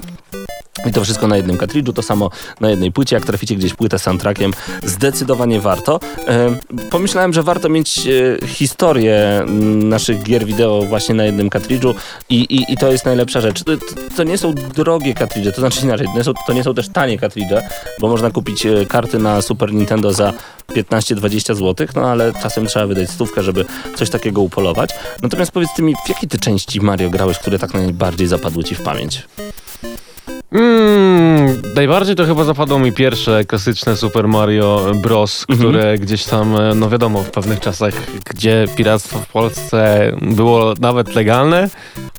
I 0.87 0.93
to 0.93 1.05
wszystko 1.05 1.29
na 1.29 1.37
jednym 1.37 1.57
kartridżu, 1.57 1.93
to 1.93 2.03
samo 2.03 2.31
na 2.61 2.71
jednej 2.71 2.93
płycie. 2.93 3.17
Jak 3.17 3.25
traficie 3.25 3.57
gdzieś 3.57 3.75
płytę 3.75 3.99
z 3.99 4.03
soundtrackiem, 4.03 4.53
zdecydowanie 4.83 5.61
warto. 5.61 6.01
E, 6.29 6.57
pomyślałem, 6.91 7.33
że 7.33 7.43
warto 7.43 7.69
mieć 7.69 8.07
e, 8.43 8.47
historię 8.47 9.41
m, 9.41 9.89
naszych 9.89 10.23
gier 10.23 10.47
wideo 10.47 10.83
właśnie 10.83 11.15
na 11.15 11.25
jednym 11.25 11.51
kartridżu 11.51 11.95
i, 12.29 12.37
i, 12.37 12.73
i 12.73 12.77
to 12.77 12.93
jest 12.93 13.05
najlepsza 13.05 13.41
rzecz. 13.41 13.65
To 14.17 14.25
nie 14.25 14.39
są 14.39 14.55
drogie 14.55 15.15
kartridże, 15.15 15.53
to 15.53 15.61
znaczy 15.61 15.81
inaczej, 15.83 16.07
to 16.07 16.19
nie 16.19 16.25
są, 16.25 16.33
to 16.47 16.53
nie 16.53 16.65
są 16.65 16.75
też 16.75 16.89
tanie 16.89 17.19
kartridże, 17.19 17.63
bo 18.01 18.09
można 18.09 18.31
kupić 18.31 18.67
e, 18.67 18.87
karty 18.87 19.19
na 19.19 19.43
Super 19.43 19.73
Nintendo 19.73 20.13
za 20.13 20.33
15-20 20.69 21.55
zł, 21.55 21.87
no 21.97 22.11
ale 22.11 22.33
czasem 22.43 22.67
trzeba 22.67 22.87
wydać 22.87 23.11
stówkę, 23.11 23.43
żeby 23.43 23.65
coś 23.97 24.11
takiego 24.11 24.41
upolować. 24.41 24.91
Natomiast 25.23 25.53
powiedz 25.53 25.71
ty 25.77 25.83
mi, 25.83 25.95
w 26.07 26.09
jakiej 26.09 26.29
ty 26.29 26.39
części 26.39 26.81
Mario 26.81 27.11
grałeś, 27.11 27.39
które 27.39 27.59
tak 27.59 27.75
najbardziej 27.75 28.27
zapadły 28.27 28.65
ci 28.65 28.75
w 28.75 28.83
pamięć? 28.83 29.23
Mm, 30.55 31.63
najbardziej 31.77 32.17
to 32.17 32.25
chyba 32.27 32.45
zapadło 32.45 32.79
mi 32.79 32.93
pierwsze 32.93 33.45
klasyczne 33.45 33.97
Super 33.97 34.29
Mario 34.29 34.81
Bros, 35.03 35.47
Mhm. 35.49 35.59
które 35.71 35.99
gdzieś 35.99 36.25
tam, 36.25 36.57
e, 36.57 36.75
no 36.75 36.91
wiadomo, 36.91 37.23
w 37.23 37.31
pewnych 37.31 37.61
czasach, 37.61 37.95
gdzie 38.31 38.65
piractwo 38.77 39.19
w 39.19 39.27
Polsce 39.27 40.13
było 40.23 40.75
nawet 40.81 41.15
legalne, 41.15 41.69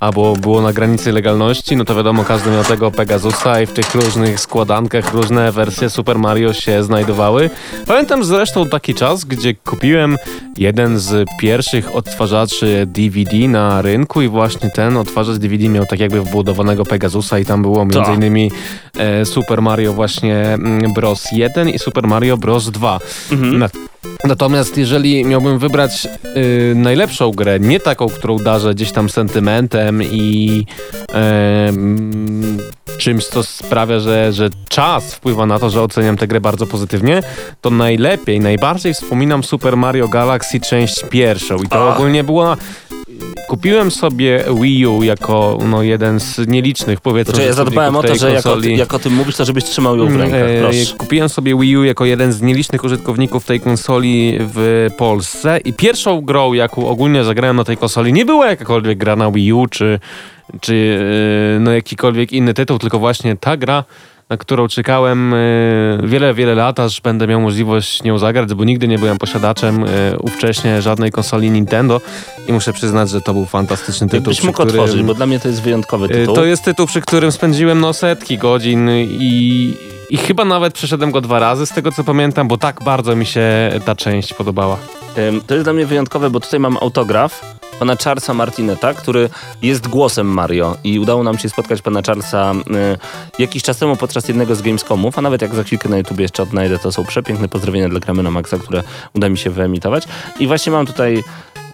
albo 0.00 0.36
było 0.36 0.60
na 0.62 0.72
granicy 0.72 1.12
legalności, 1.12 1.76
no 1.76 1.84
to 1.84 1.94
wiadomo, 1.94 2.24
każdy 2.24 2.50
miał 2.50 2.64
tego 2.64 2.90
Pegasusa 2.90 3.60
i 3.60 3.66
w 3.66 3.72
tych 3.72 3.94
różnych 3.94 4.40
składankach 4.40 5.14
różne 5.14 5.52
wersje 5.52 5.90
Super 5.90 6.18
Mario 6.18 6.52
się 6.52 6.82
znajdowały. 6.84 7.50
Pamiętam 7.86 8.24
zresztą 8.24 8.66
taki 8.68 8.94
czas, 8.94 9.24
gdzie 9.24 9.54
kupiłem 9.54 10.16
jeden 10.56 10.98
z 10.98 11.28
pierwszych 11.40 11.94
odtwarzaczy 11.96 12.84
DVD 12.86 13.36
na 13.48 13.82
rynku 13.82 14.22
i 14.22 14.28
właśnie 14.28 14.70
ten 14.70 14.96
odtwarzacz 14.96 15.36
DVD 15.36 15.68
miał 15.68 15.86
tak 15.86 16.00
jakby 16.00 16.20
wbudowanego 16.22 16.84
Pegasusa 16.84 17.38
i 17.38 17.44
tam 17.44 17.62
było 17.62 17.78
między 17.84 17.98
Tak. 17.98 18.18
Innymi 18.26 18.50
e, 18.98 19.24
Super 19.24 19.62
Mario 19.62 19.92
właśnie 19.92 20.36
mm, 20.36 20.92
Bros. 20.92 21.32
1 21.32 21.68
i 21.68 21.78
Super 21.78 22.06
Mario 22.06 22.36
Bros. 22.36 22.70
2. 22.70 23.00
Na, 23.30 23.68
natomiast 24.24 24.78
jeżeli 24.78 25.24
miałbym 25.24 25.58
wybrać 25.58 26.08
y, 26.36 26.74
najlepszą 26.76 27.30
grę, 27.30 27.60
nie 27.60 27.80
taką, 27.80 28.08
którą 28.08 28.38
darzę 28.38 28.74
gdzieś 28.74 28.92
tam 28.92 29.08
sentymentem 29.08 30.02
i 30.02 30.66
e, 31.14 31.72
czymś, 32.98 33.24
co 33.24 33.42
sprawia, 33.42 34.00
że, 34.00 34.32
że 34.32 34.50
czas 34.68 35.14
wpływa 35.14 35.46
na 35.46 35.58
to, 35.58 35.70
że 35.70 35.82
oceniam 35.82 36.16
tę 36.16 36.26
grę 36.26 36.40
bardzo 36.40 36.66
pozytywnie, 36.66 37.22
to 37.60 37.70
najlepiej, 37.70 38.40
najbardziej 38.40 38.94
wspominam 38.94 39.44
Super 39.44 39.76
Mario 39.76 40.08
Galaxy 40.08 40.60
część 40.60 41.04
pierwszą. 41.10 41.56
I 41.56 41.68
to 41.68 41.88
Ach. 41.88 41.96
ogólnie 41.96 42.24
była 42.24 42.56
Kupiłem 43.48 43.90
sobie 43.90 44.44
Wii 44.60 44.86
U 44.86 45.02
jako 45.02 45.58
no, 45.66 45.82
jeden 45.82 46.20
z 46.20 46.48
nielicznych, 46.48 47.00
powiedzmy, 47.00 47.34
Znaczy 47.34 47.48
ja 47.48 47.52
zadbałem 47.54 47.96
o 47.96 48.02
to, 48.02 48.14
że 48.14 48.32
jak 48.32 48.46
o, 48.46 48.56
ty, 48.56 48.72
jak 48.72 48.94
o 48.94 48.98
tym 48.98 49.12
mówisz, 49.14 49.36
to 49.36 49.44
żebyś 49.44 49.64
trzymał 49.64 49.96
ją 49.96 50.06
w 50.06 50.16
rękach, 50.16 50.40
E, 50.40 50.60
proszę. 50.60 50.96
Kupiłem 50.98 51.28
sobie 51.28 51.58
Wii 51.58 51.76
U 51.76 51.84
jako 51.84 52.04
jeden 52.04 52.32
z 52.32 52.42
nielicznych 52.42 52.84
użytkowników 52.84 53.44
tej 53.44 53.60
konsoli 53.60 54.38
w 54.40 54.88
Polsce 54.98 55.58
i 55.64 55.72
pierwszą 55.72 56.20
grą, 56.20 56.52
jaką 56.52 56.88
ogólnie 56.88 57.24
zagrałem 57.24 57.56
na 57.56 57.64
tej 57.64 57.76
konsoli, 57.76 58.12
nie 58.12 58.24
była 58.24 58.46
jakakolwiek 58.46 58.98
gra 58.98 59.16
na 59.16 59.30
Wii 59.30 59.52
U, 59.52 59.66
czy, 59.66 59.98
czy 60.60 60.98
e, 61.56 61.60
no, 61.60 61.72
jakikolwiek 61.72 62.32
inny 62.32 62.54
tytuł, 62.54 62.78
tylko 62.78 62.98
właśnie 62.98 63.36
ta 63.36 63.56
gra, 63.56 63.84
na 64.30 64.36
którą 64.36 64.68
czekałem 64.68 65.34
e, 65.34 65.36
wiele, 66.02 66.34
wiele 66.34 66.54
lat, 66.54 66.80
aż 66.80 67.00
będę 67.00 67.26
miał 67.26 67.40
możliwość 67.40 68.02
nią 68.02 68.18
zagrać, 68.18 68.54
bo 68.54 68.64
nigdy 68.64 68.88
nie 68.88 68.98
byłem 68.98 69.18
posiadaczem 69.18 69.84
e, 69.84 70.18
ówcześnie 70.18 70.82
żadnej 70.82 71.10
konsoli 71.10 71.50
Nintendo 71.50 72.00
i 72.48 72.52
muszę 72.52 72.72
przyznać, 72.72 73.10
że 73.10 73.20
to 73.20 73.32
był 73.34 73.46
fantastyczny 73.46 74.08
tytuł. 74.08 74.32
Przy 74.32 74.46
mógł 74.46 74.58
którym- 74.62 74.80
otworzyć, 74.80 75.02
bo 75.02 75.14
dla 75.14 75.26
mnie 75.26 75.40
to 75.40 75.48
jest 75.48 75.62
wyjątkowy 75.62 76.06
Y, 76.06 76.08
tytuł. 76.08 76.34
To 76.34 76.44
jest 76.44 76.64
tytuł, 76.64 76.86
przy 76.86 77.00
którym 77.00 77.32
spędziłem 77.32 77.80
no 77.80 77.92
setki 77.92 78.38
godzin 78.38 78.90
i, 78.90 79.74
i 80.10 80.16
chyba 80.16 80.44
nawet 80.44 80.74
przeszedłem 80.74 81.10
go 81.10 81.20
dwa 81.20 81.38
razy 81.38 81.66
z 81.66 81.70
tego 81.70 81.92
co 81.92 82.04
pamiętam, 82.04 82.48
bo 82.48 82.58
tak 82.58 82.82
bardzo 82.84 83.16
mi 83.16 83.26
się 83.26 83.70
ta 83.84 83.94
część 83.94 84.34
podobała. 84.34 84.78
To 85.46 85.54
jest 85.54 85.66
dla 85.66 85.72
mnie 85.72 85.86
wyjątkowe, 85.86 86.30
bo 86.30 86.40
tutaj 86.40 86.60
mam 86.60 86.76
autograf 86.76 87.56
pana 87.78 87.96
Charlesa 88.04 88.34
Martineta, 88.34 88.94
który 88.94 89.28
jest 89.62 89.88
głosem 89.88 90.26
Mario 90.26 90.76
i 90.84 90.98
udało 90.98 91.22
nam 91.22 91.38
się 91.38 91.48
spotkać 91.48 91.82
pana 91.82 92.02
Charlesa 92.06 92.52
jakiś 93.38 93.62
czas 93.62 93.78
temu 93.78 93.96
podczas 93.96 94.28
jednego 94.28 94.54
z 94.54 94.62
Gamescomów, 94.62 95.18
a 95.18 95.22
nawet 95.22 95.42
jak 95.42 95.54
za 95.54 95.64
chwilkę 95.64 95.88
na 95.88 95.98
YouTube 95.98 96.20
jeszcze 96.20 96.42
odnajdę, 96.42 96.78
to 96.78 96.92
są 96.92 97.04
przepiękne 97.04 97.48
pozdrowienia 97.48 97.88
dla 97.88 98.00
Gramy 98.00 98.22
na 98.22 98.30
Maxa, 98.30 98.58
które 98.58 98.82
uda 99.14 99.28
mi 99.28 99.38
się 99.38 99.50
wyemitować. 99.50 100.04
I 100.38 100.46
właśnie 100.46 100.72
mam 100.72 100.86
tutaj 100.86 101.24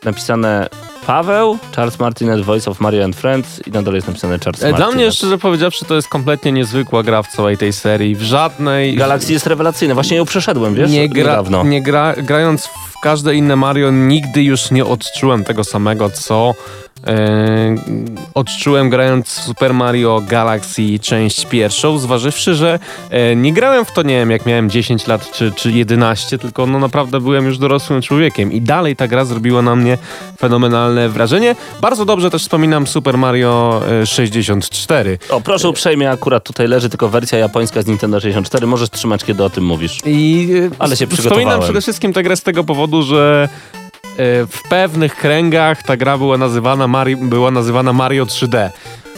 napisane 0.04 0.68
Paweł, 1.06 1.58
Charles 1.76 1.98
Martinet, 1.98 2.40
Voice 2.40 2.70
of 2.70 2.80
Mario 2.80 3.04
and 3.04 3.16
Friends 3.16 3.66
i 3.66 3.70
na 3.70 3.82
dole 3.82 3.96
jest 3.96 4.08
napisane 4.08 4.38
Charles 4.38 4.62
E, 4.64 4.72
Dla 4.72 4.90
mnie, 4.90 5.12
szczerze 5.12 5.38
powiedziawszy, 5.38 5.84
to 5.84 5.94
jest 5.94 6.08
kompletnie 6.08 6.52
niezwykła 6.52 7.02
gra 7.02 7.22
w 7.22 7.28
całej 7.28 7.58
tej 7.58 7.72
serii. 7.72 8.16
W 8.16 8.22
żadnej... 8.22 8.96
Galaxy 8.96 9.32
jest 9.32 9.46
rewelacyjna, 9.46 9.94
właśnie 9.94 10.16
ją 10.16 10.24
przeszedłem, 10.24 10.74
wiesz, 10.74 10.90
nie, 10.90 11.08
gra, 11.08 11.22
niedawno. 11.22 11.64
nie 11.64 11.82
gra, 11.82 12.14
grając 12.16 12.66
w 12.66 13.00
każde 13.02 13.34
inne 13.34 13.56
Mario, 13.56 13.90
nigdy 13.90 14.42
już 14.42 14.70
nie 14.70 14.84
odczułem 14.84 15.44
tego 15.44 15.64
samego, 15.64 16.10
co 16.10 16.54
odczułem 18.34 18.90
grając 18.90 19.28
w 19.28 19.42
Super 19.42 19.74
Mario 19.74 20.22
Galaxy 20.28 20.98
część 20.98 21.46
pierwszą, 21.46 21.98
zważywszy, 21.98 22.54
że 22.54 22.78
e, 23.10 23.36
nie 23.36 23.52
grałem 23.52 23.84
w 23.84 23.92
to, 23.92 24.02
nie 24.02 24.14
wiem, 24.14 24.30
jak 24.30 24.46
miałem 24.46 24.70
10 24.70 25.06
lat 25.06 25.32
czy, 25.32 25.52
czy 25.52 25.72
11, 25.72 26.38
tylko 26.38 26.66
no 26.66 26.78
naprawdę 26.78 27.20
byłem 27.20 27.46
już 27.46 27.58
dorosłym 27.58 28.02
człowiekiem 28.02 28.52
i 28.52 28.60
dalej 28.60 28.96
ta 28.96 29.08
gra 29.08 29.24
zrobiła 29.24 29.62
na 29.62 29.76
mnie 29.76 29.98
fenomenalne 30.38 31.08
wrażenie. 31.08 31.54
Bardzo 31.80 32.04
dobrze 32.04 32.30
też 32.30 32.42
wspominam 32.42 32.86
Super 32.86 33.18
Mario 33.18 33.82
e, 34.02 34.06
64. 34.06 35.18
O, 35.30 35.40
proszę 35.40 35.68
uprzejmie, 35.68 36.10
akurat 36.10 36.44
tutaj 36.44 36.68
leży 36.68 36.88
tylko 36.88 37.08
wersja 37.08 37.38
japońska 37.38 37.82
z 37.82 37.86
Nintendo 37.86 38.20
64. 38.20 38.66
Możesz 38.66 38.90
trzymać, 38.90 39.24
kiedy 39.24 39.44
o 39.44 39.50
tym 39.50 39.64
mówisz. 39.64 39.98
I 40.06 40.48
e, 40.72 40.76
Ale 40.78 40.96
się 40.96 41.06
Wspominam 41.06 41.18
przygotowałem. 41.32 41.60
przede 41.62 41.80
wszystkim 41.80 42.12
tę 42.12 42.22
grę 42.22 42.36
z 42.36 42.42
tego 42.42 42.64
powodu, 42.64 43.02
że 43.02 43.48
e, 43.74 43.81
w 44.18 44.60
pewnych 44.70 45.16
kręgach 45.16 45.82
ta 45.82 45.96
gra 45.96 46.18
była 46.18 46.38
nazywana, 46.38 46.88
Mari 46.88 47.16
była 47.16 47.50
nazywana 47.50 47.92
Mario 47.92 48.24
3D. 48.24 48.70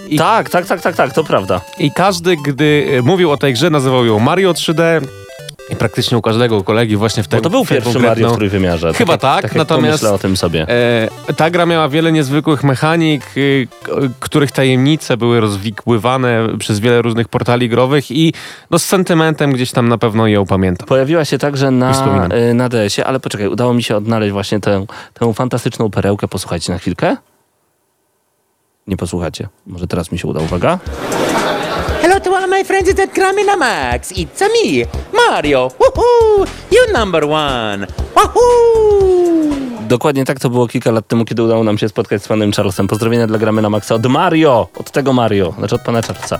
I, 0.08 0.18
Tak, 0.18 0.50
tak, 0.50 0.66
tak, 0.66 0.80
tak, 0.80 0.96
tak, 0.96 1.12
to 1.12 1.24
prawda. 1.24 1.60
I 1.78 1.90
każdy, 1.90 2.36
gdy 2.36 2.86
e, 2.98 3.02
mówił 3.02 3.30
o 3.30 3.36
tej 3.36 3.52
grze, 3.52 3.70
nazywał 3.70 4.04
ją 4.04 4.18
Mario 4.18 4.52
3D. 4.52 5.00
I 5.70 5.76
praktycznie 5.76 6.18
u 6.18 6.22
każdego 6.22 6.64
kolegi 6.64 6.96
właśnie 6.96 7.22
w 7.22 7.26
Bo 7.26 7.30
tego 7.30 7.42
to 7.42 7.50
był 7.50 7.64
pierwszy 7.66 7.92
konkretną- 7.92 8.08
Mario 8.08 8.30
w 8.30 8.36
trójwymiarze. 8.36 8.92
Chyba 8.94 9.12
jak- 9.12 9.20
tak, 9.20 9.42
jak 9.42 9.54
natomiast- 9.54 9.88
pomyślę 9.90 10.12
o 10.12 10.18
tym 10.18 10.36
sobie. 10.36 10.66
E, 10.68 11.08
ta 11.36 11.50
gra 11.50 11.66
miała 11.66 11.88
wiele 11.88 12.12
niezwykłych 12.12 12.64
mechanik, 12.64 13.22
k- 13.24 13.90
których 14.20 14.52
tajemnice 14.52 15.16
były 15.16 15.40
rozwikływane 15.40 16.48
przez 16.58 16.80
wiele 16.80 17.02
różnych 17.02 17.28
portali 17.28 17.68
growych 17.68 18.10
i 18.10 18.32
no, 18.70 18.78
z 18.78 18.84
sentymentem 18.84 19.52
gdzieś 19.52 19.72
tam 19.72 19.88
na 19.88 19.98
pewno 19.98 20.26
ją 20.26 20.46
pamiętam. 20.46 20.86
Pojawiła 20.88 21.24
się 21.24 21.38
także 21.38 21.70
na, 21.70 22.28
y, 22.50 22.54
na 22.54 22.68
DS-ie, 22.68 23.06
ale 23.06 23.20
poczekaj, 23.20 23.48
udało 23.48 23.74
mi 23.74 23.82
się 23.82 23.96
odnaleźć 23.96 24.32
właśnie 24.32 24.60
tę, 24.60 24.86
tę 25.14 25.34
fantastyczną 25.34 25.90
perełkę. 25.90 26.28
Posłuchajcie 26.28 26.72
na 26.72 26.78
chwilkę. 26.78 27.16
Nie 28.86 28.96
posłuchacie. 28.96 29.48
Może 29.66 29.86
teraz 29.86 30.12
mi 30.12 30.18
się 30.18 30.28
uda, 30.28 30.40
uwaga. 30.40 30.78
Hello 32.04 32.18
to 32.18 32.34
all 32.34 32.46
my 32.46 32.62
friends 32.62 32.90
at 32.90 33.14
Gramina 33.16 33.58
Max. 33.58 34.12
It's 34.12 34.42
me, 34.52 34.84
Mario. 35.10 35.70
Woohoo! 35.70 36.44
You 36.70 36.92
number 36.92 37.26
one. 37.26 37.86
Woohoo! 38.12 39.53
Dokładnie 39.88 40.24
tak 40.24 40.40
to 40.40 40.50
było 40.50 40.68
kilka 40.68 40.90
lat 40.90 41.08
temu, 41.08 41.24
kiedy 41.24 41.42
udało 41.42 41.64
nam 41.64 41.78
się 41.78 41.88
spotkać 41.88 42.22
z 42.22 42.28
panem 42.28 42.52
Charlesem. 42.52 42.86
Pozdrowienia 42.86 43.26
dla 43.26 43.38
gramy 43.38 43.62
na 43.62 43.70
Maxa 43.70 43.94
od 43.94 44.06
Mario, 44.06 44.68
od 44.76 44.90
tego 44.90 45.12
Mario, 45.12 45.54
znaczy 45.58 45.74
od 45.74 45.82
pana 45.82 46.02
Charlesa. 46.02 46.38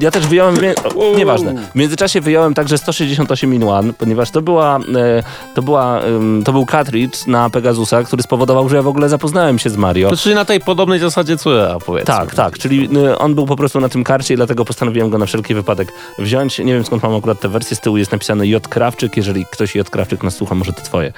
Ja 0.00 0.10
też 0.10 0.26
wyjąłem, 0.26 0.56
o, 0.96 1.16
nieważne, 1.16 1.54
w 1.72 1.74
międzyczasie 1.74 2.20
wyjąłem 2.20 2.54
także 2.54 2.78
168 2.78 3.54
in 3.54 3.64
one, 3.64 3.92
ponieważ 3.92 4.30
to 4.30 4.42
była, 4.42 4.76
e, 4.76 5.22
to 5.54 5.62
była, 5.62 6.00
to 6.44 6.52
był 6.52 6.66
cartridge 6.66 7.26
na 7.26 7.50
Pegasusa, 7.50 8.02
który 8.02 8.22
spowodował, 8.22 8.68
że 8.68 8.76
ja 8.76 8.82
w 8.82 8.88
ogóle 8.88 9.08
zapoznałem 9.08 9.58
się 9.58 9.70
z 9.70 9.76
Mario. 9.76 10.10
To 10.10 10.16
czyli 10.16 10.34
na 10.34 10.44
tej 10.44 10.60
podobnej 10.60 10.98
zasadzie 10.98 11.36
co 11.36 11.52
ja 11.52 11.78
powiedzmy. 11.86 12.14
Tak, 12.14 12.34
tak, 12.34 12.58
czyli 12.58 12.88
y, 12.96 13.18
on 13.18 13.34
był 13.34 13.46
po 13.46 13.56
prostu 13.56 13.80
na 13.80 13.88
tym 13.88 14.04
karcie 14.04 14.34
i 14.34 14.36
dlatego 14.36 14.64
postanowiłem 14.64 15.10
go 15.10 15.18
na 15.18 15.26
wszelki 15.26 15.54
wypadek 15.54 15.92
wziąć. 16.18 16.58
Nie 16.58 16.74
wiem 16.74 16.84
skąd 16.84 17.02
mam 17.02 17.14
akurat 17.14 17.40
tę 17.40 17.48
wersję, 17.48 17.76
z 17.76 17.80
tyłu 17.80 17.96
jest 17.96 18.12
napisane 18.12 18.46
J. 18.46 18.68
Krawczyk, 18.68 19.16
jeżeli 19.16 19.46
ktoś 19.46 19.74
J. 19.74 19.90
Krawczyk 19.90 20.22
nas 20.22 20.34
słucha, 20.34 20.54
może 20.54 20.72
to 20.72 20.82
twoje. 20.82 21.12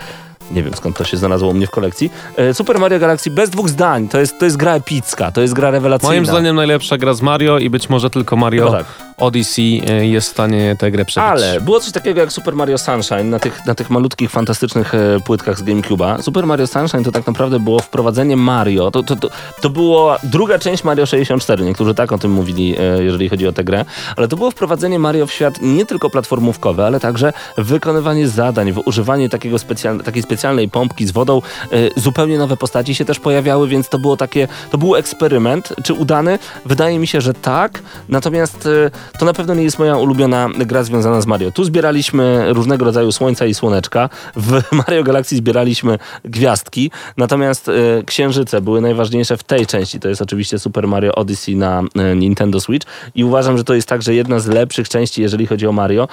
Nie 0.50 0.62
wiem 0.62 0.74
skąd 0.74 0.96
to 0.96 1.04
się 1.04 1.16
znalazło 1.16 1.48
u 1.48 1.54
mnie 1.54 1.66
w 1.66 1.70
kolekcji. 1.70 2.10
E, 2.36 2.54
Super 2.54 2.78
Mario 2.78 2.98
Galaxy 2.98 3.30
bez 3.30 3.50
dwóch 3.50 3.68
zdań, 3.68 4.08
to 4.08 4.20
jest, 4.20 4.38
to 4.38 4.44
jest 4.44 4.56
gra 4.56 4.74
epicka, 4.74 5.32
to 5.32 5.40
jest 5.40 5.54
gra 5.54 5.70
rewelacyjna. 5.70 6.10
Moim 6.12 6.26
zdaniem 6.26 6.56
najlepsza 6.56 6.98
gra 6.98 7.14
z 7.14 7.22
Mario 7.22 7.58
i 7.58 7.70
być 7.70 7.88
może 7.88 8.10
tylko 8.10 8.36
Mario 8.36 8.64
Chyba 8.66 8.78
tak. 8.78 8.86
Odyssey 9.18 9.82
e, 9.88 10.06
jest 10.06 10.28
w 10.28 10.30
stanie 10.30 10.76
tę 10.78 10.90
grę 10.90 11.04
przebić. 11.04 11.30
Ale 11.30 11.60
było 11.60 11.80
coś 11.80 11.92
takiego 11.92 12.20
jak 12.20 12.32
Super 12.32 12.56
Mario 12.56 12.78
Sunshine 12.78 13.24
na 13.30 13.38
tych, 13.38 13.66
na 13.66 13.74
tych 13.74 13.90
malutkich, 13.90 14.30
fantastycznych 14.30 14.94
e, 14.94 14.98
płytkach 15.26 15.58
z 15.58 15.62
GameCube'a. 15.62 16.22
Super 16.22 16.46
Mario 16.46 16.66
Sunshine 16.66 17.04
to 17.04 17.12
tak 17.12 17.26
naprawdę 17.26 17.60
było 17.60 17.78
wprowadzenie 17.80 18.36
Mario. 18.36 18.90
To, 18.90 19.02
to, 19.02 19.16
to, 19.16 19.28
to 19.62 19.70
była 19.70 20.18
druga 20.22 20.58
część 20.58 20.84
Mario 20.84 21.06
64. 21.06 21.64
Niektórzy 21.64 21.94
tak 21.94 22.12
o 22.12 22.18
tym 22.18 22.30
mówili, 22.32 22.76
jeżeli 23.00 23.28
chodzi 23.28 23.46
o 23.46 23.52
tę 23.52 23.64
grę. 23.64 23.84
Ale 24.16 24.28
to 24.28 24.36
było 24.36 24.50
wprowadzenie 24.50 24.98
Mario 24.98 25.26
w 25.26 25.32
świat 25.32 25.54
nie 25.62 25.86
tylko 25.86 26.10
platformówkowy, 26.10 26.84
ale 26.84 27.00
także 27.00 27.32
wykonywanie 27.58 28.28
zadań, 28.28 28.72
w- 28.72 28.82
używanie 28.86 29.28
takiego 29.28 29.58
specjal, 29.58 30.00
takiej 30.00 30.22
specjalnej 30.22 30.33
pompki 30.72 31.06
z 31.06 31.10
wodą. 31.10 31.42
E, 31.72 32.00
zupełnie 32.00 32.38
nowe 32.38 32.56
postaci 32.56 32.94
się 32.94 33.04
też 33.04 33.20
pojawiały, 33.20 33.68
więc 33.68 33.88
to 33.88 33.98
było 33.98 34.16
takie, 34.16 34.48
to 34.70 34.78
był 34.78 34.96
eksperyment. 34.96 35.74
Czy 35.84 35.94
udany? 35.94 36.38
Wydaje 36.66 36.98
mi 36.98 37.06
się, 37.06 37.20
że 37.20 37.34
tak. 37.34 37.82
Natomiast 38.08 38.66
e, 38.66 39.18
to 39.18 39.24
na 39.24 39.32
pewno 39.32 39.54
nie 39.54 39.62
jest 39.62 39.78
moja 39.78 39.96
ulubiona 39.96 40.48
gra 40.58 40.82
związana 40.82 41.20
z 41.20 41.26
Mario. 41.26 41.52
Tu 41.52 41.64
zbieraliśmy 41.64 42.52
różnego 42.52 42.84
rodzaju 42.84 43.12
słońca 43.12 43.46
i 43.46 43.54
słoneczka. 43.54 44.08
W 44.36 44.62
Mario 44.86 45.04
Galaxy 45.04 45.36
zbieraliśmy 45.36 45.98
gwiazdki. 46.24 46.90
Natomiast 47.16 47.68
e, 47.68 47.72
księżyce 48.06 48.60
były 48.60 48.80
najważniejsze 48.80 49.36
w 49.36 49.42
tej 49.42 49.66
części. 49.66 50.00
To 50.00 50.08
jest 50.08 50.22
oczywiście 50.22 50.58
Super 50.58 50.88
Mario 50.88 51.14
Odyssey 51.14 51.56
na 51.56 51.82
Nintendo 52.16 52.60
Switch. 52.60 52.86
I 53.14 53.24
uważam, 53.24 53.58
że 53.58 53.64
to 53.64 53.74
jest 53.74 53.88
także 53.88 54.14
jedna 54.14 54.38
z 54.38 54.46
lepszych 54.46 54.88
części, 54.88 55.22
jeżeli 55.22 55.46
chodzi 55.46 55.66
o 55.66 55.72
Mario. 55.72 56.08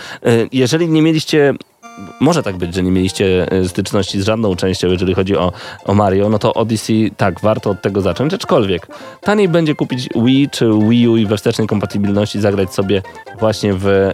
Jeżeli 0.52 0.90
nie 0.90 1.02
mieliście 1.02 1.54
może 2.20 2.44
tak 2.44 2.58
być, 2.58 2.74
że 2.74 2.84
nie 2.84 2.92
mieliście 2.92 3.52
e, 3.52 3.68
styczności 3.70 4.22
z 4.22 4.26
żadną 4.26 4.56
częścią, 4.56 4.88
jeżeli 4.88 5.14
chodzi 5.14 5.38
o, 5.38 5.52
o 5.86 5.94
Mario, 5.94 6.30
no 6.30 6.40
to 6.40 6.54
Odyssey, 6.54 7.12
tak, 7.18 7.40
warto 7.40 7.70
od 7.70 7.82
tego 7.82 8.02
zacząć, 8.02 8.34
aczkolwiek 8.34 8.88
taniej 9.22 9.50
będzie 9.50 9.76
kupić 9.76 10.10
Wii 10.16 10.50
czy 10.50 10.70
Wii 10.90 11.08
U 11.08 11.18
i 11.18 11.26
we 11.26 11.38
wstecznej 11.38 11.68
kompatybilności 11.68 12.42
zagrać 12.42 12.74
sobie 12.74 13.02
właśnie 13.40 13.74
w 13.74 13.88
e, 13.88 14.14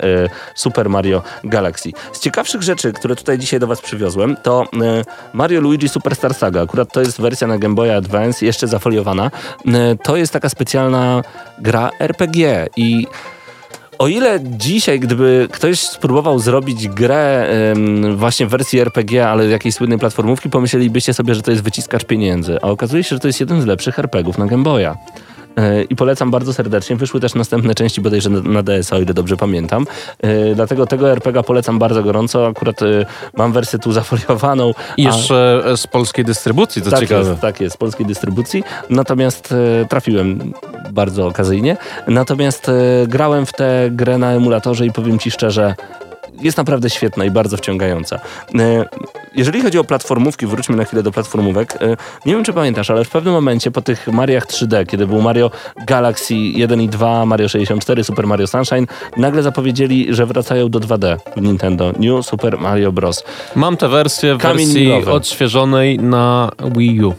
Super 0.56 0.90
Mario 0.90 1.22
Galaxy. 1.44 1.92
Z 2.12 2.20
ciekawszych 2.20 2.62
rzeczy, 2.62 2.94
które 2.94 3.16
tutaj 3.16 3.40
dzisiaj 3.40 3.60
do 3.60 3.68
Was 3.68 3.82
przywiozłem, 3.82 4.38
to 4.44 4.64
e, 4.64 5.04
Mario 5.34 5.62
Luigi 5.62 5.90
Superstar 5.90 6.34
Saga. 6.34 6.62
Akurat 6.62 6.94
to 6.94 7.02
jest 7.02 7.22
wersja 7.22 7.48
na 7.48 7.58
Game 7.58 7.76
Boy 7.76 7.96
Advance, 7.96 8.46
jeszcze 8.46 8.68
zafoliowana. 8.68 9.32
E, 9.68 9.96
to 10.04 10.18
jest 10.18 10.34
taka 10.34 10.50
specjalna 10.50 11.24
gra 11.60 11.90
RPG 12.00 12.68
i 12.78 13.08
o 14.00 14.08
ile 14.08 14.40
dzisiaj, 14.44 15.00
gdyby 15.00 15.48
ktoś 15.52 15.80
spróbował 15.80 16.40
zrobić 16.40 16.88
grę 16.88 17.48
em, 17.50 18.18
właśnie 18.18 18.46
w 18.46 18.50
wersji 18.50 18.80
RPG, 18.80 19.28
ale 19.30 19.48
jakiejś 19.48 19.76
słynnej 19.76 20.00
platformówki, 20.00 20.50
pomyślelibyście 20.50 21.14
sobie, 21.14 21.36
że 21.36 21.42
to 21.42 21.52
jest 21.52 21.64
wyciskacz 21.64 22.06
pieniędzy. 22.06 22.58
A 22.62 22.68
okazuje 22.68 23.04
się, 23.04 23.16
że 23.16 23.20
to 23.20 23.28
jest 23.28 23.40
jeden 23.40 23.62
z 23.62 23.66
lepszych 23.66 24.00
RPGów 24.00 24.38
na 24.38 24.46
Game 24.46 24.64
Boya. 24.64 24.96
E, 25.58 25.84
I 25.84 25.96
polecam 25.96 26.32
bardzo 26.32 26.54
serdecznie. 26.54 26.96
Wyszły 26.96 27.20
też 27.20 27.36
następne 27.36 27.76
części, 27.76 28.02
bodajże 28.02 28.30
na, 28.30 28.42
na 28.42 28.64
DS, 28.64 28.94
o 28.94 29.00
ile 29.00 29.14
dobrze 29.14 29.38
pamiętam. 29.38 29.86
E, 30.22 30.56
Dlatego 30.56 30.86
tego 30.88 31.12
RPG 31.12 31.44
polecam 31.44 31.80
bardzo 31.80 32.04
gorąco. 32.04 32.48
Akurat 32.48 32.82
e, 32.82 32.86
mam 33.38 33.54
wersję 33.54 33.80
tu 33.80 33.92
zafoliowaną. 33.92 34.74
I 34.98 35.08
a- 35.08 35.10
jeszcze 35.10 35.64
e, 35.66 35.78
z 35.78 35.88
polskiej 35.88 36.26
dystrybucji, 36.26 36.82
to 36.82 36.92
tak 36.92 37.00
ciekawe. 37.00 37.30
Jest, 37.30 37.42
tak 37.42 37.62
jest, 37.62 37.76
z 37.76 37.78
polskiej 37.78 38.06
dystrybucji. 38.06 38.64
Natomiast 38.90 39.54
trafiłem 39.90 40.54
bardzo 40.92 41.28
okazyjnie. 41.28 41.78
Natomiast 42.08 42.72
grałem 43.08 43.46
w 43.46 43.54
tę 43.54 43.90
grę 43.92 44.18
na 44.18 44.32
emulatorze 44.32 44.86
i 44.86 44.92
powiem 44.92 45.20
ci 45.20 45.32
szczerze, 45.32 45.76
jest 46.42 46.58
naprawdę 46.58 46.90
świetna 46.90 47.26
i 47.26 47.32
bardzo 47.32 47.58
wciągająca. 47.58 48.16
E, 48.60 48.86
Jeżeli 49.36 49.62
chodzi 49.62 49.80
o 49.80 49.84
platformówki, 49.84 50.46
wróćmy 50.48 50.76
na 50.76 50.84
chwilę 50.86 51.04
do 51.04 51.12
platformówek. 51.12 51.74
E, 51.82 51.88
Nie 52.26 52.34
wiem, 52.36 52.44
czy 52.44 52.54
pamiętasz, 52.54 52.90
ale 52.90 53.04
w 53.06 53.10
pewnym 53.10 53.34
momencie 53.34 53.72
po 53.72 53.82
tych 53.82 54.08
Mariach 54.08 54.46
3D, 54.48 54.86
kiedy 54.86 55.08
był 55.08 55.22
Mario 55.22 55.52
Galaxy 55.88 56.36
1 56.36 56.82
i 56.82 56.90
2, 56.90 57.26
Mario 57.26 57.50
64, 57.50 58.04
Super 58.04 58.28
Mario 58.28 58.48
Sunshine, 58.48 58.86
nagle 59.18 59.44
zapowiedzieli, 59.44 60.08
że 60.16 60.26
wracają 60.26 60.70
do 60.70 60.80
2D 60.80 61.18
w 61.38 61.42
Nintendo. 61.42 61.92
New 62.00 62.26
Super 62.26 62.58
Mario 62.60 62.92
Bros. 62.92 63.24
Mam 63.56 63.78
tę 63.78 63.88
wersję 63.90 64.36
w 64.36 64.38
Kamień 64.38 64.66
wersji 64.68 64.84
milowy. 64.88 65.12
odświeżonej 65.12 66.00
na 66.00 66.52
Wii 66.76 67.04
U. 67.06 67.14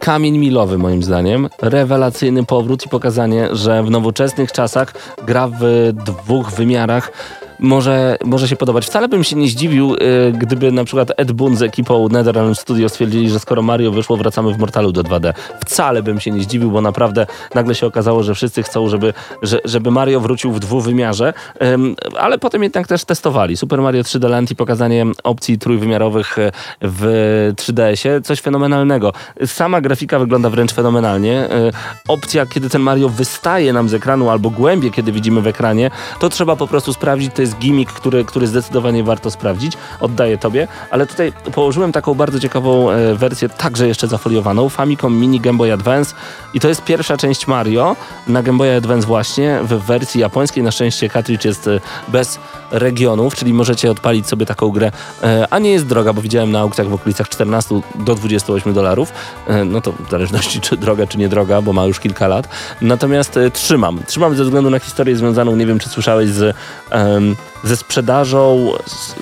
kamień 0.00 0.38
milowy 0.38 0.78
moim 0.78 1.02
zdaniem. 1.02 1.48
Rewelacyjny 1.62 2.44
powrót 2.46 2.86
i 2.86 2.88
pokazanie, 2.88 3.48
że 3.52 3.82
w 3.82 3.90
nowoczesnych 3.90 4.52
czasach 4.52 4.94
gra 5.26 5.48
w 5.48 5.92
dwóch 5.92 6.50
wymiarach 6.50 7.12
może, 7.60 8.16
może 8.24 8.48
się 8.48 8.56
podobać. 8.56 8.86
Wcale 8.86 9.08
bym 9.08 9.24
się 9.24 9.36
nie 9.36 9.48
zdziwił, 9.48 9.94
y, 9.94 10.32
gdyby 10.38 10.72
na 10.72 10.84
przykład 10.84 11.12
Ed 11.16 11.32
Boon 11.32 11.56
z 11.56 11.62
ekipą 11.62 12.08
NetherRealm 12.08 12.54
Studio 12.54 12.88
stwierdzili, 12.88 13.30
że 13.30 13.40
skoro 13.40 13.62
Mario 13.62 13.90
wyszło, 13.90 14.16
wracamy 14.16 14.54
w 14.54 14.58
Mortalu 14.58 14.92
do 14.92 15.02
2D. 15.02 15.32
Wcale 15.66 16.02
bym 16.02 16.20
się 16.20 16.30
nie 16.30 16.42
zdziwił, 16.42 16.70
bo 16.70 16.80
naprawdę 16.80 17.26
nagle 17.54 17.74
się 17.74 17.86
okazało, 17.86 18.22
że 18.22 18.34
wszyscy 18.34 18.62
chcą, 18.62 18.88
żeby, 18.88 19.12
że, 19.42 19.58
żeby 19.64 19.90
Mario 19.90 20.20
wrócił 20.20 20.52
w 20.52 20.60
dwuwymiarze, 20.60 21.32
Ym, 21.62 21.96
ale 22.18 22.38
potem 22.38 22.62
jednak 22.62 22.86
też 22.86 23.04
testowali. 23.04 23.56
Super 23.56 23.82
Mario 23.82 24.02
3D 24.02 24.30
Land 24.30 24.50
i 24.50 24.56
pokazanie 24.56 25.06
opcji 25.24 25.58
trójwymiarowych 25.58 26.38
e, 26.38 26.52
w 26.82 27.52
3DS-ie, 27.56 28.20
coś 28.20 28.40
fenomenalnego. 28.40 29.12
Sama 29.46 29.80
grafika 29.80 30.18
wygląda 30.18 30.50
wręcz 30.50 30.72
fenomenalnie. 30.72 31.38
E, 31.38 31.70
Opcja, 32.08 32.46
kiedy 32.46 32.70
ten 32.70 32.82
Mario 32.82 33.08
wystaje 33.08 33.72
nam 33.72 33.88
z 33.88 33.94
ekranu 33.94 34.30
albo 34.30 34.50
głębiej, 34.50 34.90
kiedy 34.90 35.12
widzimy 35.12 35.40
w 35.40 35.46
ekranie, 35.46 35.90
to 36.20 36.28
trzeba 36.28 36.56
po 36.56 36.66
prostu 36.66 36.92
sprawdzić. 36.92 37.34
To 37.34 37.42
jest 37.42 37.49
gimmick, 37.56 37.92
który, 37.92 38.24
który 38.24 38.46
zdecydowanie 38.46 39.04
warto 39.04 39.30
sprawdzić. 39.30 39.72
Oddaję 40.00 40.38
tobie, 40.38 40.68
ale 40.90 41.06
tutaj 41.06 41.32
położyłem 41.52 41.92
taką 41.92 42.14
bardzo 42.14 42.40
ciekawą 42.40 42.90
e, 42.90 43.14
wersję, 43.14 43.48
także 43.48 43.88
jeszcze 43.88 44.08
zafoliowaną, 44.08 44.68
Famicom 44.68 45.16
Mini 45.16 45.40
Game 45.40 45.58
Boy 45.58 45.72
Advance 45.72 46.14
i 46.54 46.60
to 46.60 46.68
jest 46.68 46.84
pierwsza 46.84 47.16
część 47.16 47.46
Mario 47.46 47.96
na 48.28 48.42
Game 48.42 48.58
Boy 48.58 48.76
Advance 48.76 49.06
właśnie 49.06 49.60
w 49.62 49.68
wersji 49.68 50.20
japońskiej. 50.20 50.62
Na 50.62 50.70
szczęście 50.70 51.10
cartridge 51.10 51.44
jest 51.44 51.68
e, 51.68 51.80
bez 52.08 52.38
regionów, 52.70 53.34
czyli 53.34 53.52
możecie 53.52 53.90
odpalić 53.90 54.26
sobie 54.26 54.46
taką 54.46 54.70
grę, 54.70 54.92
e, 55.22 55.46
a 55.50 55.58
nie 55.58 55.70
jest 55.70 55.86
droga, 55.86 56.12
bo 56.12 56.22
widziałem 56.22 56.52
na 56.52 56.60
aukcjach 56.60 56.88
w 56.88 56.94
okolicach 56.94 57.28
14 57.28 57.80
do 57.94 58.14
28 58.14 58.72
dolarów. 58.74 59.12
No 59.66 59.80
to 59.80 59.92
w 59.92 60.10
zależności 60.10 60.60
czy 60.60 60.76
droga, 60.76 61.06
czy 61.06 61.18
nie 61.18 61.28
droga, 61.28 61.62
bo 61.62 61.72
ma 61.72 61.84
już 61.86 62.00
kilka 62.00 62.28
lat. 62.28 62.48
Natomiast 62.80 63.38
trzymam. 63.52 64.00
Trzymam 64.06 64.36
ze 64.36 64.44
względu 64.44 64.70
na 64.70 64.78
historię 64.78 65.16
związaną, 65.16 65.56
nie 65.56 65.66
wiem 65.66 65.78
czy 65.78 65.88
słyszałeś, 65.88 66.28
z, 66.28 66.56
ze 67.64 67.76
sprzedażą 67.76 68.72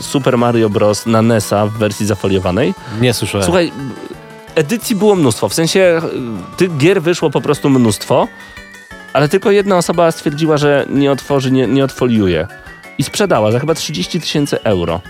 Super 0.00 0.38
Mario 0.38 0.70
Bros. 0.70 1.06
na 1.06 1.22
NES-a 1.22 1.66
w 1.66 1.72
wersji 1.72 2.06
zafoliowanej. 2.06 2.74
Nie 3.00 3.14
słyszałem. 3.14 3.44
Słuchaj, 3.44 3.72
edycji 4.54 4.96
było 4.96 5.16
mnóstwo. 5.16 5.48
W 5.48 5.54
sensie 5.54 6.00
y, 6.52 6.56
tych 6.56 6.76
gier 6.76 7.02
wyszło 7.02 7.30
po 7.30 7.40
prostu 7.40 7.70
mnóstwo, 7.70 8.28
ale 9.12 9.28
tylko 9.28 9.50
jedna 9.50 9.76
osoba 9.76 10.12
stwierdziła, 10.12 10.56
że 10.56 10.86
nie 10.90 11.12
otworzy, 11.12 11.50
nie, 11.50 11.66
nie 11.66 11.84
odfoliuje. 11.84 12.46
I 12.98 13.04
sprzedała 13.04 13.52
za 13.52 13.60
chyba 13.60 13.74
30 13.74 14.20
tysięcy 14.20 14.62
euro. 14.62 15.00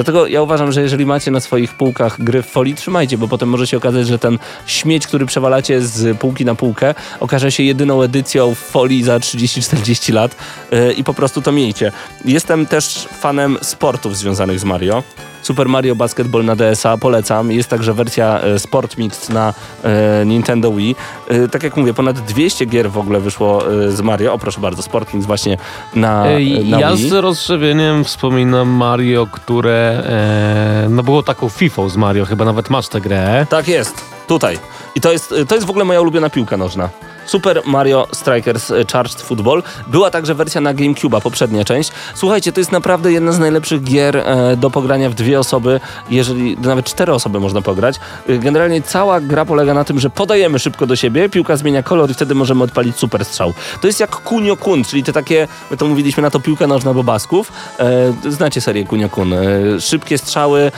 Dlatego 0.00 0.26
ja 0.26 0.42
uważam, 0.42 0.72
że 0.72 0.82
jeżeli 0.82 1.06
macie 1.06 1.30
na 1.30 1.40
swoich 1.40 1.74
półkach 1.74 2.22
gry 2.22 2.42
w 2.42 2.46
folii, 2.46 2.74
trzymajcie, 2.74 3.18
bo 3.18 3.28
potem 3.28 3.48
może 3.48 3.66
się 3.66 3.76
okazać, 3.76 4.06
że 4.06 4.18
ten 4.18 4.38
śmieć, 4.66 5.06
który 5.06 5.26
przewalacie 5.26 5.80
z 5.80 6.18
półki 6.18 6.44
na 6.44 6.54
półkę, 6.54 6.94
okaże 7.20 7.52
się 7.52 7.62
jedyną 7.62 8.02
edycją 8.02 8.54
w 8.54 8.58
folii 8.58 9.02
za 9.02 9.18
30-40 9.18 10.12
lat 10.12 10.36
yy, 10.70 10.92
i 10.92 11.04
po 11.04 11.14
prostu 11.14 11.42
to 11.42 11.52
miejcie. 11.52 11.92
Jestem 12.24 12.66
też 12.66 13.08
fanem 13.20 13.58
sportów 13.62 14.16
związanych 14.16 14.60
z 14.60 14.64
Mario. 14.64 15.02
Super 15.42 15.68
Mario 15.68 15.94
Basketball 15.94 16.44
na 16.44 16.56
DSA 16.56 16.96
polecam. 16.96 17.52
Jest 17.52 17.68
także 17.68 17.94
wersja 17.94 18.40
e, 18.40 18.58
Sport 18.58 18.98
Mix 18.98 19.28
na 19.28 19.54
e, 19.84 20.26
Nintendo 20.26 20.72
Wii. 20.72 20.96
E, 21.28 21.48
tak 21.48 21.62
jak 21.62 21.76
mówię, 21.76 21.94
ponad 21.94 22.20
200 22.20 22.66
gier 22.66 22.90
w 22.90 22.98
ogóle 22.98 23.20
wyszło 23.20 23.62
z 23.88 24.00
Mario. 24.00 24.32
O 24.32 24.38
proszę 24.38 24.60
bardzo, 24.60 24.82
Sport 24.82 25.14
Mix 25.14 25.26
właśnie 25.26 25.56
na, 25.94 26.24
na 26.64 26.80
Ja 26.80 26.92
Wii. 26.92 27.08
z 27.08 27.12
rozrzewieniem 27.12 28.04
wspominam 28.04 28.68
Mario, 28.68 29.26
które 29.26 30.02
no 30.90 31.02
było 31.02 31.22
taką 31.22 31.48
FIFA 31.48 31.88
z 31.88 31.96
Mario, 31.96 32.24
chyba 32.24 32.44
nawet 32.44 32.70
masz 32.70 32.88
tę 32.88 33.00
grę. 33.00 33.46
Tak 33.50 33.68
jest, 33.68 34.04
tutaj. 34.30 34.58
I 34.94 35.00
to 35.00 35.12
jest, 35.12 35.34
to 35.48 35.54
jest 35.54 35.66
w 35.66 35.70
ogóle 35.70 35.84
moja 35.84 36.00
ulubiona 36.00 36.30
piłka 36.30 36.56
nożna. 36.56 36.88
Super 37.26 37.62
Mario 37.64 38.06
Strikers 38.12 38.70
e, 38.70 38.84
Charged 38.92 39.22
Football. 39.22 39.62
Była 39.86 40.10
także 40.10 40.34
wersja 40.34 40.60
na 40.60 40.74
GameCube'a, 40.74 41.20
poprzednia 41.20 41.64
część. 41.64 41.92
Słuchajcie, 42.14 42.52
to 42.52 42.60
jest 42.60 42.72
naprawdę 42.72 43.12
jedna 43.12 43.32
z 43.32 43.38
najlepszych 43.38 43.82
gier 43.82 44.16
e, 44.16 44.56
do 44.56 44.70
pogrania 44.70 45.10
w 45.10 45.14
dwie 45.14 45.40
osoby, 45.40 45.80
jeżeli 46.10 46.56
nawet 46.56 46.86
cztery 46.86 47.12
osoby 47.12 47.40
można 47.40 47.62
pograć. 47.62 48.00
E, 48.28 48.38
Generalnie 48.38 48.82
cała 48.82 49.20
gra 49.20 49.44
polega 49.44 49.74
na 49.74 49.84
tym, 49.84 50.00
że 50.00 50.10
podajemy 50.10 50.58
szybko 50.58 50.86
do 50.86 50.96
siebie, 50.96 51.28
piłka 51.28 51.56
zmienia 51.56 51.82
kolor 51.82 52.10
i 52.10 52.14
wtedy 52.14 52.34
możemy 52.34 52.64
odpalić 52.64 52.96
super 52.96 53.24
strzał. 53.24 53.52
To 53.80 53.86
jest 53.86 54.00
jak 54.00 54.10
Kunio 54.10 54.56
Kun, 54.56 54.84
czyli 54.84 55.04
te 55.04 55.12
takie, 55.12 55.48
my 55.70 55.76
to 55.76 55.86
mówiliśmy 55.86 56.22
na 56.22 56.30
to 56.30 56.40
piłka 56.40 56.66
nożna 56.66 56.94
bobasków. 56.94 57.52
E, 57.78 58.30
znacie 58.30 58.60
serię 58.60 58.84
Kunio 58.86 59.08
Kun. 59.08 59.32
E, 59.32 59.36
szybkie 59.80 60.18
strzały, 60.18 60.72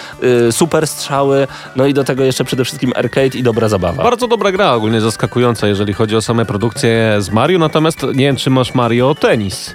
e, 0.48 0.52
super 0.52 0.86
strzały, 0.86 1.46
no 1.76 1.86
i 1.86 1.94
do 1.94 2.04
tego 2.04 2.24
jeszcze 2.24 2.44
przede 2.44 2.64
wszystkim 2.64 2.92
arcade 2.96 3.38
i 3.42 3.44
dobra 3.44 3.68
zabawa. 3.68 4.02
Bardzo 4.02 4.28
dobra 4.28 4.52
gra, 4.52 4.72
ogólnie 4.72 5.00
zaskakująca, 5.00 5.68
jeżeli 5.68 5.92
chodzi 5.92 6.16
o 6.16 6.22
same 6.22 6.44
produkcje 6.44 7.16
z 7.18 7.30
Mario, 7.30 7.58
natomiast 7.58 8.02
nie 8.02 8.24
wiem, 8.24 8.36
czy 8.36 8.50
masz 8.50 8.74
Mario 8.74 9.14
Tennis. 9.14 9.74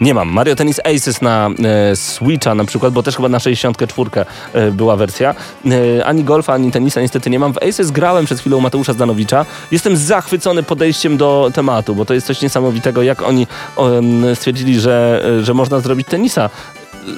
Nie 0.00 0.14
mam. 0.14 0.28
Mario 0.28 0.56
Tennis 0.56 0.80
Aces 0.80 1.22
na 1.22 1.50
e, 1.64 1.96
Switcha 1.96 2.54
na 2.54 2.64
przykład, 2.64 2.92
bo 2.92 3.02
też 3.02 3.16
chyba 3.16 3.28
na 3.28 3.38
64 3.38 4.10
e, 4.52 4.70
była 4.70 4.96
wersja. 4.96 5.34
E, 5.66 6.04
ani 6.04 6.24
golfa, 6.24 6.52
ani 6.52 6.72
tenisa 6.72 7.00
niestety 7.00 7.30
nie 7.30 7.38
mam. 7.38 7.52
W 7.52 7.58
Aces 7.58 7.90
grałem 7.90 8.24
przed 8.24 8.40
chwilą 8.40 8.56
u 8.56 8.60
Mateusza 8.60 8.92
Zdanowicza. 8.92 9.46
Jestem 9.70 9.96
zachwycony 9.96 10.62
podejściem 10.62 11.16
do 11.16 11.50
tematu, 11.54 11.94
bo 11.94 12.04
to 12.04 12.14
jest 12.14 12.26
coś 12.26 12.42
niesamowitego, 12.42 13.02
jak 13.02 13.22
oni 13.22 13.46
em, 13.78 14.36
stwierdzili, 14.36 14.80
że, 14.80 15.22
e, 15.38 15.44
że 15.44 15.54
można 15.54 15.80
zrobić 15.80 16.06
tenisa. 16.08 16.50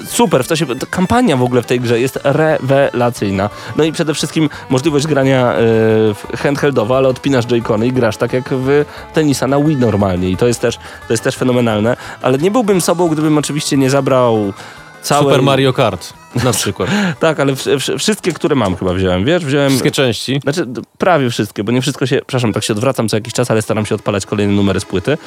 Super, 0.07 0.43
w 0.43 0.47
to 0.47 0.55
kampania 0.89 1.37
w 1.37 1.43
ogóle 1.43 1.61
w 1.61 1.65
tej 1.65 1.79
grze 1.79 1.99
jest 1.99 2.19
rewelacyjna. 2.23 3.49
No 3.77 3.83
i 3.83 3.91
przede 3.91 4.13
wszystkim 4.13 4.49
możliwość 4.69 5.07
grania 5.07 5.53
w 6.15 6.37
handheldowo, 6.37 6.97
ale 6.97 7.07
odpinasz 7.07 7.45
joycony 7.45 7.87
i 7.87 7.91
grasz 7.91 8.17
tak 8.17 8.33
jak 8.33 8.49
w 8.49 8.85
tenisa 9.13 9.47
na 9.47 9.59
Wii 9.59 9.77
normalnie 9.77 10.29
i 10.29 10.37
to 10.37 10.47
jest 10.47 10.61
też, 10.61 10.77
to 10.77 11.13
jest 11.13 11.23
też 11.23 11.35
fenomenalne. 11.35 11.97
Ale 12.21 12.37
nie 12.37 12.51
byłbym 12.51 12.81
sobą, 12.81 13.07
gdybym 13.07 13.37
oczywiście 13.37 13.77
nie 13.77 13.89
zabrał 13.89 14.53
całej... 15.01 15.25
Super 15.25 15.41
Mario 15.41 15.73
Kart 15.73 16.24
na 16.43 16.51
przykład. 16.53 16.89
Tak, 17.19 17.39
ale 17.39 17.55
w, 17.55 17.63
w, 17.65 17.97
wszystkie, 17.99 18.31
które 18.33 18.55
mam 18.55 18.75
chyba 18.75 18.93
wziąłem, 18.93 19.25
wiesz, 19.25 19.45
wziąłem... 19.45 19.69
Wszystkie 19.69 19.91
części. 19.91 20.39
Znaczy, 20.43 20.67
prawie 20.97 21.29
wszystkie, 21.29 21.63
bo 21.63 21.71
nie 21.71 21.81
wszystko 21.81 22.05
się, 22.05 22.15
przepraszam, 22.15 22.53
tak 22.53 22.63
się 22.63 22.73
odwracam 22.73 23.09
co 23.09 23.17
jakiś 23.17 23.33
czas, 23.33 23.51
ale 23.51 23.61
staram 23.61 23.85
się 23.85 23.95
odpalać 23.95 24.25
kolejne 24.25 24.53
numery 24.53 24.79
z 24.79 24.85
płyty 24.85 25.17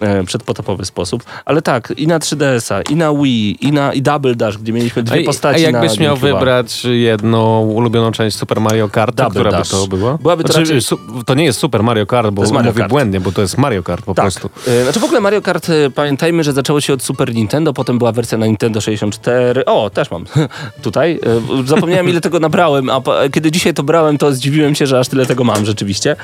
e, 0.00 0.24
przedpotopowy 0.24 0.84
sposób. 0.84 1.24
Ale 1.44 1.62
tak, 1.62 1.92
i 1.96 2.06
na 2.06 2.18
3DS-a, 2.18 2.82
i 2.82 2.96
na 2.96 3.12
Wii, 3.14 3.66
i 3.66 3.72
na 3.72 3.92
i 3.92 4.02
Double 4.02 4.34
Dash, 4.34 4.58
gdzie 4.58 4.72
mieliśmy 4.72 5.02
dwie 5.02 5.20
a, 5.20 5.24
postaci 5.24 5.66
a 5.66 5.70
jakbyś 5.70 5.98
miał 5.98 6.16
wybrać 6.16 6.84
jedną 6.84 7.60
ulubioną 7.60 8.12
część 8.12 8.36
Super 8.36 8.60
Mario 8.60 8.88
Kart, 8.88 9.14
Double 9.14 9.30
która 9.30 9.50
Dash. 9.50 9.70
by 9.70 9.76
to 9.76 9.86
była? 9.86 10.18
Byłaby 10.18 10.44
to 10.44 10.52
znaczy, 10.52 10.60
raczej- 10.74 10.82
su- 10.82 10.98
to 11.26 11.34
nie 11.34 11.44
jest 11.44 11.58
Super 11.58 11.82
Mario 11.82 12.06
Kart, 12.06 12.30
bo 12.30 12.42
Mario 12.42 12.70
mówię 12.70 12.80
Kart. 12.80 12.90
błędnie, 12.90 13.20
bo 13.20 13.32
to 13.32 13.40
jest 13.42 13.58
Mario 13.58 13.82
Kart 13.82 14.04
po 14.04 14.14
Tak. 14.14 14.24
prostu. 14.24 14.50
E, 14.68 14.82
Znaczy 14.84 15.00
w 15.00 15.04
ogóle 15.04 15.20
Mario 15.20 15.42
Kart, 15.42 15.70
e, 15.70 15.90
pamiętajmy, 15.90 16.44
że 16.44 16.52
zaczęło 16.52 16.80
się 16.80 16.92
od 16.92 17.02
Super 17.02 17.34
Nintendo, 17.34 17.72
potem 17.72 17.98
była 17.98 18.12
wersja 18.12 18.38
na 18.38 18.46
Nintendo 18.46 18.80
64. 18.80 19.64
O, 19.64 19.90
też 19.90 20.10
mam 20.10 20.24
tutaj. 20.82 21.20
E, 21.62 21.66
Zapomniałem 21.66 22.08
ile 22.08 22.20
tego 22.20 22.40
nabrałem, 22.40 22.90
a 22.90 23.02
kiedy 23.32 23.50
dzisiaj 23.50 23.74
to 23.74 23.82
brałem, 23.82 24.18
to 24.18 24.32
zdziwiłem 24.32 24.74
się, 24.74 24.86
że 24.86 24.98
aż 24.98 25.08
tyle 25.08 25.26
tego 25.26 25.44
mam 25.44 25.66
rzeczywiście. 25.66 26.16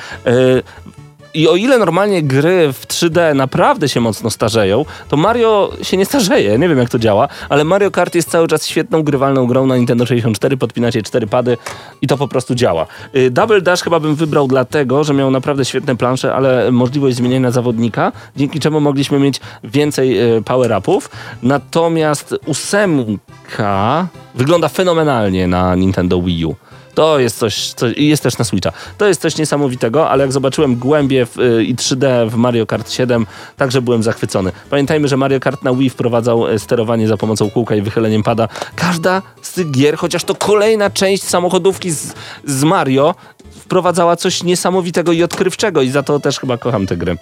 I 1.35 1.49
o 1.49 1.57
ile 1.57 1.79
normalnie 1.79 2.23
gry 2.23 2.73
w 2.73 2.87
3D 2.87 3.35
naprawdę 3.35 3.89
się 3.89 4.01
mocno 4.01 4.31
starzeją, 4.31 4.85
to 5.09 5.17
Mario 5.17 5.73
się 5.83 5.97
nie 5.97 6.05
starzeje. 6.05 6.59
Nie 6.59 6.69
wiem 6.69 6.79
jak 6.79 6.89
to 6.89 6.99
działa, 6.99 7.29
ale 7.49 7.65
Mario 7.65 7.91
Kart 7.91 8.15
jest 8.15 8.31
cały 8.31 8.49
czas 8.49 8.67
świetną 8.67 9.03
grywalną 9.03 9.47
grą 9.47 9.67
na 9.67 9.77
Nintendo 9.77 10.07
64. 10.07 10.57
Podpinacie 10.57 11.03
cztery 11.03 11.27
pady 11.27 11.57
i 12.03 12.07
to 12.07 12.17
po 12.17 12.29
prostu 12.29 12.55
działa. 12.55 12.87
Y, 13.17 13.31
Double 13.31 13.61
Dash 13.61 13.83
chyba 13.83 14.01
bym 14.01 14.15
wybrał 14.15 14.49
dlatego, 14.49 15.05
że 15.05 15.15
miał 15.15 15.31
naprawdę 15.31 15.65
świetne 15.65 15.97
plansze, 15.97 16.35
ale 16.35 16.73
możliwość 16.73 17.17
zmieniania 17.17 17.51
zawodnika, 17.51 18.13
dzięki 18.37 18.61
czemu 18.61 18.81
mogliśmy 18.81 19.19
mieć 19.19 19.41
więcej 19.65 20.37
y, 20.37 20.43
power-upów. 20.43 21.11
Natomiast 21.43 22.35
ósemka 22.47 24.07
wygląda 24.35 24.69
fenomenalnie 24.69 25.47
na 25.47 25.75
Nintendo 25.75 26.23
Wii 26.23 26.45
U. 26.45 26.55
To 27.01 27.19
jest 27.19 27.39
coś, 27.39 27.73
co, 27.73 27.87
jest 27.97 28.23
też 28.23 28.39
na 28.39 28.45
Switcha. 28.45 28.73
To 28.99 29.07
jest 29.07 29.21
coś 29.21 29.37
niesamowitego, 29.37 30.11
ale 30.11 30.25
jak 30.25 30.33
zobaczyłem 30.33 30.77
głębie 30.77 31.27
w, 31.27 31.39
y, 31.39 31.65
i 31.65 31.75
3D 31.75 32.31
w 32.31 32.35
Mario 32.35 32.67
Kart 32.67 32.91
7, 32.91 33.27
także 33.57 33.83
byłem 33.83 34.03
zachwycony. 34.03 34.53
Pamiętajmy, 34.71 35.09
że 35.09 35.17
Mario 35.17 35.41
Kart 35.41 35.63
na 35.63 35.75
Wii 35.75 35.91
wprowadzał 35.91 36.49
e, 36.49 36.59
sterowanie 36.59 37.09
za 37.09 37.17
pomocą 37.17 37.51
kółka 37.51 37.75
i 37.75 37.83
wychyleniem 37.83 38.23
pada. 38.23 38.49
Każda 38.77 39.23
z 39.43 39.53
tych 39.53 39.71
gier, 39.71 39.97
chociaż 39.97 40.25
to 40.25 40.35
kolejna 40.35 40.91
część 40.91 41.23
samochodówki 41.23 41.91
z, 41.91 42.15
z 42.45 42.65
Mario, 42.65 43.15
wprowadzała 43.51 44.17
coś 44.17 44.43
niesamowitego 44.43 45.13
i 45.13 45.23
odkrywczego 45.23 45.83
i 45.83 45.91
za 45.91 46.03
to 46.03 46.21
też 46.21 46.41
chyba 46.41 46.57
kocham 46.57 46.87
te 46.87 46.97
gry. 46.97 47.17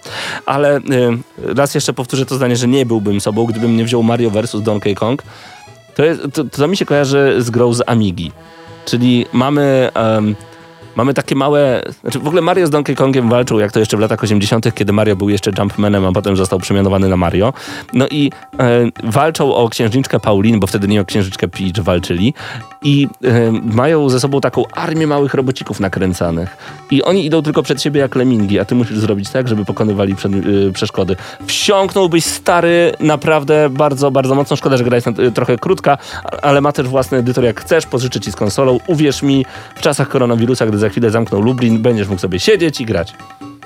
Ale 0.45 0.77
y, 0.77 0.81
raz 1.37 1.75
jeszcze 1.75 1.93
powtórzę 1.93 2.25
to 2.25 2.35
zdanie, 2.35 2.55
że 2.55 2.67
nie 2.67 2.85
byłbym 2.85 3.21
sobą, 3.21 3.45
gdybym 3.45 3.77
nie 3.77 3.85
wziął 3.85 4.03
Mario 4.03 4.29
vs 4.29 4.61
Donkey 4.61 4.95
Kong. 4.95 5.23
To, 5.95 6.05
jest, 6.05 6.21
to, 6.33 6.43
to 6.43 6.67
mi 6.67 6.77
się 6.77 6.85
kojarzy 6.85 7.35
z 7.39 7.49
grą 7.49 7.73
z 7.73 7.81
Amigi. 7.87 8.31
Czyli 8.89 9.25
mamy, 9.33 9.89
em, 9.93 10.35
mamy 10.95 11.13
takie 11.13 11.35
małe... 11.35 11.83
Znaczy 12.01 12.19
w 12.19 12.27
ogóle 12.27 12.41
Mario 12.41 12.67
z 12.67 12.69
Donkey 12.69 12.95
Kongiem 12.95 13.29
walczył, 13.29 13.59
jak 13.59 13.71
to 13.71 13.79
jeszcze 13.79 13.97
w 13.97 13.99
latach 13.99 14.23
80., 14.23 14.75
kiedy 14.75 14.93
Mario 14.93 15.15
był 15.15 15.29
jeszcze 15.29 15.51
Jumpmanem, 15.57 16.05
a 16.05 16.11
potem 16.11 16.37
został 16.37 16.59
przemianowany 16.59 17.07
na 17.09 17.17
Mario. 17.17 17.53
No 17.93 18.07
i 18.11 18.31
e, 18.59 18.85
walczą 19.03 19.55
o 19.55 19.69
księżniczkę 19.69 20.19
Paulin, 20.19 20.59
bo 20.59 20.67
wtedy 20.67 20.87
nie 20.87 21.01
o 21.01 21.05
księżniczkę 21.05 21.47
Peach 21.47 21.83
walczyli. 21.83 22.33
I 22.83 23.07
e, 23.23 23.51
mają 23.51 24.09
ze 24.09 24.19
sobą 24.19 24.41
taką 24.41 24.63
armię 24.67 25.07
małych 25.07 25.33
robocików 25.33 25.79
nakręcanych. 25.79 26.57
I 26.91 27.03
oni 27.03 27.25
idą 27.25 27.41
tylko 27.41 27.63
przed 27.63 27.81
siebie 27.81 28.01
jak 28.01 28.15
lemingi, 28.15 28.59
a 28.59 28.65
ty 28.65 28.75
musisz 28.75 28.99
zrobić 28.99 29.29
tak, 29.29 29.47
żeby 29.47 29.65
pokonywali 29.65 30.15
przed, 30.15 30.33
y, 30.33 30.71
przeszkody. 30.73 31.15
Wsiąknąłbyś 31.47 32.25
stary 32.25 32.93
naprawdę 32.99 33.69
bardzo, 33.69 34.11
bardzo 34.11 34.35
mocno. 34.35 34.55
Szkoda, 34.55 34.77
że 34.77 34.83
gra 34.83 34.95
jest 34.95 35.07
y, 35.07 35.31
trochę 35.31 35.57
krótka, 35.57 35.97
ale 36.41 36.61
ma 36.61 36.71
też 36.71 36.87
własny 36.87 37.17
edytor 37.17 37.43
jak 37.43 37.61
chcesz, 37.61 37.85
pożyczy 37.85 38.19
ci 38.19 38.31
z 38.31 38.35
konsolą. 38.35 38.79
Uwierz 38.87 39.23
mi, 39.23 39.45
w 39.75 39.81
czasach 39.81 40.09
koronawirusa, 40.09 40.65
gdy 40.65 40.77
za 40.77 40.89
chwilę 40.89 41.09
zamknął 41.09 41.41
Lublin, 41.41 41.81
będziesz 41.81 42.07
mógł 42.07 42.21
sobie 42.21 42.39
siedzieć 42.39 42.81
i 42.81 42.85
grać. 42.85 43.13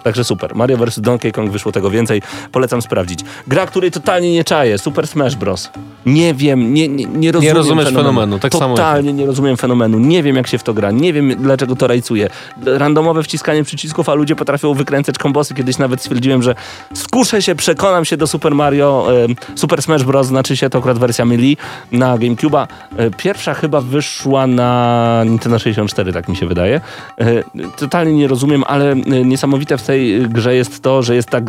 Także 0.04 0.24
super. 0.24 0.56
Mario 0.56 0.78
vs. 0.78 1.00
Donkey 1.00 1.32
Kong 1.32 1.52
wyszło 1.52 1.72
tego 1.72 1.90
więcej. 1.90 2.22
Polecam 2.52 2.82
sprawdzić. 2.82 3.20
Gra, 3.48 3.66
której 3.66 3.92
totalnie 3.92 4.32
nie 4.32 4.44
czaję. 4.44 4.78
Super 4.78 5.08
Smash 5.08 5.36
Bros. 5.36 5.70
Nie 6.06 6.34
wiem, 6.34 6.74
nie, 6.74 6.88
nie, 6.88 7.06
nie 7.06 7.32
rozumiem 7.32 7.56
rozumiesz 7.58 7.94
fenomenu, 7.94 8.40
tak 8.40 8.52
samo 8.54 8.68
jak 8.68 8.78
Totalnie 8.78 9.14
nie 9.14 9.26
rozumiem 9.26 9.58
fenomenu. 9.58 10.00
Nie 10.00 10.24
wiem, 10.24 10.36
jak 10.36 10.48
się 10.48 10.58
w 10.58 10.64
to 10.64 10.74
gra. 10.74 10.92
Nie 10.92 11.14
wiem, 11.14 11.36
dlaczego 11.36 11.76
to 11.76 11.88
rajcuje. 11.88 12.30
Randomowe 12.66 13.24
wciskanie 13.24 13.64
przycisków, 13.64 14.10
a 14.10 14.14
ludzie 14.14 14.36
potrafią 14.36 14.74
wykręcać 14.74 15.18
kombosy. 15.18 15.54
Kiedyś 15.54 15.78
nawet 15.78 16.02
stwierdziłem, 16.02 16.44
że 16.44 16.56
skuszę 16.94 17.42
się, 17.42 17.56
przekonam 17.56 18.06
się 18.06 18.18
do 18.18 18.28
Super 18.28 18.56
Mario. 18.56 19.08
Super 19.56 19.82
Smash 19.82 20.04
Bros. 20.04 20.28
znaczy 20.28 20.58
się 20.58 20.70
to 20.70 20.78
akurat 20.78 20.98
wersja 20.98 21.26
Melee 21.26 21.58
na 21.92 22.18
GameCube'a. 22.18 22.68
E, 22.98 23.12
Pierwsza 23.12 23.54
chyba 23.54 23.82
wyszła 23.82 24.48
na 24.48 25.24
Nintendo 25.26 25.60
64, 25.60 26.14
tak 26.14 26.30
mi 26.30 26.36
się 26.36 26.48
wydaje. 26.48 26.82
E, 27.18 27.44
Totalnie 27.78 28.14
nie 28.14 28.28
rozumiem, 28.28 28.64
ale 28.68 28.92
e, 28.92 28.96
niesamowite 29.06 29.78
w 29.78 29.84
tej 29.84 29.93
grze 30.30 30.56
jest 30.56 30.82
to, 30.82 31.04
że 31.04 31.16
jest 31.16 31.30
tak 31.30 31.44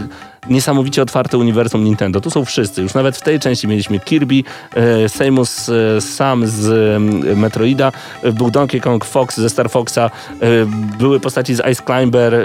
niesamowicie 0.50 1.02
otwarte 1.02 1.38
uniwersum 1.38 1.84
Nintendo. 1.84 2.20
Tu 2.20 2.30
są 2.30 2.44
wszyscy. 2.44 2.82
Już 2.82 2.94
nawet 2.94 3.16
w 3.16 3.22
tej 3.22 3.40
części 3.40 3.68
mieliśmy 3.68 4.00
Kirby, 4.00 4.42
e, 4.74 5.08
Samus 5.08 5.68
e, 5.68 6.00
Sam 6.00 6.46
z 6.46 6.68
e, 7.32 7.36
Metroida, 7.36 7.92
był 8.32 8.50
Donkey 8.50 8.80
Kong 8.80 9.04
Fox 9.04 9.36
ze 9.36 9.50
Star 9.50 9.70
Foxa, 9.70 9.98
e, 9.98 10.10
były 10.98 11.20
postaci 11.20 11.54
z 11.54 11.60
Ice 11.72 11.82
Climber, 11.86 12.34
e, 12.34 12.38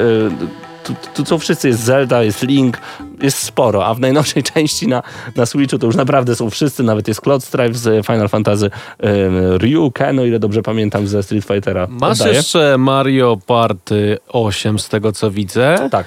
tu, 0.96 1.10
tu 1.16 1.26
są 1.26 1.40
wszyscy, 1.40 1.68
jest 1.68 1.84
Zelda, 1.84 2.24
jest 2.24 2.44
Link, 2.44 2.78
jest 3.22 3.38
sporo, 3.38 3.86
a 3.86 3.94
w 3.94 4.00
najnowszej 4.00 4.44
części 4.54 4.88
na, 4.88 5.04
na 5.36 5.46
Switchu 5.46 5.80
to 5.80 5.86
już 5.86 5.96
naprawdę 5.96 6.36
są 6.36 6.50
wszyscy, 6.50 6.84
nawet 6.84 7.08
jest 7.08 7.22
Cloud 7.22 7.44
Strife 7.44 7.74
z 7.74 8.06
Final 8.06 8.30
Fantasy, 8.30 8.66
e, 9.00 9.58
Ryu, 9.58 9.92
Ken, 9.92 10.20
o 10.20 10.26
ile 10.26 10.40
dobrze 10.40 10.62
pamiętam, 10.62 11.08
ze 11.08 11.24
Street 11.24 11.46
Fightera. 11.46 11.88
Masz 11.90 12.12
Oddaję. 12.22 12.36
jeszcze 12.36 12.78
Mario 12.78 13.38
Party 13.48 14.18
8 14.28 14.80
z 14.80 14.90
tego 14.90 15.12
co 15.12 15.32
widzę, 15.32 15.88
Tak. 15.92 16.06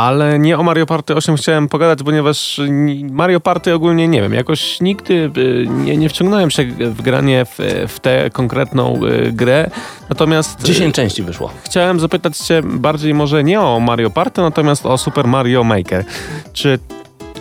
Ale 0.00 0.38
nie 0.38 0.58
o 0.58 0.62
Mario 0.62 0.86
Party 0.86 1.14
8 1.14 1.36
chciałem 1.36 1.68
pogadać, 1.68 1.98
ponieważ 2.02 2.60
ni- 2.68 3.04
Mario 3.04 3.40
Party 3.40 3.74
ogólnie 3.74 4.08
nie 4.08 4.22
wiem, 4.22 4.34
jakoś 4.34 4.80
nigdy 4.80 5.30
y, 5.36 5.66
nie, 5.68 5.96
nie 5.96 6.08
wciągnąłem 6.08 6.50
się 6.50 6.64
w 6.64 7.02
granie 7.02 7.44
w, 7.44 7.84
w 7.88 8.00
tę 8.00 8.30
konkretną 8.32 9.00
y, 9.06 9.32
grę. 9.32 9.70
Natomiast 10.08 10.60
y, 10.60 10.66
10 10.66 10.94
części 10.94 11.22
wyszło. 11.22 11.50
chciałem 11.64 12.00
zapytać 12.00 12.36
Cię 12.38 12.60
bardziej 12.64 13.14
może 13.14 13.44
nie 13.44 13.60
o 13.60 13.80
Mario 13.80 14.10
Party, 14.10 14.40
natomiast 14.40 14.86
o 14.86 14.98
Super 14.98 15.26
Mario 15.26 15.64
Maker. 15.64 16.04
Czy 16.52 16.78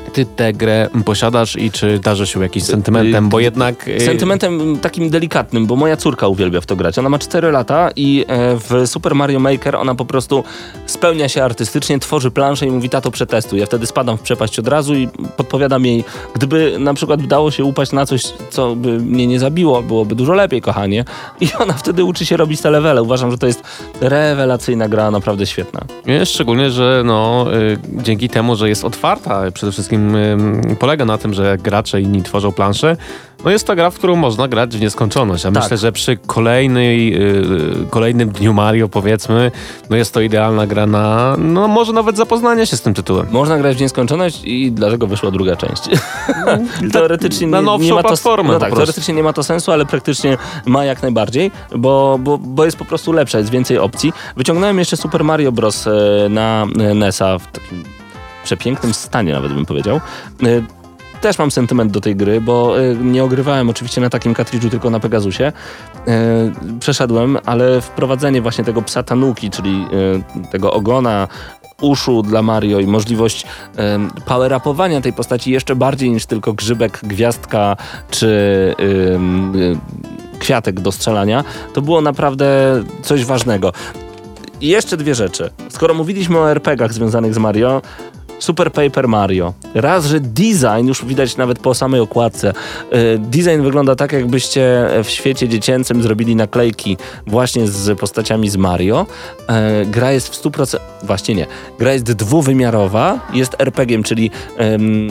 ty 0.09 0.25
tę 0.25 0.53
grę 0.53 0.89
posiadasz 1.05 1.55
i 1.55 1.71
czy 1.71 1.99
darzy 1.99 2.27
się 2.27 2.41
jakimś 2.41 2.65
sentymentem, 2.65 3.29
bo 3.29 3.39
jednak... 3.39 3.87
y, 3.87 4.01
Sentymentem 4.01 4.77
takim 4.81 5.09
delikatnym, 5.09 5.65
bo 5.65 5.75
moja 5.75 5.97
córka 5.97 6.27
uwielbia 6.27 6.61
w 6.61 6.65
to 6.65 6.75
grać. 6.75 6.99
Ona 6.99 7.09
ma 7.09 7.19
4 7.19 7.51
lata 7.51 7.89
i 7.95 8.25
e, 8.27 8.55
w 8.55 8.87
Super 8.87 9.15
Mario 9.15 9.39
Maker 9.39 9.75
ona 9.75 9.95
po 9.95 10.05
prostu 10.05 10.43
spełnia 10.85 11.29
się 11.29 11.43
artystycznie, 11.43 11.99
tworzy 11.99 12.31
planszę 12.31 12.67
i 12.67 12.71
mówi, 12.71 12.89
tato 12.89 13.11
przetestuj. 13.11 13.59
Ja 13.59 13.65
wtedy 13.65 13.85
spadam 13.85 14.17
w 14.17 14.21
przepaść 14.21 14.59
od 14.59 14.67
razu 14.67 14.95
i 14.95 15.07
podpowiadam 15.37 15.85
jej, 15.85 16.03
gdyby 16.35 16.75
na 16.79 16.93
przykład 16.93 17.21
udało 17.21 17.51
się 17.51 17.63
upaść 17.63 17.91
na 17.91 18.05
coś, 18.05 18.23
co 18.49 18.75
by 18.75 18.99
mnie 18.99 19.27
nie 19.27 19.39
zabiło, 19.39 19.81
byłoby 19.81 20.15
dużo 20.15 20.33
lepiej, 20.33 20.61
kochanie. 20.61 21.05
I 21.41 21.49
ona 21.59 21.73
wtedy 21.73 22.03
uczy 22.03 22.25
się 22.25 22.37
robić 22.37 22.61
te 22.61 22.71
levele. 22.71 23.01
Uważam, 23.01 23.31
że 23.31 23.37
to 23.37 23.47
jest 23.47 23.63
rewelacyjna 24.01 24.89
gra, 24.89 25.11
naprawdę 25.11 25.45
świetna. 25.45 25.81
Nie, 26.05 26.25
Szczególnie, 26.25 26.71
że 26.71 27.01
no, 27.05 27.45
y, 27.53 27.77
dzięki 28.03 28.29
temu, 28.29 28.55
że 28.55 28.69
jest 28.69 28.85
otwarta, 28.85 29.51
przede 29.51 29.71
wszystkim 29.71 29.98
y, 30.71 30.75
polega 30.75 31.05
na 31.05 31.17
tym, 31.17 31.33
że 31.33 31.57
gracze 31.57 32.01
inni 32.01 32.23
tworzą 32.23 32.51
plansze, 32.51 32.97
no 33.45 33.51
jest 33.51 33.67
to 33.67 33.75
gra, 33.75 33.89
w 33.89 33.95
którą 33.95 34.15
można 34.15 34.47
grać 34.47 34.77
w 34.77 34.81
nieskończoność. 34.81 35.45
A 35.45 35.51
Tak. 35.51 35.63
myślę, 35.63 35.77
że 35.77 35.91
przy 35.91 36.17
kolejnej, 36.17 37.21
y, 37.83 37.87
kolejnym 37.89 38.29
dniu 38.29 38.53
Mario, 38.53 38.89
powiedzmy, 38.89 39.51
no 39.89 39.97
jest 39.97 40.13
to 40.13 40.21
idealna 40.21 40.67
gra 40.67 40.85
na, 40.85 41.35
no 41.37 41.67
może 41.67 41.93
nawet 41.93 42.17
zapoznanie 42.17 42.65
się 42.65 42.77
z 42.77 42.81
tym 42.81 42.93
tytułem. 42.93 43.27
Można 43.31 43.57
grać 43.57 43.77
w 43.77 43.81
nieskończoność 43.81 44.41
i 44.43 44.71
dlaczego 44.71 45.07
wyszła 45.07 45.31
druga 45.31 45.55
część? 45.55 45.81
teoretycznie 46.93 47.47
na 47.47 47.59
nie, 47.59 47.65
nowszą 47.65 47.85
nie 47.85 47.93
ma 47.93 48.01
to, 48.01 48.07
platformę 48.07 48.53
no 48.53 48.59
tak, 48.59 48.73
teoretycznie 48.73 49.13
nie 49.13 49.23
ma 49.23 49.33
to 49.33 49.43
sensu, 49.43 49.71
ale 49.71 49.85
praktycznie 49.85 50.37
ma 50.65 50.85
jak 50.85 51.01
najbardziej, 51.01 51.51
bo, 51.75 52.19
bo, 52.19 52.37
bo 52.37 52.65
jest 52.65 52.77
po 52.77 52.85
prostu 52.85 53.11
lepsza, 53.11 53.37
jest 53.37 53.49
więcej 53.49 53.77
opcji. 53.77 54.13
Wyciągnąłem 54.37 54.79
jeszcze 54.79 54.97
Super 54.97 55.23
Mario 55.23 55.51
Bros. 55.51 55.87
e, 55.87 55.91
na 56.29 56.67
e, 56.79 56.93
NES-a 56.93 57.37
w 57.39 57.51
takim 57.51 57.98
przepięknym 58.49 58.93
stanie 58.93 59.33
nawet 59.33 59.53
bym 59.53 59.65
powiedział. 59.65 59.95
E, 60.43 60.79
Też 61.21 61.39
mam 61.39 61.51
sentyment 61.51 61.91
do 61.91 62.01
tej 62.01 62.15
gry, 62.15 62.41
bo 62.41 62.81
e, 62.81 62.95
nie 62.95 63.23
ogrywałem 63.23 63.69
oczywiście 63.69 64.01
na 64.01 64.09
takim 64.09 64.33
kartridżu, 64.33 64.69
tylko 64.69 64.89
na 64.89 64.99
Pegasusie. 64.99 65.43
E, 65.43 65.51
Przeszedłem, 66.79 67.37
ale 67.45 67.81
wprowadzenie 67.81 68.41
właśnie 68.41 68.63
tego 68.63 68.81
psa 68.81 69.03
Tanuki, 69.03 69.49
czyli 69.49 69.85
tego 70.51 70.73
ogona, 70.73 71.27
uszu 71.81 72.21
dla 72.21 72.41
Mario 72.41 72.79
i 72.79 72.87
możliwość 72.87 73.45
power-upowania 74.25 75.01
tej 75.01 75.13
postaci 75.13 75.51
jeszcze 75.51 75.75
bardziej 75.75 76.11
niż 76.11 76.25
tylko 76.25 76.53
grzybek, 76.53 76.99
gwiazdka 77.03 77.77
czy 78.09 78.27
y, 78.79 80.39
kwiatek 80.39 80.79
do 80.79 80.91
strzelania, 80.91 81.43
to 81.73 81.81
było 81.81 82.01
naprawdę 82.01 82.47
coś 83.01 83.25
ważnego. 83.25 83.73
I 84.61 84.67
jeszcze 84.67 84.97
dwie 84.97 85.15
rzeczy. 85.15 85.49
Skoro 85.69 85.93
mówiliśmy 85.93 86.37
o 86.37 86.51
RPG-ach 86.51 86.93
związanych 86.93 87.33
z 87.33 87.37
Mario, 87.37 87.81
Super 88.39 88.71
Paper 88.71 89.07
Mario. 89.07 89.53
Raz, 89.73 90.05
że 90.05 90.19
design, 90.19 90.87
już 90.87 91.05
widać 91.05 91.37
nawet 91.37 91.59
po 91.59 91.73
samej 91.73 92.01
okładce, 92.01 92.53
y, 92.93 93.17
design 93.19 93.61
wygląda 93.61 93.95
tak, 93.95 94.11
jakbyście 94.11 94.89
w 95.03 95.09
świecie 95.09 95.47
dziecięcym 95.47 96.03
zrobili 96.03 96.35
naklejki 96.35 96.97
właśnie 97.27 97.67
z 97.67 97.99
postaciami 97.99 98.49
z 98.49 98.57
Mario. 98.57 99.05
E, 99.47 99.85
Gra 99.85 100.11
jest 100.11 100.27
w 100.27 100.43
100%, 100.43 100.77
właśnie 101.03 101.35
nie, 101.35 101.45
gra 101.79 101.93
jest 101.93 102.05
dwuwymiarowa, 102.05 103.19
jest 103.33 103.55
RPG-iem, 103.59 104.03
czyli 104.03 104.31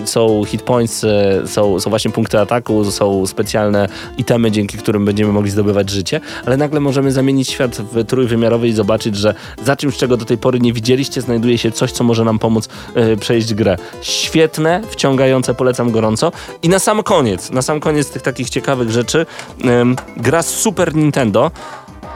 są 0.04 0.44
hit 0.44 0.62
points, 0.62 1.04
e, 1.04 1.42
są, 1.46 1.80
są 1.80 1.90
właśnie 1.90 2.10
punkty 2.10 2.40
ataku, 2.40 2.90
są 2.90 3.26
specjalne 3.26 3.88
itemy, 4.18 4.50
dzięki 4.50 4.78
którym 4.78 5.04
będziemy 5.04 5.32
mogli 5.32 5.50
zdobywać 5.50 5.90
życie, 5.90 6.20
ale 6.46 6.56
nagle 6.56 6.80
możemy 6.80 7.12
zamienić 7.12 7.50
świat 7.50 7.76
w 7.76 8.04
trójwymiarowy 8.04 8.68
i 8.68 8.72
zobaczyć, 8.72 9.16
że 9.16 9.34
za 9.64 9.76
czymś, 9.76 9.96
czego 9.96 10.16
do 10.16 10.24
tej 10.24 10.38
pory 10.38 10.60
nie 10.60 10.72
widzieliście, 10.72 11.20
znajduje 11.20 11.58
się 11.58 11.72
coś, 11.72 11.92
co 11.92 12.04
może 12.04 12.24
nam 12.24 12.38
pomóc 12.38 12.68
e, 12.94 13.16
przejść 13.18 13.54
grę. 13.54 13.76
Świetne, 14.02 14.83
wciągające, 14.90 15.54
polecam 15.54 15.90
gorąco. 15.90 16.33
I 16.62 16.68
na 16.68 16.78
sam 16.78 17.02
koniec, 17.02 17.50
na 17.50 17.62
sam 17.62 17.81
koniec 17.81 18.11
tych 18.11 18.22
takich 18.22 18.50
ciekawych 18.50 18.90
rzeczy, 18.90 19.26
em, 19.64 19.96
gra 20.16 20.42
z 20.42 20.48
Super 20.48 20.94
Nintendo. 20.94 21.50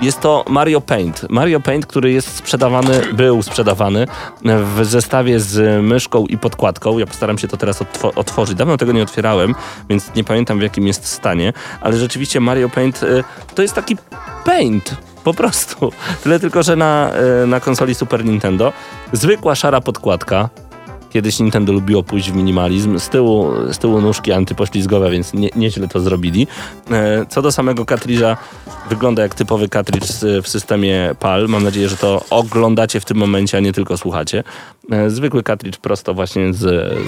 Jest 0.00 0.20
to 0.20 0.44
Mario 0.48 0.80
Paint. 0.80 1.26
Mario 1.30 1.60
Paint, 1.60 1.86
który 1.86 2.12
jest 2.12 2.36
sprzedawany, 2.36 3.00
był 3.12 3.42
sprzedawany 3.42 4.06
w 4.44 4.84
zestawie 4.84 5.40
z 5.40 5.82
myszką 5.84 6.26
i 6.26 6.38
podkładką. 6.38 6.98
Ja 6.98 7.06
postaram 7.06 7.38
się 7.38 7.48
to 7.48 7.56
teraz 7.56 7.80
otwo- 7.82 8.12
otworzyć. 8.16 8.56
Dawno 8.56 8.76
tego 8.76 8.92
nie 8.92 9.02
otwierałem, 9.02 9.54
więc 9.88 10.14
nie 10.14 10.24
pamiętam 10.24 10.58
w 10.58 10.62
jakim 10.62 10.86
jest 10.86 11.06
stanie, 11.06 11.52
ale 11.80 11.96
rzeczywiście 11.96 12.40
Mario 12.40 12.68
Paint 12.68 13.02
y, 13.02 13.24
to 13.54 13.62
jest 13.62 13.74
taki 13.74 13.96
paint. 14.44 14.94
Po 15.24 15.34
prostu. 15.34 15.92
Tyle 16.22 16.40
tylko, 16.40 16.62
że 16.62 16.76
na, 16.76 17.10
y, 17.42 17.46
na 17.46 17.60
konsoli 17.60 17.94
Super 17.94 18.24
Nintendo 18.24 18.72
zwykła 19.12 19.54
szara 19.54 19.80
podkładka, 19.80 20.48
Kiedyś 21.12 21.40
Nintendo 21.40 21.72
lubiło 21.72 22.02
pójść 22.02 22.30
w 22.30 22.34
minimalizm. 22.36 22.98
Z 22.98 23.08
tyłu, 23.08 23.50
z 23.72 23.78
tyłu 23.78 24.00
nóżki 24.00 24.32
antypoślizgowe, 24.32 25.10
więc 25.10 25.34
nie, 25.34 25.48
nieźle 25.56 25.88
to 25.88 26.00
zrobili. 26.00 26.46
E, 26.90 27.26
Co 27.28 27.42
do 27.42 27.52
samego 27.52 27.84
kartridża, 27.84 28.36
wygląda 28.88 29.22
jak 29.22 29.34
typowy 29.34 29.68
kartridż 29.68 30.06
z- 30.06 30.44
w 30.44 30.48
systemie 30.48 31.14
PAL. 31.20 31.46
Mam 31.48 31.62
nadzieję, 31.64 31.88
że 31.88 31.96
to 31.96 32.24
oglądacie 32.30 33.00
w 33.00 33.04
tym 33.04 33.16
momencie, 33.16 33.56
a 33.56 33.60
nie 33.60 33.72
tylko 33.72 33.96
słuchacie. 33.96 34.44
E, 34.90 35.10
Zwykły 35.10 35.42
kartridż 35.42 35.78
prosto 35.78 36.14
właśnie 36.14 36.52
z, 36.54 36.58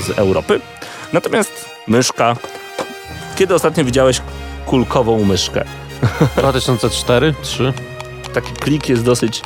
z 0.04 0.10
Europy. 0.18 0.60
Natomiast 1.12 1.52
myszka. 1.88 2.36
Kiedy 3.36 3.54
ostatnio 3.54 3.84
widziałeś 3.84 4.20
kulkową 4.66 5.24
myszkę? 5.24 5.64
2004, 6.36 7.34
3. 7.42 7.72
Taki 8.34 8.52
klik 8.52 8.88
jest 8.88 9.04
dosyć 9.04 9.42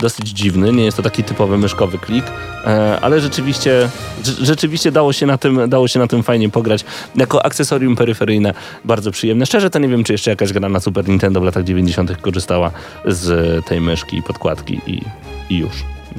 dosyć 0.00 0.28
dziwny, 0.28 0.72
nie 0.72 0.84
jest 0.84 0.96
to 0.96 1.02
taki 1.02 1.24
typowy 1.24 1.58
myszkowy 1.58 1.98
klik, 1.98 2.24
e, 2.66 2.98
ale 3.02 3.20
rzeczywiście, 3.20 3.88
rze- 4.22 4.44
rzeczywiście 4.44 4.92
dało 4.92 5.12
się, 5.12 5.26
na 5.26 5.38
tym, 5.38 5.68
dało 5.68 5.88
się 5.88 5.98
na 5.98 6.06
tym 6.06 6.22
fajnie 6.22 6.48
pograć. 6.48 6.84
Jako 7.16 7.44
akcesorium 7.46 7.96
peryferyjne 7.96 8.54
bardzo 8.84 9.10
przyjemne. 9.10 9.46
Szczerze 9.46 9.70
to 9.70 9.78
nie 9.78 9.88
wiem, 9.88 10.04
czy 10.04 10.12
jeszcze 10.12 10.30
jakaś 10.30 10.52
gra 10.52 10.68
na 10.68 10.80
Super 10.80 11.08
Nintendo 11.08 11.40
w 11.40 11.44
latach 11.44 11.64
90. 11.64 12.16
korzystała 12.20 12.70
z 13.04 13.64
tej 13.66 13.80
myszki 13.80 14.16
i 14.16 14.22
podkładki 14.22 14.80
i, 14.86 15.02
i 15.50 15.58
już. 15.58 15.72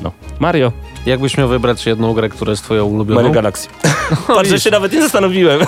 No. 0.03 0.11
Mario, 0.39 0.71
Jakbyś 1.05 1.37
miał 1.37 1.47
wybrać 1.47 1.85
jedną 1.85 2.13
grę, 2.13 2.29
która 2.29 2.49
jest 2.51 2.63
twoją 2.63 2.85
ulubioną? 2.85 3.21
Mario 3.21 3.33
Galaxy. 3.33 3.67
Patrz, 4.27 4.49
że 4.49 4.59
się 4.59 4.71
nawet 4.71 4.93
nie 4.93 5.01
zastanowiłem. 5.01 5.61
E, 5.61 5.65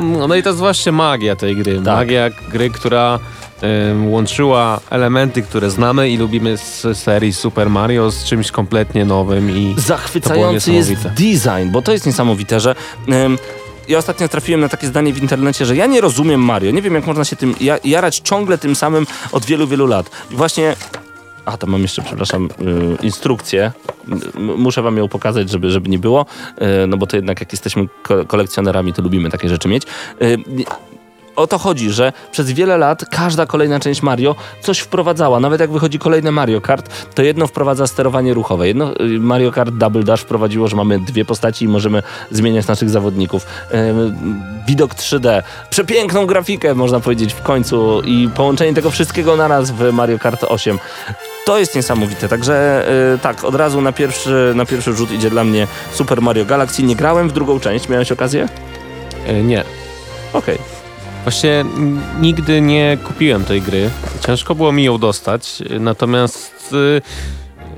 No, 0.00 0.28
no 0.28 0.34
i 0.34 0.42
to 0.42 0.48
jest 0.48 0.58
właśnie 0.58 0.92
magia 0.92 1.36
tej 1.36 1.56
gry. 1.56 1.74
Tak. 1.76 1.84
Magia 1.84 2.30
gry, 2.52 2.70
która 2.70 3.18
łączyła 4.06 4.80
elementy, 4.90 5.42
które 5.42 5.70
znamy 5.70 6.10
i 6.10 6.16
lubimy 6.16 6.56
z 6.56 6.98
serii 6.98 7.32
Super 7.32 7.70
Mario 7.70 8.10
z 8.10 8.24
czymś 8.24 8.50
kompletnie 8.50 9.04
nowym 9.04 9.50
i 9.56 9.74
Zachwycający 9.78 10.72
jest 10.72 10.92
design, 11.08 11.70
bo 11.70 11.82
to 11.82 11.92
jest 11.92 12.06
niesamowite, 12.06 12.60
że 12.60 12.74
em, 13.08 13.38
ja 13.88 13.98
ostatnio 13.98 14.28
trafiłem 14.28 14.60
na 14.60 14.68
takie 14.68 14.86
zdanie 14.86 15.12
w 15.12 15.22
internecie, 15.22 15.66
że 15.66 15.76
ja 15.76 15.86
nie 15.86 16.00
rozumiem 16.00 16.40
Mario. 16.40 16.70
Nie 16.70 16.82
wiem, 16.82 16.94
jak 16.94 17.06
można 17.06 17.24
się 17.24 17.36
tym 17.36 17.54
ja, 17.60 17.78
jarać 17.84 18.18
ciągle 18.18 18.58
tym 18.58 18.76
samym 18.76 19.06
od 19.32 19.44
wielu, 19.44 19.66
wielu 19.66 19.86
lat. 19.86 20.10
I 20.30 20.34
właśnie. 20.34 20.76
A, 21.44 21.56
to 21.56 21.66
mam 21.66 21.82
jeszcze, 21.82 22.02
przepraszam, 22.02 22.48
y, 23.00 23.04
instrukcję. 23.06 23.72
Muszę 24.38 24.82
wam 24.82 24.96
ją 24.96 25.08
pokazać, 25.08 25.50
żeby, 25.50 25.70
żeby 25.70 25.88
nie 25.88 25.98
było, 25.98 26.26
y, 26.82 26.86
no 26.86 26.96
bo 26.96 27.06
to 27.06 27.16
jednak 27.16 27.40
jak 27.40 27.52
jesteśmy 27.52 27.88
ko- 28.02 28.24
kolekcjonerami, 28.24 28.92
to 28.92 29.02
lubimy 29.02 29.30
takie 29.30 29.48
rzeczy 29.48 29.68
mieć. 29.68 29.82
Y, 30.22 30.38
o 31.36 31.46
to 31.46 31.58
chodzi, 31.58 31.90
że 31.90 32.12
przez 32.32 32.50
wiele 32.50 32.78
lat 32.78 33.04
każda 33.10 33.46
kolejna 33.46 33.80
część 33.80 34.02
Mario 34.02 34.36
coś 34.60 34.78
wprowadzała. 34.78 35.40
Nawet 35.40 35.60
jak 35.60 35.70
wychodzi 35.70 35.98
kolejne 35.98 36.32
Mario 36.32 36.60
Kart, 36.60 36.90
to 37.14 37.22
jedno 37.22 37.46
wprowadza 37.46 37.86
sterowanie 37.86 38.34
ruchowe. 38.34 38.68
Jedno 38.68 39.00
y, 39.00 39.20
Mario 39.20 39.52
Kart 39.52 39.74
Double 39.74 40.02
Dash 40.02 40.20
wprowadziło, 40.20 40.68
że 40.68 40.76
mamy 40.76 40.98
dwie 40.98 41.24
postaci 41.24 41.64
i 41.64 41.68
możemy 41.68 42.02
zmieniać 42.30 42.66
naszych 42.66 42.90
zawodników. 42.90 43.46
Widok 44.66 44.94
3D, 44.94 45.42
przepiękną 45.70 46.26
grafikę 46.26 46.74
można 46.74 47.00
powiedzieć 47.00 47.32
w 47.32 47.42
końcu 47.42 48.02
i 48.04 48.28
połączenie 48.36 48.74
tego 48.74 48.90
wszystkiego 48.90 49.36
naraz 49.36 49.70
w 49.70 49.92
Mario 49.92 50.18
Kart 50.18 50.44
8. 50.44 50.78
To 51.46 51.58
jest 51.58 51.74
niesamowite, 51.74 52.28
także 52.28 52.86
y, 53.14 53.18
tak, 53.18 53.44
od 53.44 53.54
razu 53.54 53.80
na 53.80 53.92
pierwszy, 53.92 54.52
na 54.54 54.66
pierwszy 54.66 54.92
rzut 54.92 55.10
idzie 55.10 55.30
dla 55.30 55.44
mnie 55.44 55.66
Super 55.92 56.22
Mario 56.22 56.44
Galaxy. 56.44 56.82
Nie 56.82 56.96
grałem 56.96 57.28
w 57.28 57.32
drugą 57.32 57.60
część, 57.60 57.88
miałeś 57.88 58.12
okazję? 58.12 58.48
e, 59.26 59.42
nie. 59.42 59.64
Okej. 60.32 60.83
Właśnie 61.24 61.64
nigdy 62.20 62.60
nie 62.60 62.98
kupiłem 63.04 63.44
tej 63.44 63.62
gry. 63.62 63.90
Ciężko 64.26 64.54
było 64.54 64.72
mi 64.72 64.84
ją 64.84 64.98
dostać, 64.98 65.62
natomiast 65.80 66.74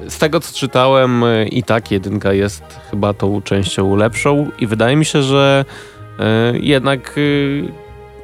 e, 0.06 0.10
z 0.10 0.18
tego 0.18 0.40
co 0.40 0.54
czytałem 0.54 1.24
e, 1.24 1.46
i 1.46 1.62
tak 1.62 1.90
jedynka 1.90 2.32
jest 2.32 2.62
chyba 2.90 3.14
tą 3.14 3.42
częścią 3.42 3.96
lepszą 3.96 4.50
i 4.58 4.66
wydaje 4.66 4.96
mi 4.96 5.04
się, 5.04 5.22
że 5.22 5.64
e, 6.18 6.58
jednak 6.58 7.14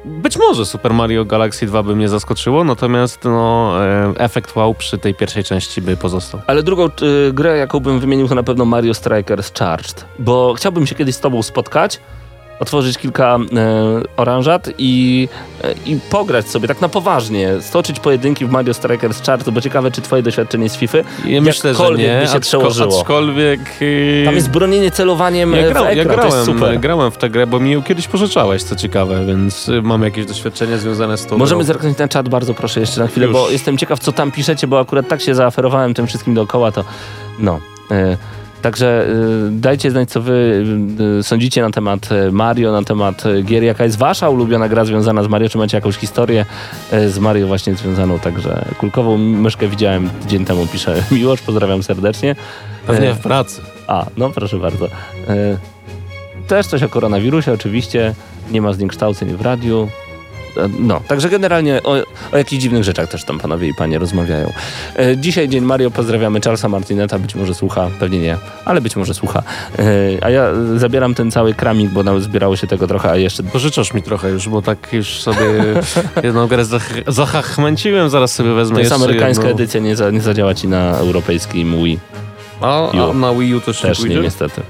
być 0.05 0.37
może 0.37 0.65
Super 0.65 0.93
Mario 0.93 1.25
Galaxy 1.25 1.65
2 1.65 1.83
by 1.83 1.95
mnie 1.95 2.09
zaskoczyło, 2.09 2.63
natomiast 2.63 3.23
no, 3.23 3.73
efekt 4.17 4.55
wow 4.55 4.73
przy 4.73 4.97
tej 4.97 5.15
pierwszej 5.15 5.43
części 5.43 5.81
by 5.81 5.97
pozostał. 5.97 6.41
Ale 6.47 6.63
drugą 6.63 6.85
y, 6.85 7.33
grę, 7.33 7.57
jaką 7.57 7.79
bym 7.79 7.99
wymienił, 7.99 8.27
to 8.27 8.35
na 8.35 8.43
pewno 8.43 8.65
Mario 8.65 8.93
Strikers 8.93 9.51
Charged, 9.59 10.05
bo 10.19 10.53
chciałbym 10.57 10.87
się 10.87 10.95
kiedyś 10.95 11.15
z 11.15 11.19
tobą 11.19 11.43
spotkać, 11.43 11.99
otworzyć 12.63 12.97
kilka 12.97 13.35
e, 13.55 14.01
oranżat 14.17 14.69
i, 14.77 15.27
e, 15.63 15.73
i 15.85 15.99
pograć 16.09 16.47
sobie 16.49 16.67
tak 16.67 16.81
na 16.81 16.89
poważnie, 16.89 17.49
stoczyć 17.61 17.99
pojedynki 17.99 18.45
w 18.45 18.51
Mario 18.51 18.73
Strikers 18.73 19.21
Charged, 19.25 19.49
bo 19.49 19.61
ciekawe, 19.61 19.91
czy 19.91 20.01
twoje 20.01 20.23
doświadczenie 20.23 20.69
z 20.69 20.75
FIFA 20.75 20.97
Ja 21.25 21.41
myślę, 21.41 21.73
że 21.75 21.91
nie, 21.95 22.19
by 22.21 22.27
się 22.27 22.39
przełożyło. 22.39 22.99
aczkolwiek... 22.99 23.59
e, 24.21 24.25
Tam 24.25 24.35
jest 24.35 24.49
bronienie 24.49 24.91
celowaniem 24.91 25.53
ja, 25.53 25.69
grał, 25.69 25.85
w 25.85 25.95
ja, 25.95 26.05
grałem, 26.05 26.79
grałem 26.79 27.11
w 27.11 27.17
tę 27.17 27.29
grę, 27.29 27.47
bo 27.47 27.59
mi 27.59 27.71
ją 27.71 27.83
kiedyś 27.83 28.07
pożyczałeś, 28.07 28.63
co 28.63 28.75
ciekawe, 28.75 29.25
więc 29.25 29.69
y, 29.69 29.81
mam 29.81 30.03
jakieś 30.03 30.25
doświadczenie 30.25 30.77
związane 30.77 31.17
z 31.17 31.25
tą 31.25 31.37
Możemy 31.37 31.59
grą. 31.59 31.67
zerknąć 31.67 31.97
na 31.97 32.07
czat 32.07 32.29
bardzo 32.29 32.53
proszę 32.53 32.79
jeszcze 32.79 33.01
na 33.01 33.07
chwilę, 33.07 33.25
Już. 33.25 33.33
bo 33.35 33.49
jestem 33.49 33.77
ciekaw, 33.77 33.99
co 33.99 34.11
tam 34.11 34.31
piszecie, 34.31 34.67
bo 34.67 34.79
akurat 34.79 35.07
tak 35.07 35.21
się 35.21 35.35
zaaferowałem 35.35 35.93
tym 35.93 36.07
wszystkim 36.07 36.33
dookoła, 36.33 36.71
to 36.71 36.83
no. 37.39 37.59
E, 37.91 38.17
Także 38.63 39.07
e, 39.07 39.13
dajcie 39.51 39.91
znać, 39.91 40.09
co 40.09 40.21
wy 40.21 40.65
e, 41.19 41.23
sądzicie 41.23 41.61
na 41.61 41.71
temat 41.71 42.09
Mario, 42.31 42.71
na 42.71 42.83
temat 42.83 43.23
gier. 43.43 43.63
Jaka 43.63 43.83
jest 43.83 43.97
wasza 43.97 44.29
ulubiona 44.29 44.69
gra 44.69 44.85
związana 44.85 45.23
z 45.23 45.27
Mario? 45.27 45.49
Czy 45.49 45.57
macie 45.57 45.77
jakąś 45.77 45.95
historię 45.95 46.45
z 46.91 47.19
Mario 47.19 47.47
właśnie 47.47 47.75
związaną? 47.75 48.19
Także 48.19 48.65
kulkową 48.77 49.17
myszkę 49.17 49.67
widziałem 49.67 50.09
tydzień 50.09 50.45
temu, 50.45 50.67
pisze 50.67 51.03
Miłosz, 51.11 51.41
pozdrawiam 51.41 51.83
serdecznie. 51.83 52.35
Pewnie 52.87 53.13
w 53.13 53.19
pracy. 53.19 53.61
A, 53.87 54.05
no 54.17 54.29
proszę 54.29 54.57
bardzo. 54.57 54.87
Też 56.47 56.67
coś 56.67 56.83
o 56.83 56.89
koronawirusie 56.89 57.53
oczywiście. 57.53 58.15
Nie 58.51 58.61
ma 58.61 58.73
zniekształceń 58.73 59.37
w 59.37 59.41
radiu. 59.41 59.87
E, 60.57 60.69
No, 60.79 61.01
także 61.07 61.29
generalnie 61.29 61.83
o, 61.83 61.95
o 62.31 62.37
jakichś 62.37 62.61
dziwnych 62.63 62.83
rzeczach 62.83 63.09
też 63.09 63.23
tam 63.25 63.39
panowie 63.39 63.67
i 63.67 63.73
panie 63.73 63.99
rozmawiają. 63.99 64.53
E, 64.95 65.17
Dzisiaj 65.17 65.49
dzień 65.49 65.63
Mario, 65.63 65.91
pozdrawiamy 65.91 66.41
Charlesa 66.41 66.69
Martineta, 66.69 67.19
być 67.19 67.35
może 67.35 67.53
słucha, 67.53 67.87
pewnie 67.99 68.19
nie, 68.19 68.37
ale 68.65 68.81
być 68.81 68.95
może 68.95 69.13
słucha. 69.13 69.43
E, 69.79 69.83
A 70.23 70.29
ja 70.29 70.47
zabieram 70.75 71.15
ten 71.15 71.31
cały 71.31 71.53
kramik, 71.53 71.89
bo 71.89 72.03
nawet 72.03 72.23
zbierało 72.23 72.55
się 72.55 72.67
tego 72.67 72.87
trochę, 72.87 73.11
a 73.11 73.15
jeszcze 73.17 73.43
Pożyczasz 73.43 73.93
mi 73.93 74.03
trochę 74.03 74.29
już, 74.29 74.49
bo 74.49 74.61
tak 74.61 74.93
już 74.93 75.21
sobie 75.21 75.41
jedną 76.23 76.47
grę 76.47 76.63
zach- 76.65 77.03
zachachmęciłem, 77.07 78.09
zaraz 78.09 78.33
sobie 78.33 78.53
wezmę 78.53 78.75
to 78.75 78.81
jest 78.81 78.91
amerykańska 78.93 79.43
jedną. 79.47 79.57
edycja, 79.63 79.79
nie, 79.79 79.95
za, 79.95 80.11
nie 80.11 80.21
zadziała 80.21 80.53
ci 80.55 80.67
na 80.67 80.91
europejskim 80.97 81.83
Wii. 81.83 81.99
A, 82.61 82.91
a 82.91 83.13
na 83.13 83.33
Wii 83.33 83.55
U 83.55 83.61
też, 83.61 83.81
Też 83.81 83.99
nie 83.99 84.03
nie, 84.03 84.09
pójdzie? 84.09 84.21
niestety. 84.21 84.61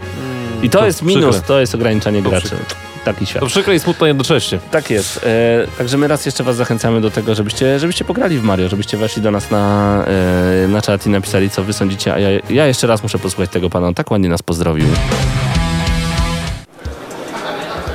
I 0.63 0.69
to, 0.69 0.79
to 0.79 0.85
jest 0.85 1.01
minus, 1.01 1.29
przykre. 1.35 1.47
to 1.47 1.59
jest 1.59 1.75
ograniczanie 1.75 2.23
To 2.23 2.29
graczy. 2.29 2.47
przykre. 2.47 2.65
Taki 3.05 3.25
świat. 3.25 3.39
To 3.39 3.47
przykre 3.47 3.75
i 3.75 3.79
smutno 3.79 4.07
jednocześnie. 4.07 4.59
Tak 4.71 4.89
jest. 4.89 5.17
E, 5.25 5.67
także 5.77 5.97
my 5.97 6.07
raz 6.07 6.25
jeszcze 6.25 6.43
was 6.43 6.55
zachęcamy 6.55 7.01
do 7.01 7.11
tego, 7.11 7.35
żebyście, 7.35 7.79
żebyście 7.79 8.05
pograli 8.05 8.37
w 8.39 8.43
Mario, 8.43 8.69
żebyście 8.69 8.97
weszli 8.97 9.21
do 9.21 9.31
nas 9.31 9.51
na, 9.51 10.05
e, 10.63 10.67
na 10.67 10.81
czat 10.81 11.05
i 11.07 11.09
napisali, 11.09 11.49
co 11.49 11.63
wy 11.63 11.73
sądzicie. 11.73 12.13
A 12.13 12.19
ja, 12.19 12.29
ja 12.49 12.67
jeszcze 12.67 12.87
raz 12.87 13.03
muszę 13.03 13.19
posłuchać 13.19 13.49
tego 13.49 13.69
pana. 13.69 13.87
On 13.87 13.93
tak 13.93 14.11
ładnie 14.11 14.29
nas 14.29 14.41
pozdrowił. 14.41 14.85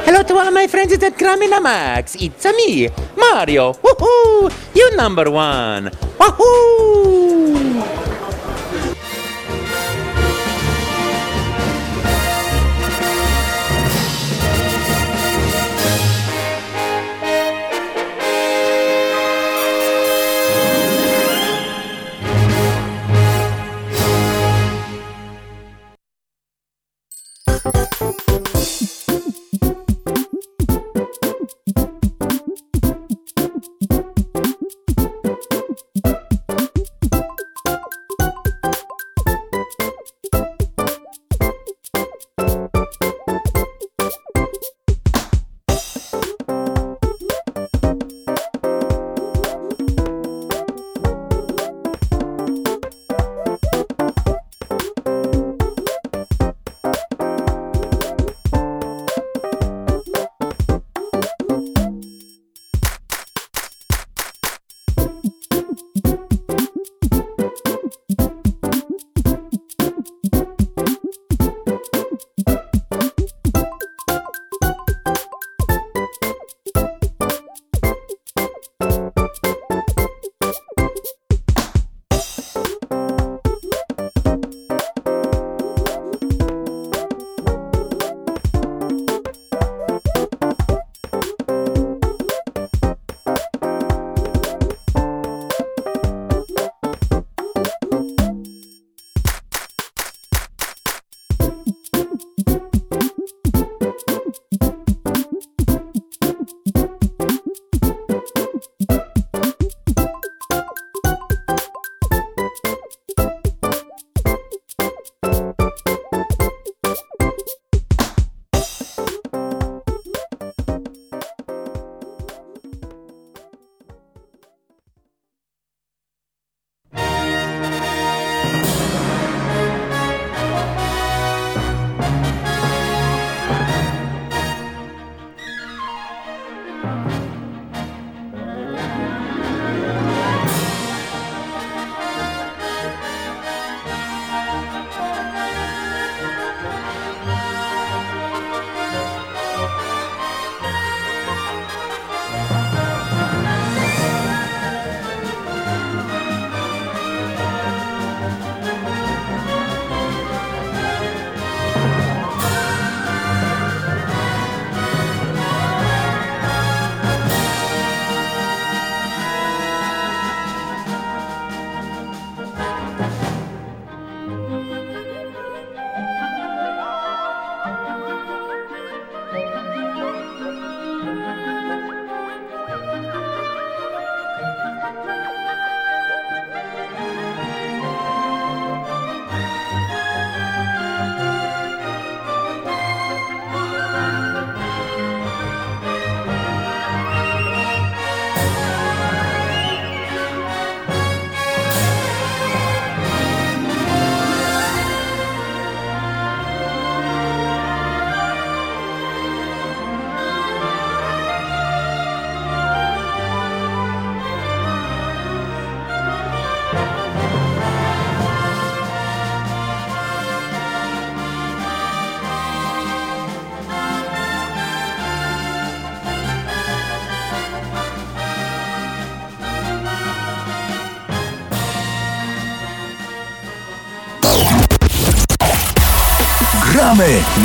Hello 0.04 0.24
to 0.24 0.40
all 0.40 0.52
my 0.52 0.68
friends 0.68 0.94
at 1.04 1.14
Gramina 1.18 1.60
Max. 1.60 2.16
It's 2.16 2.46
a 2.48 2.52
me, 2.52 2.90
Mario. 3.32 3.74
Woohoo! 3.82 4.50
You 4.74 4.96
number 5.04 5.28
one. 5.28 5.90
Woohoo! 6.18 7.82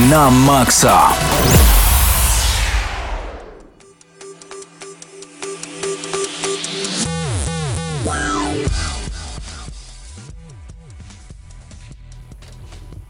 Na 0.09 0.29
maksa! 0.29 1.13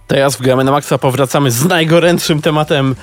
Teraz 0.08 0.36
w 0.36 0.42
Gramy 0.42 0.64
na 0.64 0.72
Maxa 0.72 0.98
powracamy 0.98 1.52
z 1.52 1.66
najgorętszym 1.66 2.42
tematem. 2.42 2.96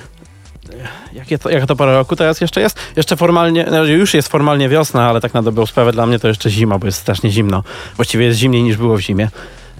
Jakie 1.13 1.37
to, 1.37 1.49
jaka 1.49 1.67
to 1.67 1.75
pora 1.75 1.91
roku 1.91 2.15
teraz 2.15 2.41
jeszcze 2.41 2.61
jest? 2.61 2.79
Jeszcze 2.95 3.17
formalnie, 3.17 3.67
no, 3.71 3.83
już 3.83 4.13
jest 4.13 4.27
formalnie 4.27 4.69
wiosna, 4.69 5.09
ale 5.09 5.21
tak 5.21 5.33
na 5.33 5.41
dobrą 5.41 5.65
sprawę 5.65 5.91
dla 5.91 6.05
mnie 6.05 6.19
to 6.19 6.27
jeszcze 6.27 6.49
zima, 6.49 6.79
bo 6.79 6.85
jest 6.85 6.99
strasznie 6.99 7.31
zimno. 7.31 7.63
Właściwie 7.95 8.25
jest 8.25 8.39
zimniej 8.39 8.63
niż 8.63 8.77
było 8.77 8.97
w 8.97 9.01
zimie. 9.01 9.29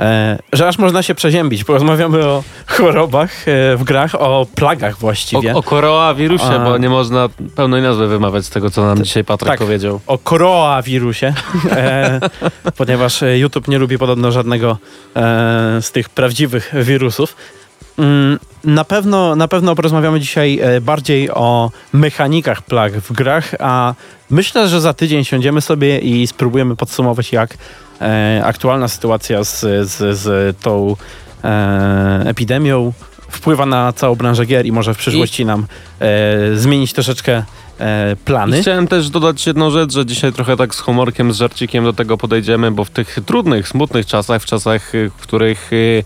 E, 0.02 0.40
że 0.54 0.68
aż 0.68 0.78
można 0.78 1.04
się 1.04 1.16
przeziębić. 1.16 1.64
Porozmawiamy 1.64 2.26
o 2.26 2.44
chorobach 2.68 3.48
e, 3.48 3.78
w 3.78 3.84
grach, 3.84 4.16
o 4.16 4.48
plagach 4.56 4.98
właściwie. 4.98 5.56
O, 5.56 5.58
o 5.58 5.64
koronawirusie, 5.64 6.46
A. 6.46 6.60
bo 6.60 6.78
nie 6.78 6.90
można 6.90 7.30
pełnej 7.56 7.82
nazwy 7.82 8.08
wymawiać 8.08 8.46
z 8.46 8.50
tego, 8.50 8.70
co 8.70 8.86
nam 8.86 9.04
dzisiaj 9.04 9.24
Patryk 9.24 9.52
tak. 9.52 9.60
powiedział. 9.60 10.00
o 10.08 10.18
koronawirusie, 10.18 11.34
e, 11.72 12.20
ponieważ 12.78 13.24
YouTube 13.34 13.68
nie 13.68 13.78
lubi 13.78 13.98
podobno 13.98 14.32
żadnego 14.32 14.78
e, 15.16 15.82
z 15.82 15.92
tych 15.92 16.10
prawdziwych 16.10 16.74
wirusów. 16.74 17.36
Mm, 18.00 18.40
Na 18.64 18.84
pewno, 18.84 19.36
na 19.36 19.48
pewno 19.48 19.76
porozmawiamy 19.76 20.20
dzisiaj 20.20 20.60
e, 20.62 20.82
bardziej 20.82 21.30
o 21.32 21.72
mechanikach 21.94 22.62
plag 22.62 22.94
w 22.94 23.12
grach, 23.14 23.56
a 23.60 23.94
myślę, 24.30 24.68
że 24.70 24.82
za 24.82 24.94
tydzień 24.94 25.24
siądziemy 25.26 25.62
sobie 25.62 26.00
i 26.00 26.28
spróbujemy 26.28 26.76
podsumować, 26.76 27.32
jak 27.32 27.58
e, 28.02 28.42
aktualna 28.46 28.88
sytuacja 28.88 29.44
z, 29.44 29.60
z, 29.90 30.18
z 30.18 30.58
tą 30.62 30.96
e, 31.44 32.24
epidemią 32.26 32.94
wpływa 33.30 33.66
na 33.66 33.94
całą 33.94 34.16
branżę 34.16 34.46
gier 34.46 34.66
i 34.66 34.72
może 34.72 34.94
w 34.94 34.98
przyszłości 34.98 35.46
nam 35.46 35.66
e, 36.00 36.56
zmienić 36.56 36.94
troszeczkę 36.94 37.44
plany. 38.26 38.58
I 38.58 38.62
chciałem 38.62 38.88
też 38.88 39.10
dodać 39.10 39.48
jedną 39.48 39.72
rzecz, 39.72 39.94
że 39.94 40.06
dzisiaj 40.06 40.34
trochę 40.34 40.58
tak 40.58 40.76
z 40.76 40.80
humorkiem, 40.80 41.34
z 41.34 41.38
żarcikiem 41.38 41.84
do 41.84 41.94
tego 41.94 42.18
podejdziemy, 42.18 42.72
bo 42.72 42.86
w 42.86 42.90
tych 42.90 43.18
trudnych, 43.26 43.68
smutnych 43.68 44.06
czasach, 44.06 44.42
w 44.42 44.46
czasach, 44.46 44.92
w 45.18 45.22
których 45.22 45.74
y, 45.74 46.04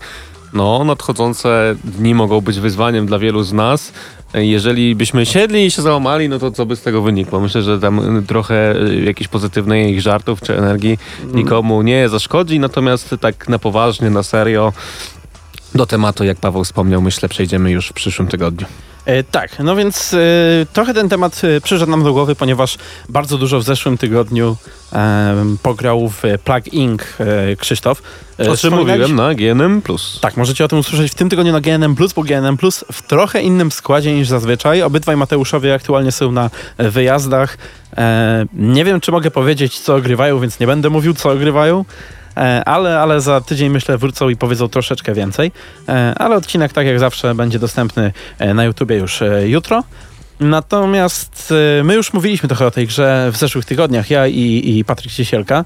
no, 0.56 0.84
nadchodzące 0.84 1.76
dni 1.84 2.14
mogą 2.14 2.40
być 2.40 2.60
wyzwaniem 2.60 3.06
dla 3.06 3.18
wielu 3.18 3.42
z 3.42 3.52
nas, 3.52 3.92
jeżeli 4.34 4.94
byśmy 4.94 5.26
siedli 5.26 5.66
i 5.66 5.70
się 5.70 5.82
załamali, 5.82 6.28
no 6.28 6.38
to 6.38 6.50
co 6.50 6.66
by 6.66 6.76
z 6.76 6.82
tego 6.82 7.02
wynikło? 7.02 7.40
Myślę, 7.40 7.62
że 7.62 7.80
tam 7.80 8.18
y, 8.18 8.22
trochę 8.22 8.76
y, 8.76 9.04
jakichś 9.04 9.28
pozytywnych 9.28 10.00
żartów 10.00 10.40
czy 10.40 10.58
energii 10.58 10.98
nikomu 11.32 11.82
nie 11.82 12.08
zaszkodzi, 12.08 12.60
natomiast 12.60 13.14
tak 13.20 13.48
na 13.48 13.58
poważnie, 13.58 14.10
na 14.10 14.22
serio 14.22 14.72
do 15.74 15.86
tematu, 15.86 16.24
jak 16.24 16.38
Paweł 16.38 16.64
wspomniał, 16.64 17.02
myślę, 17.02 17.28
przejdziemy 17.28 17.70
już 17.70 17.88
w 17.88 17.92
przyszłym 17.92 18.28
tygodniu. 18.28 18.66
E, 19.06 19.22
tak, 19.22 19.58
no 19.58 19.76
więc 19.76 20.14
e, 20.14 20.18
trochę 20.72 20.94
ten 20.94 21.08
temat 21.08 21.42
e, 21.44 21.60
przyszedł 21.60 21.90
nam 21.90 22.04
do 22.04 22.12
głowy, 22.12 22.34
ponieważ 22.34 22.78
bardzo 23.08 23.38
dużo 23.38 23.58
w 23.60 23.62
zeszłym 23.62 23.98
tygodniu 23.98 24.56
e, 24.92 25.34
pograł 25.62 26.08
w 26.08 26.22
Plug 26.44 26.68
Inc. 26.72 27.02
E, 27.20 27.56
Krzysztof. 27.56 28.02
O 28.50 28.56
czym 28.56 28.74
mówiłem 28.74 29.14
na 29.14 29.34
GNM+. 29.34 29.82
Tak, 30.20 30.36
możecie 30.36 30.64
o 30.64 30.68
tym 30.68 30.78
usłyszeć 30.78 31.12
w 31.12 31.14
tym 31.14 31.28
tygodniu 31.28 31.52
na 31.52 31.60
GNM+, 31.60 31.94
bo 32.16 32.22
GNM+, 32.22 32.56
w 32.92 33.02
trochę 33.02 33.42
innym 33.42 33.70
składzie 33.70 34.14
niż 34.14 34.28
zazwyczaj. 34.28 34.82
Obydwaj 34.82 35.16
Mateuszowie 35.16 35.74
aktualnie 35.74 36.12
są 36.12 36.32
na 36.32 36.50
wyjazdach. 36.78 37.58
Nie 38.52 38.84
wiem, 38.84 39.00
czy 39.00 39.12
mogę 39.12 39.30
powiedzieć, 39.30 39.80
co 39.80 39.94
ogrywają, 39.94 40.40
więc 40.40 40.60
nie 40.60 40.66
będę 40.66 40.90
mówił, 40.90 41.14
co 41.14 41.30
ogrywają. 41.30 41.84
E, 42.36 42.64
ale, 42.64 43.00
ale 43.00 43.20
za 43.20 43.40
tydzień 43.40 43.70
myślę 43.70 43.98
wrócą 43.98 44.28
i 44.28 44.36
powiedzą 44.36 44.68
troszeczkę 44.68 45.14
więcej. 45.14 45.52
E, 45.88 46.14
ale 46.16 46.36
odcinek, 46.36 46.72
tak 46.72 46.86
jak 46.86 46.98
zawsze, 46.98 47.34
będzie 47.34 47.58
dostępny 47.58 48.12
e, 48.38 48.54
na 48.54 48.64
YouTubie 48.64 48.96
już 48.96 49.20
jutro. 49.44 49.84
Natomiast 50.40 51.54
my 51.84 51.94
już 51.94 52.12
mówiliśmy 52.12 52.48
trochę 52.48 52.66
o 52.66 52.70
tej 52.70 52.86
grze 52.86 53.28
w 53.32 53.36
zeszłych 53.36 53.64
tygodniach, 53.64 54.10
ja 54.10 54.26
i, 54.26 54.62
i 54.78 54.84
Patryk 54.84 55.12
Ciesielka. 55.12 55.64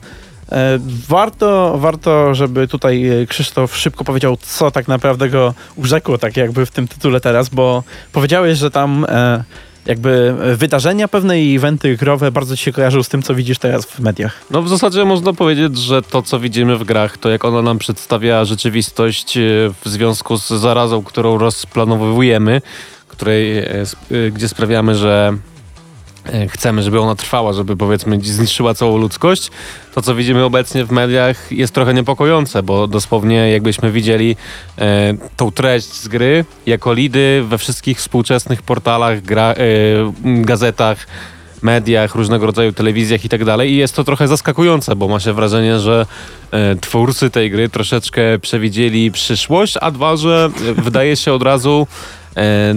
Warto, 1.09 1.79
warto, 1.79 2.35
żeby 2.35 2.69
tutaj 2.69 3.11
Krzysztof 3.29 3.77
szybko 3.77 4.05
powiedział, 4.05 4.37
co 4.37 4.71
tak 4.71 4.89
naprawdę 4.89 5.29
go 5.29 5.55
urzekło, 5.77 6.19
tak 6.19 6.37
jakby 6.37 6.67
w 6.67 6.71
tym 6.71 6.89
tytule 6.89 7.21
teraz, 7.21 7.49
bo 7.49 7.83
powiedziałeś, 8.13 8.59
że 8.59 8.71
tam 8.71 9.07
jakby 9.91 10.35
wydarzenia 10.57 11.09
pewne 11.09 11.43
i 11.43 11.57
eventy 11.57 11.97
growe 11.97 12.33
bardzo 12.33 12.57
ci 12.57 12.65
się 12.65 12.73
kojarzą 12.73 13.03
z 13.03 13.09
tym, 13.09 13.23
co 13.23 13.35
widzisz 13.35 13.59
teraz 13.59 13.87
w 13.87 14.01
mediach. 14.01 14.35
No 14.51 14.63
w 14.63 14.69
zasadzie 14.69 15.05
można 15.05 15.33
powiedzieć, 15.33 15.79
że 15.79 16.03
to 16.03 16.23
co 16.23 16.41
widzimy 16.41 16.77
w 16.77 16.85
grach, 16.85 17.19
to 17.19 17.31
jak 17.31 17.45
ona 17.45 17.63
nam 17.63 17.79
przedstawia 17.79 18.45
rzeczywistość 18.45 19.37
e, 19.37 19.41
w 19.85 19.89
związku 19.89 20.37
z 20.37 20.49
zarazą, 20.49 21.03
którą 21.03 21.39
rozplanowujemy, 21.39 22.63
której, 23.09 23.59
e, 23.59 23.65
e, 24.11 24.31
gdzie 24.31 24.49
sprawiamy, 24.49 24.95
że 24.95 25.33
e, 25.35 25.39
chcemy, 26.49 26.83
żeby 26.83 27.01
ona 27.01 27.15
trwała, 27.15 27.53
żeby 27.53 27.77
powiedzmy 27.77 28.21
zniszczyła 28.21 28.75
całą 28.75 28.97
ludzkość. 28.97 29.51
To 29.95 30.03
co 30.03 30.15
widzimy 30.15 30.45
obecnie 30.45 30.85
w 30.85 30.91
mediach 30.91 31.53
jest 31.53 31.75
trochę 31.75 31.95
niepokojące, 31.95 32.63
bo 32.63 32.87
dosłownie 32.87 33.51
jakbyśmy 33.51 33.93
widzieli 33.93 34.37
e, 34.79 35.15
tą 35.37 35.53
treść 35.53 35.93
z 35.93 36.09
gry 36.09 36.45
jako 36.67 36.93
lidy 36.93 37.45
we 37.49 37.59
wszystkich 37.59 37.99
współczesnych 37.99 38.63
portalach, 38.63 39.23
gra, 39.23 39.53
e, 39.53 39.55
gazetach, 40.25 41.07
mediach, 41.63 42.15
różnego 42.15 42.47
rodzaju 42.47 42.73
telewizjach 42.73 43.25
i 43.25 43.29
tak 43.29 43.45
dalej. 43.45 43.71
I 43.71 43.77
jest 43.77 43.97
to 43.97 44.05
trochę 44.05 44.29
zaskakujące, 44.29 44.97
bo 44.97 45.09
ma 45.09 45.21
się 45.21 45.33
wrażenie, 45.33 45.79
że 45.79 46.07
e, 46.51 46.77
twórcy 46.77 47.31
tej 47.31 47.51
gry 47.51 47.69
troszeczkę 47.69 48.39
przewidzieli 48.39 49.13
przyszłość, 49.13 49.77
a 49.81 49.91
dwa, 49.91 50.17
że 50.17 50.51
e, 50.69 50.83
wydaje 50.83 51.17
się 51.17 51.33
od 51.33 51.43
razu 51.43 51.87
e, 51.87 52.20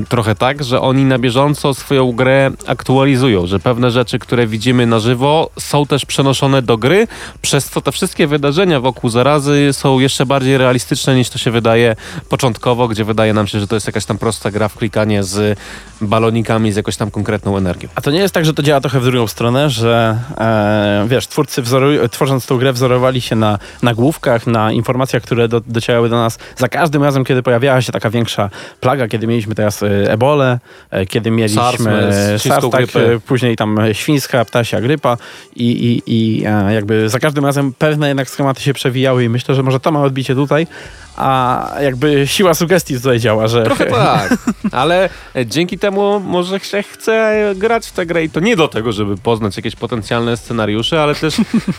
trochę 0.09 0.35
tak, 0.35 0.63
że 0.63 0.81
oni 0.81 1.05
na 1.05 1.19
bieżąco 1.19 1.73
swoją 1.73 2.11
grę 2.11 2.51
aktualizują, 2.67 3.47
że 3.47 3.59
pewne 3.59 3.91
rzeczy, 3.91 4.19
które 4.19 4.47
widzimy 4.47 4.85
na 4.85 4.99
żywo 4.99 5.49
są 5.59 5.85
też 5.85 6.05
przenoszone 6.05 6.61
do 6.61 6.77
gry, 6.77 7.07
przez 7.41 7.69
co 7.69 7.81
te 7.81 7.91
wszystkie 7.91 8.27
wydarzenia 8.27 8.79
wokół 8.79 9.09
zarazy 9.09 9.69
są 9.71 9.99
jeszcze 9.99 10.25
bardziej 10.25 10.57
realistyczne 10.57 11.15
niż 11.15 11.29
to 11.29 11.37
się 11.37 11.51
wydaje 11.51 11.95
początkowo, 12.29 12.87
gdzie 12.87 13.05
wydaje 13.05 13.33
nam 13.33 13.47
się, 13.47 13.59
że 13.59 13.67
to 13.67 13.75
jest 13.75 13.87
jakaś 13.87 14.05
tam 14.05 14.17
prosta 14.17 14.51
gra 14.51 14.67
w 14.67 14.75
klikanie 14.75 15.23
z 15.23 15.59
balonikami 16.01 16.71
z 16.71 16.75
jakąś 16.75 16.97
tam 16.97 17.11
konkretną 17.11 17.57
energią. 17.57 17.89
A 17.95 18.01
to 18.01 18.11
nie 18.11 18.19
jest 18.19 18.33
tak, 18.33 18.45
że 18.45 18.53
to 18.53 18.63
działa 18.63 18.81
trochę 18.81 18.99
w 18.99 19.03
drugą 19.03 19.27
stronę, 19.27 19.69
że 19.69 20.17
e, 20.37 21.05
wiesz, 21.07 21.27
twórcy 21.27 21.61
wzoruj, 21.61 22.09
tworząc 22.09 22.45
tą 22.45 22.57
grę 22.57 22.73
wzorowali 22.73 23.21
się 23.21 23.35
na 23.35 23.59
nagłówkach, 23.81 24.47
na 24.47 24.71
informacjach, 24.71 25.23
które 25.23 25.47
do, 25.47 25.59
docierały 25.59 26.09
do 26.09 26.15
nas 26.15 26.37
za 26.57 26.67
każdym 26.69 27.03
razem, 27.03 27.25
kiedy 27.25 27.43
pojawiała 27.43 27.81
się 27.81 27.91
taka 27.91 28.09
większa 28.09 28.49
plaga, 28.79 29.07
kiedy 29.07 29.27
mieliśmy 29.27 29.42
teraz 29.51 29.83
e, 29.83 30.11
ebolę, 30.11 30.59
e, 30.91 31.05
kiedy 31.05 31.31
mieliśmy 31.31 31.61
SARS, 31.61 32.41
świńską 32.41 32.71
SARS, 32.71 32.91
tak, 32.91 33.01
e, 33.01 33.19
później 33.19 33.55
tam 33.55 33.79
e, 33.79 33.93
świńska, 33.93 34.45
ptasia 34.45 34.81
grypa 34.81 35.17
i, 35.55 35.71
i, 35.71 36.01
i 36.05 36.45
e, 36.45 36.73
jakby 36.73 37.09
za 37.09 37.19
każdym 37.19 37.45
razem 37.45 37.73
pewne 37.73 38.07
jednak 38.07 38.29
schematy 38.29 38.61
się 38.61 38.73
przewijały 38.73 39.23
i 39.23 39.29
myślę, 39.29 39.55
że 39.55 39.63
może 39.63 39.79
to 39.79 39.91
ma 39.91 40.01
odbicie 40.01 40.35
tutaj, 40.35 40.67
a 41.15 41.69
jakby 41.81 42.27
siła 42.27 42.53
sugestii 42.53 42.95
tutaj 42.95 43.19
działa, 43.19 43.47
że 43.47 43.63
Trochę 43.63 43.85
tak, 43.85 44.37
ale 44.71 45.09
e, 45.35 45.45
dzięki 45.45 45.79
temu 45.79 46.19
może 46.19 46.59
się 46.59 46.83
chce 46.83 47.53
grać 47.55 47.87
w 47.87 47.91
tę 47.91 48.05
grę 48.05 48.23
i 48.23 48.29
to 48.29 48.39
nie 48.39 48.55
do 48.55 48.67
tego, 48.67 48.91
żeby 48.91 49.17
poznać 49.17 49.57
jakieś 49.57 49.75
potencjalne 49.75 50.37
scenariusze, 50.37 51.03
ale 51.03 51.15
też 51.15 51.35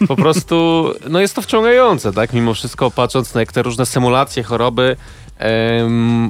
po 0.08 0.16
prostu, 0.16 0.84
no 1.08 1.20
jest 1.20 1.34
to 1.34 1.42
wciągające, 1.42 2.12
tak? 2.12 2.32
Mimo 2.32 2.54
wszystko 2.54 2.90
patrząc 2.90 3.34
na 3.34 3.40
jak 3.40 3.52
te 3.52 3.62
różne 3.62 3.86
symulacje, 3.86 4.42
choroby 4.42 4.96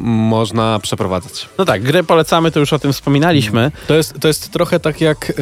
można 0.00 0.78
przeprowadzać. 0.78 1.48
No 1.58 1.64
tak, 1.64 1.82
grę 1.82 2.04
polecamy, 2.04 2.50
to 2.50 2.60
już 2.60 2.72
o 2.72 2.78
tym 2.78 2.92
wspominaliśmy. 2.92 3.72
To 3.86 3.94
jest, 3.94 4.20
to 4.20 4.28
jest 4.28 4.52
trochę 4.52 4.80
tak 4.80 5.00
jak 5.00 5.30
y, 5.30 5.34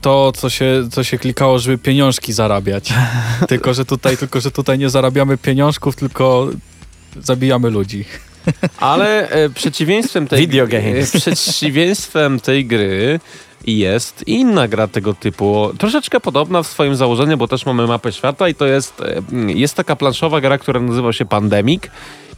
to, 0.00 0.32
co 0.32 0.50
się, 0.50 0.88
co 0.92 1.04
się 1.04 1.18
klikało, 1.18 1.58
żeby 1.58 1.78
pieniążki 1.78 2.32
zarabiać. 2.32 2.92
tylko, 3.48 3.74
że 3.74 3.84
tutaj, 3.84 4.16
tylko, 4.16 4.40
że 4.40 4.50
tutaj 4.50 4.78
nie 4.78 4.90
zarabiamy 4.90 5.38
pieniążków, 5.38 5.96
tylko 5.96 6.48
zabijamy 7.20 7.70
ludzi. 7.70 8.04
Ale 8.78 9.28
e, 9.28 9.50
przeciwieństwem 9.50 10.28
tej 10.28 10.40
Video 10.40 10.66
games. 10.66 11.14
e, 11.14 11.18
przeciwieństwem 11.20 12.40
tej 12.40 12.66
gry 12.66 13.20
jest 13.66 14.28
inna 14.28 14.68
gra 14.68 14.88
tego 14.88 15.14
typu, 15.14 15.70
troszeczkę 15.78 16.20
podobna 16.20 16.62
w 16.62 16.66
swoim 16.66 16.96
założeniu, 16.96 17.36
bo 17.36 17.48
też 17.48 17.66
mamy 17.66 17.86
mapę 17.86 18.12
świata 18.12 18.48
i 18.48 18.54
to 18.54 18.66
jest, 18.66 19.02
jest 19.46 19.74
taka 19.74 19.96
planszowa 19.96 20.40
gra, 20.40 20.58
która 20.58 20.80
nazywa 20.80 21.12
się 21.12 21.24
Pandemic 21.24 21.82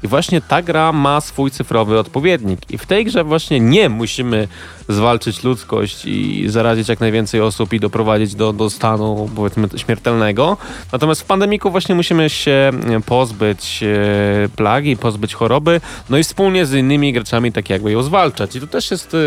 i 0.03 0.09
właśnie 0.09 0.41
ta 0.41 0.63
gra 0.63 0.93
ma 0.93 1.21
swój 1.21 1.51
cyfrowy 1.51 1.99
odpowiednik 1.99 2.61
i 2.71 2.79
w 2.79 2.87
tej 2.87 3.05
grze 3.05 3.25
właśnie 3.25 3.61
nie 3.61 3.89
musimy 3.89 4.49
zwalczyć 4.89 5.45
ludzkość 5.45 6.05
i 6.05 6.45
zarazić 6.49 6.89
jak 6.89 7.01
najwięcej 7.01 7.41
osób 7.41 7.73
i 7.73 7.81
doprowadzić 7.81 8.35
do, 8.35 8.53
do 8.53 8.71
stanu 8.71 9.31
powiedzmy 9.37 9.69
śmiertelnego. 9.77 10.57
Natomiast 10.93 11.21
w 11.21 11.25
pandemiku 11.25 11.71
właśnie 11.71 11.95
musimy 11.95 12.31
się 12.31 12.71
pozbyć 13.07 13.83
e, 13.83 14.49
plagi, 14.57 14.97
pozbyć 14.97 15.35
choroby, 15.35 15.81
no 16.11 16.19
i 16.19 16.25
wspólnie 16.25 16.67
z 16.67 16.75
innymi 16.75 17.13
graczami 17.13 17.53
tak 17.53 17.71
jakby 17.71 17.93
ją 17.93 18.03
zwalczać. 18.03 18.57
I 18.57 18.61
to 18.61 18.67
też 18.67 18.91
jest 18.91 19.15
e, 19.15 19.19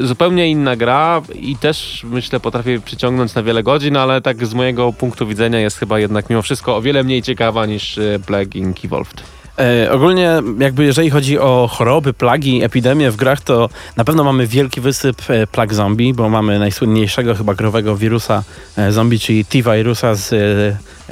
zupełnie 0.00 0.48
inna 0.50 0.76
gra 0.76 1.22
i 1.34 1.56
też 1.56 2.02
myślę 2.04 2.40
potrafi 2.40 2.80
przyciągnąć 2.80 3.34
na 3.34 3.42
wiele 3.42 3.62
godzin, 3.62 3.96
ale 3.96 4.20
tak 4.20 4.46
z 4.46 4.54
mojego 4.54 4.92
punktu 4.92 5.26
widzenia 5.26 5.60
jest 5.60 5.78
chyba 5.78 5.98
jednak 5.98 6.30
mimo 6.30 6.42
wszystko 6.42 6.76
o 6.76 6.82
wiele 6.82 7.04
mniej 7.04 7.22
ciekawa 7.22 7.66
niż 7.66 7.98
e, 7.98 8.18
Plague 8.26 8.58
Inc. 8.58 8.84
Evolved. 8.84 9.22
E, 9.58 9.92
ogólnie 9.92 10.30
jakby 10.58 10.84
jeżeli 10.84 11.10
chodzi 11.10 11.38
o 11.38 11.68
choroby, 11.72 12.12
plagi, 12.12 12.62
epidemie 12.64 13.10
w 13.10 13.16
grach, 13.16 13.40
to 13.40 13.68
na 13.96 14.04
pewno 14.04 14.24
mamy 14.24 14.46
wielki 14.46 14.80
wysyp 14.80 15.22
e, 15.30 15.46
plag 15.46 15.74
zombie, 15.74 16.14
bo 16.14 16.28
mamy 16.28 16.58
najsłynniejszego 16.58 17.34
chyba 17.34 17.54
growego 17.54 17.96
wirusa 17.96 18.42
e, 18.76 18.92
zombie, 18.92 19.18
czyli 19.18 19.44
T-virusa 19.44 20.14
z 20.14 20.32
e, 20.32 20.36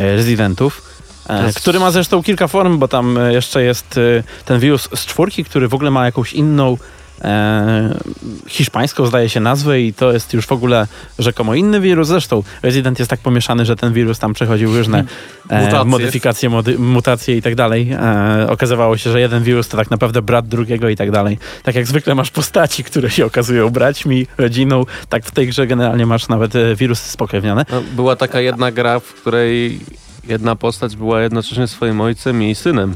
e, 0.05 0.16
Residentów. 0.16 0.83
e, 1.29 1.47
jest- 1.47 1.61
Który 1.61 1.79
ma 1.81 1.91
zresztą 1.91 2.23
kilka 2.23 2.49
form, 2.49 2.79
bo 2.79 2.89
tam 2.89 3.18
e, 3.18 3.33
jeszcze 3.33 3.62
jest 3.62 3.99
e, 3.99 4.23
ten 4.45 4.61
wirus 4.61 4.89
z 4.95 5.07
czwórki, 5.07 5.45
który 5.45 5.68
w 5.68 5.75
ogóle 5.75 5.91
ma 5.91 6.05
jakąś 6.05 6.33
inną 6.33 6.77
e, 7.25 7.99
hiszpańską 8.47 9.07
zdaje 9.07 9.29
się 9.29 9.41
nazwę 9.41 9.81
i 9.81 9.95
to 9.95 10.12
jest 10.12 10.33
już 10.33 10.47
w 10.47 10.53
ogóle 10.53 10.87
rzekomo 11.18 11.55
inny 11.55 11.81
wirus. 11.81 12.09
Zresztą 12.09 12.43
Resident 12.62 12.99
jest 12.99 13.11
tak 13.11 13.21
pomieszany, 13.21 13.64
że 13.64 13.77
ten 13.77 13.93
wirus 13.93 14.18
tam 14.18 14.33
przechodził 14.33 14.77
różne 14.77 15.05
e, 15.49 15.64
Mutacje. 15.64 15.85
modyfikacje, 15.85 16.51
mody, 16.51 16.79
mutacje 16.79 17.37
i 17.37 17.43
tak 17.43 17.55
dalej. 17.55 17.93
E, 17.93 18.47
okazywało 18.51 18.97
się, 18.97 19.12
że 19.12 19.21
jeden 19.21 19.43
wirus 19.43 19.68
to 19.68 19.77
tak 19.77 19.91
naprawdę 19.91 20.23
brat 20.23 20.49
drugiego 20.49 20.89
i 20.89 20.97
tak 20.97 21.11
dalej. 21.11 21.39
Tak 21.62 21.75
jak 21.75 21.87
zwykle 21.87 22.14
masz 22.14 22.31
postaci, 22.31 22.85
które 22.85 23.11
się 23.11 23.27
okazują 23.27 23.71
braćmi, 23.71 24.27
rodziną, 24.39 24.85
tak 25.09 25.25
w 25.25 25.31
tej 25.31 25.49
grze 25.49 25.66
generalnie 25.66 26.07
masz 26.07 26.29
nawet 26.29 26.57
e, 26.57 26.75
wirusy 26.75 27.11
spokrewnione. 27.11 27.64
No, 27.73 27.83
była 27.97 28.16
taka 28.16 28.41
jedna 28.41 28.73
gra, 28.73 29.01
w 29.01 29.14
której 29.14 29.81
jedna 30.29 30.57
postać 30.57 30.97
była 30.97 31.23
jednocześnie 31.23 31.66
swoim 31.66 32.01
ojcem 32.01 32.43
i 32.43 32.55
synem. 32.55 32.95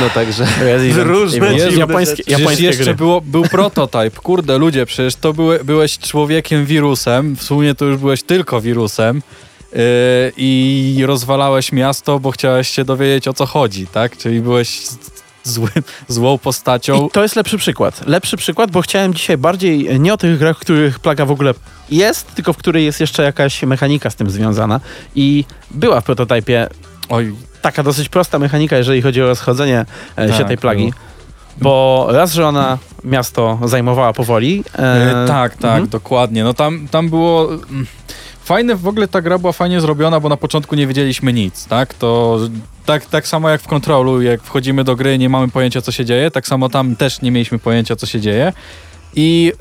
No 0.00 0.10
także 0.10 0.46
Resident 0.60 1.08
różne 1.08 1.46
Evil. 1.46 1.58
dziwne 1.58 1.78
japońskie, 1.78 2.22
japońskie 2.26 2.64
jeszcze 2.64 2.84
gry. 2.84 2.94
było, 2.94 3.20
był 3.20 3.42
prototyp. 3.42 4.20
Kurde, 4.20 4.58
ludzie, 4.58 4.86
przecież 4.86 5.16
to 5.16 5.32
były, 5.32 5.64
byłeś 5.64 5.98
człowiekiem 5.98 6.66
wirusem. 6.66 7.36
W 7.36 7.42
sumie 7.42 7.74
to 7.74 7.84
już 7.84 7.96
byłeś 7.96 8.22
tylko 8.22 8.60
wirusem. 8.60 9.22
Yy, 9.72 9.80
I 10.36 11.02
rozwalałeś 11.06 11.72
miasto, 11.72 12.20
bo 12.20 12.30
chciałeś 12.30 12.68
się 12.68 12.84
dowiedzieć 12.84 13.28
o 13.28 13.32
co 13.32 13.46
chodzi, 13.46 13.86
tak? 13.86 14.16
Czyli 14.16 14.40
byłeś 14.40 14.80
zły, 15.44 15.68
złą 16.08 16.38
postacią. 16.38 17.06
I 17.06 17.10
to 17.10 17.22
jest 17.22 17.36
lepszy 17.36 17.58
przykład. 17.58 18.06
Lepszy 18.06 18.36
przykład, 18.36 18.70
bo 18.70 18.82
chciałem 18.82 19.14
dzisiaj 19.14 19.38
bardziej 19.38 20.00
nie 20.00 20.14
o 20.14 20.16
tych 20.16 20.38
grach, 20.38 20.56
w 20.56 20.60
których 20.60 20.98
plaga 20.98 21.26
w 21.26 21.30
ogóle 21.30 21.54
jest, 21.90 22.34
tylko 22.34 22.52
w 22.52 22.56
której 22.56 22.84
jest 22.84 23.00
jeszcze 23.00 23.22
jakaś 23.22 23.62
mechanika 23.62 24.10
z 24.10 24.16
tym 24.16 24.30
związana. 24.30 24.80
I 25.14 25.44
była 25.70 26.00
w 26.00 26.04
prototypie 26.04 26.68
Oj, 27.08 27.34
taka 27.64 27.82
dosyć 27.82 28.08
prosta 28.08 28.38
mechanika, 28.38 28.76
jeżeli 28.76 29.02
chodzi 29.02 29.22
o 29.22 29.26
rozchodzenie 29.26 29.86
e, 30.18 30.28
się 30.32 30.38
Tak, 30.38 30.48
tej 30.48 30.58
plagi. 30.58 30.82
było. 30.82 30.92
Bo 31.60 32.06
raz, 32.10 32.32
że 32.32 32.46
ona 32.48 32.78
miasto 33.04 33.58
zajmowała 33.64 34.12
powoli. 34.12 34.64
e, 34.78 35.20
Yy, 35.22 35.28
tak, 35.28 35.52
tak, 35.56 35.64
mhm. 35.64 35.88
dokładnie. 35.88 36.44
No 36.44 36.54
tam, 36.54 36.88
tam 36.90 37.08
było... 37.10 37.48
mm, 37.54 37.86
Fajne, 38.44 38.76
w 38.76 38.88
ogóle 38.88 39.08
ta 39.08 39.22
gra 39.22 39.38
była 39.38 39.52
fajnie 39.52 39.80
zrobiona, 39.80 40.20
bo 40.20 40.28
na 40.28 40.36
początku 40.36 40.74
nie 40.74 40.86
wiedzieliśmy 40.86 41.32
nic, 41.32 41.66
tak? 41.66 41.94
To 41.94 42.38
tak, 42.86 43.06
tak 43.06 43.26
samo 43.26 43.48
jak 43.48 43.60
w 43.62 43.66
kontrolu, 43.66 44.22
jak 44.22 44.42
wchodzimy 44.42 44.84
do 44.84 44.96
gry 44.96 45.18
nie 45.18 45.28
mamy 45.28 45.48
pojęcia 45.48 45.80
co 45.82 45.92
się 45.92 46.04
dzieje, 46.04 46.30
tak 46.30 46.46
samo 46.46 46.68
tam 46.68 46.96
też 46.96 47.22
nie 47.22 47.30
mieliśmy 47.30 47.58
pojęcia 47.58 47.96
co 47.96 48.06
się 48.06 48.20
dzieje. 48.20 48.52
I 49.16 49.52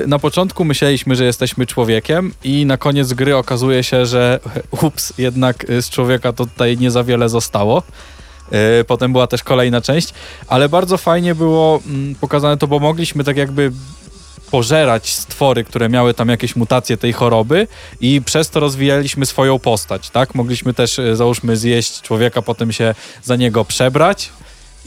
yy, 0.00 0.06
na 0.06 0.18
początku 0.18 0.64
myśleliśmy, 0.64 1.16
że 1.16 1.24
jesteśmy 1.24 1.66
człowiekiem 1.66 2.32
i 2.44 2.66
na 2.66 2.76
koniec 2.76 3.12
gry 3.12 3.36
okazuje 3.36 3.82
się, 3.82 4.06
że 4.06 4.40
ups, 4.82 5.12
jednak 5.18 5.70
y, 5.70 5.82
z 5.82 5.90
człowieka 5.90 6.32
to 6.32 6.46
tutaj 6.46 6.78
nie 6.78 6.90
za 6.90 7.04
wiele 7.04 7.28
zostało. 7.28 7.82
Yy, 8.52 8.84
Potem 8.86 9.12
była 9.12 9.26
też 9.26 9.42
kolejna 9.42 9.80
część, 9.80 10.14
ale 10.48 10.68
bardzo 10.68 10.96
fajnie 10.96 11.34
było 11.34 11.80
mm, 11.86 12.14
pokazane 12.14 12.56
to, 12.56 12.66
bo 12.66 12.78
mogliśmy 12.78 13.24
tak 13.24 13.36
jakby 13.36 13.72
pożerać 14.50 15.14
stwory, 15.14 15.64
które 15.64 15.88
miały 15.88 16.14
tam 16.14 16.28
jakieś 16.28 16.56
mutacje 16.56 16.96
tej 16.96 17.12
choroby 17.12 17.66
i 18.00 18.22
przez 18.22 18.50
to 18.50 18.60
rozwijaliśmy 18.60 19.26
swoją 19.26 19.58
postać, 19.58 20.10
tak? 20.10 20.34
Mogliśmy 20.34 20.74
też, 20.74 20.98
e, 20.98 21.16
załóżmy, 21.16 21.56
zjeść 21.56 22.02
człowieka, 22.02 22.42
potem 22.42 22.72
się 22.72 22.94
za 23.22 23.36
niego 23.36 23.64
przebrać 23.64 24.30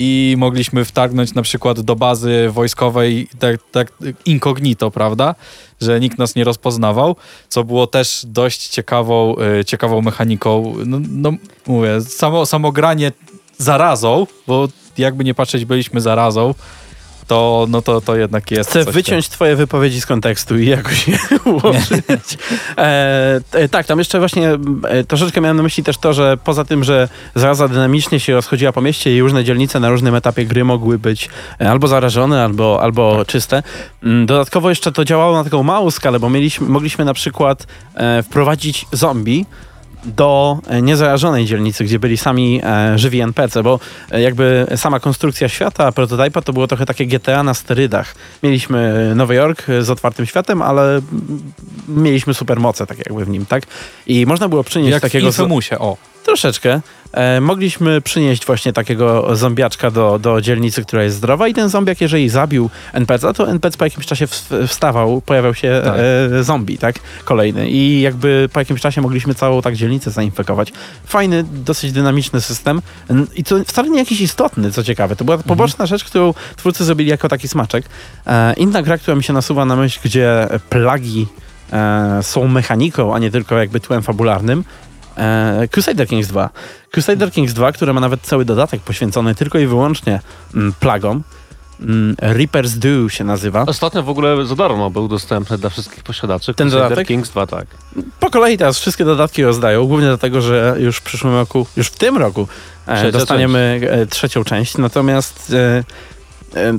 i 0.01 0.35
mogliśmy 0.37 0.85
wtargnąć 0.85 1.33
na 1.33 1.41
przykład 1.41 1.79
do 1.79 1.95
bazy 1.95 2.49
wojskowej 2.49 3.27
tak, 3.39 3.55
tak 3.71 3.93
incognito, 4.25 4.91
prawda? 4.91 5.35
Że 5.81 5.99
nikt 5.99 6.17
nas 6.17 6.35
nie 6.35 6.43
rozpoznawał, 6.43 7.15
co 7.49 7.63
było 7.63 7.87
też 7.87 8.23
dość 8.27 8.67
ciekawą, 8.67 9.35
e, 9.59 9.65
ciekawą 9.65 10.01
mechaniką. 10.01 10.73
No, 10.85 10.97
no 11.09 11.33
mówię, 11.67 12.01
samo, 12.01 12.45
samo 12.45 12.71
granie 12.71 13.11
zarazą, 13.57 14.27
bo 14.47 14.67
jakby 14.97 15.23
nie 15.23 15.33
patrzeć, 15.33 15.65
byliśmy 15.65 16.01
zarazą, 16.01 16.53
to, 17.31 17.65
no 17.69 17.81
to, 17.81 18.01
to 18.01 18.15
jednak 18.15 18.51
jest 18.51 18.69
Chcę 18.69 18.83
wyciąć 18.83 19.29
twoje 19.29 19.55
wypowiedzi 19.55 20.01
z 20.01 20.05
kontekstu 20.05 20.57
i 20.57 20.65
jakoś 20.65 21.07
je 21.07 21.17
ułożyć. 21.51 22.37
E, 22.77 23.41
e, 23.51 23.69
tak, 23.69 23.85
tam 23.85 23.99
jeszcze 23.99 24.19
właśnie 24.19 24.57
e, 24.83 25.03
troszeczkę 25.03 25.41
miałem 25.41 25.57
na 25.57 25.63
myśli 25.63 25.83
też 25.83 25.97
to, 25.97 26.13
że 26.13 26.37
poza 26.43 26.65
tym, 26.65 26.83
że 26.83 27.09
zaraza 27.35 27.67
dynamicznie 27.67 28.19
się 28.19 28.33
rozchodziła 28.33 28.71
po 28.71 28.81
mieście 28.81 29.15
i 29.15 29.21
różne 29.21 29.43
dzielnice 29.43 29.79
na 29.79 29.89
różnym 29.89 30.15
etapie 30.15 30.45
gry 30.45 30.63
mogły 30.63 30.99
być 30.99 31.29
e, 31.61 31.69
albo 31.69 31.87
zarażone, 31.87 32.43
albo, 32.43 32.83
albo 32.83 33.25
czyste. 33.25 33.63
Mm, 34.03 34.25
Dodatkowo 34.25 34.69
jeszcze 34.69 34.91
to 34.91 35.05
działało 35.05 35.37
na 35.37 35.43
taką 35.43 35.63
małą 35.63 35.91
skalę, 35.91 36.19
bo 36.19 36.29
mieliśmy, 36.29 36.69
mogliśmy 36.69 37.05
na 37.05 37.13
przykład 37.13 37.67
e, 37.95 38.23
wprowadzić 38.23 38.85
zombie 38.91 39.45
do 40.05 40.59
e, 40.67 40.81
niezarażonej 40.81 41.45
dzielnicy, 41.45 41.83
gdzie 41.83 41.99
byli 41.99 42.17
sami 42.17 42.61
e, 42.63 42.97
żywi 42.97 43.21
NPC, 43.21 43.63
bo 43.63 43.79
e, 44.11 44.21
jakby 44.21 44.67
sama 44.75 44.99
konstrukcja 44.99 45.49
świata, 45.49 45.91
prototypa 45.91 46.41
to 46.41 46.53
było 46.53 46.67
trochę 46.67 46.85
takie 46.85 47.05
GTA 47.05 47.43
na 47.43 47.53
sterydach. 47.53 48.15
Mieliśmy 48.43 49.11
Nowy 49.15 49.35
Jork 49.35 49.69
e, 49.69 49.83
z 49.83 49.89
otwartym 49.89 50.25
światem, 50.25 50.61
ale 50.61 50.83
mm, 50.83 51.51
mieliśmy 51.87 52.33
supermoce 52.33 52.87
tak 52.87 52.97
jakby 52.97 53.25
w 53.25 53.29
nim, 53.29 53.45
tak? 53.45 53.63
I 54.07 54.25
można 54.25 54.49
było 54.49 54.63
przynieść 54.63 54.91
Jak 54.91 55.01
takiego... 55.01 55.31
w 55.31 55.39
Infamousie, 55.39 55.79
o. 55.79 56.10
Troszeczkę. 56.31 56.81
E, 57.13 57.41
mogliśmy 57.41 58.01
przynieść 58.01 58.45
właśnie 58.45 58.73
takiego 58.73 59.35
zombiaczka 59.35 59.91
do, 59.91 60.19
do 60.19 60.41
dzielnicy, 60.41 60.81
która 60.85 61.03
jest 61.03 61.15
zdrowa 61.15 61.47
i 61.47 61.53
ten 61.53 61.69
zombiak, 61.69 62.01
jeżeli 62.01 62.29
zabił 62.29 62.69
NPC, 62.93 63.33
to 63.33 63.49
NPC 63.49 63.77
po 63.77 63.85
jakimś 63.85 64.05
czasie 64.05 64.27
wstawał, 64.67 65.21
pojawiał 65.21 65.53
się 65.53 65.81
Tak. 65.83 65.95
e, 66.39 66.43
zombie, 66.43 66.77
tak? 66.77 66.95
Kolejny. 67.25 67.69
I 67.69 68.01
jakby 68.01 68.49
po 68.53 68.59
jakimś 68.59 68.81
czasie 68.81 69.01
mogliśmy 69.01 69.35
całą 69.35 69.61
tak 69.61 69.75
dzielnicę 69.75 70.11
zainfekować. 70.11 70.73
Fajny, 71.05 71.43
dosyć 71.43 71.91
dynamiczny 71.91 72.41
system 72.41 72.81
i 73.35 73.43
to 73.43 73.55
wcale 73.67 73.89
nie 73.89 73.99
jakiś 73.99 74.21
istotny, 74.21 74.71
co 74.71 74.83
ciekawe. 74.83 75.15
To 75.15 75.25
była 75.25 75.37
poboczna 75.37 75.85
rzecz, 75.85 76.03
którą 76.03 76.33
twórcy 76.57 76.85
zrobili 76.85 77.09
jako 77.09 77.29
taki 77.29 77.47
smaczek. 77.47 77.85
E, 78.27 78.53
inna 78.53 78.81
gra, 78.81 78.97
która 78.97 79.15
mi 79.17 79.23
się 79.23 79.33
nasuwa 79.33 79.65
na 79.65 79.75
myśl, 79.75 79.99
gdzie 80.03 80.47
plagi 80.69 81.27
e, 81.73 82.19
są 82.21 82.47
mechaniką, 82.47 83.15
a 83.15 83.19
nie 83.19 83.31
tylko 83.31 83.57
jakby 83.57 83.79
tłem 83.79 84.01
fabularnym, 84.01 84.63
E, 85.17 85.67
Crusader 85.71 86.07
Kings 86.07 86.27
2. 86.27 86.49
Crusader 86.91 87.31
Kings 87.31 87.53
2, 87.53 87.71
które 87.71 87.93
ma 87.93 88.01
nawet 88.01 88.21
cały 88.21 88.45
dodatek 88.45 88.81
poświęcony 88.81 89.35
tylko 89.35 89.59
i 89.59 89.67
wyłącznie 89.67 90.19
mm, 90.55 90.73
plagom. 90.79 91.23
Mm, 91.81 92.15
Reaper's 92.15 92.77
Due 92.77 93.09
się 93.09 93.23
nazywa. 93.23 93.63
ostatnio 93.67 94.03
w 94.03 94.09
ogóle 94.09 94.45
za 94.45 94.55
darmo 94.55 94.89
był 94.89 95.07
dostępny 95.07 95.57
dla 95.57 95.69
wszystkich 95.69 96.03
posiadaczy. 96.03 96.53
Ten 96.53 96.67
Crusader 96.67 96.89
dodatek? 96.89 97.07
Kings 97.07 97.29
2, 97.29 97.47
tak. 97.47 97.65
Po 98.19 98.29
kolei 98.29 98.57
teraz 98.57 98.79
wszystkie 98.79 99.05
dodatki 99.05 99.43
rozdają, 99.43 99.87
głównie 99.87 100.07
dlatego, 100.07 100.41
że 100.41 100.75
już 100.79 100.97
w 100.97 101.01
przyszłym 101.01 101.33
roku, 101.33 101.67
już 101.77 101.87
w 101.87 101.97
tym 101.97 102.17
roku 102.17 102.47
e, 102.87 103.11
dostaniemy 103.11 103.81
e, 103.83 104.05
trzecią 104.05 104.43
część. 104.43 104.77
Natomiast 104.77 105.53
e, 105.53 105.83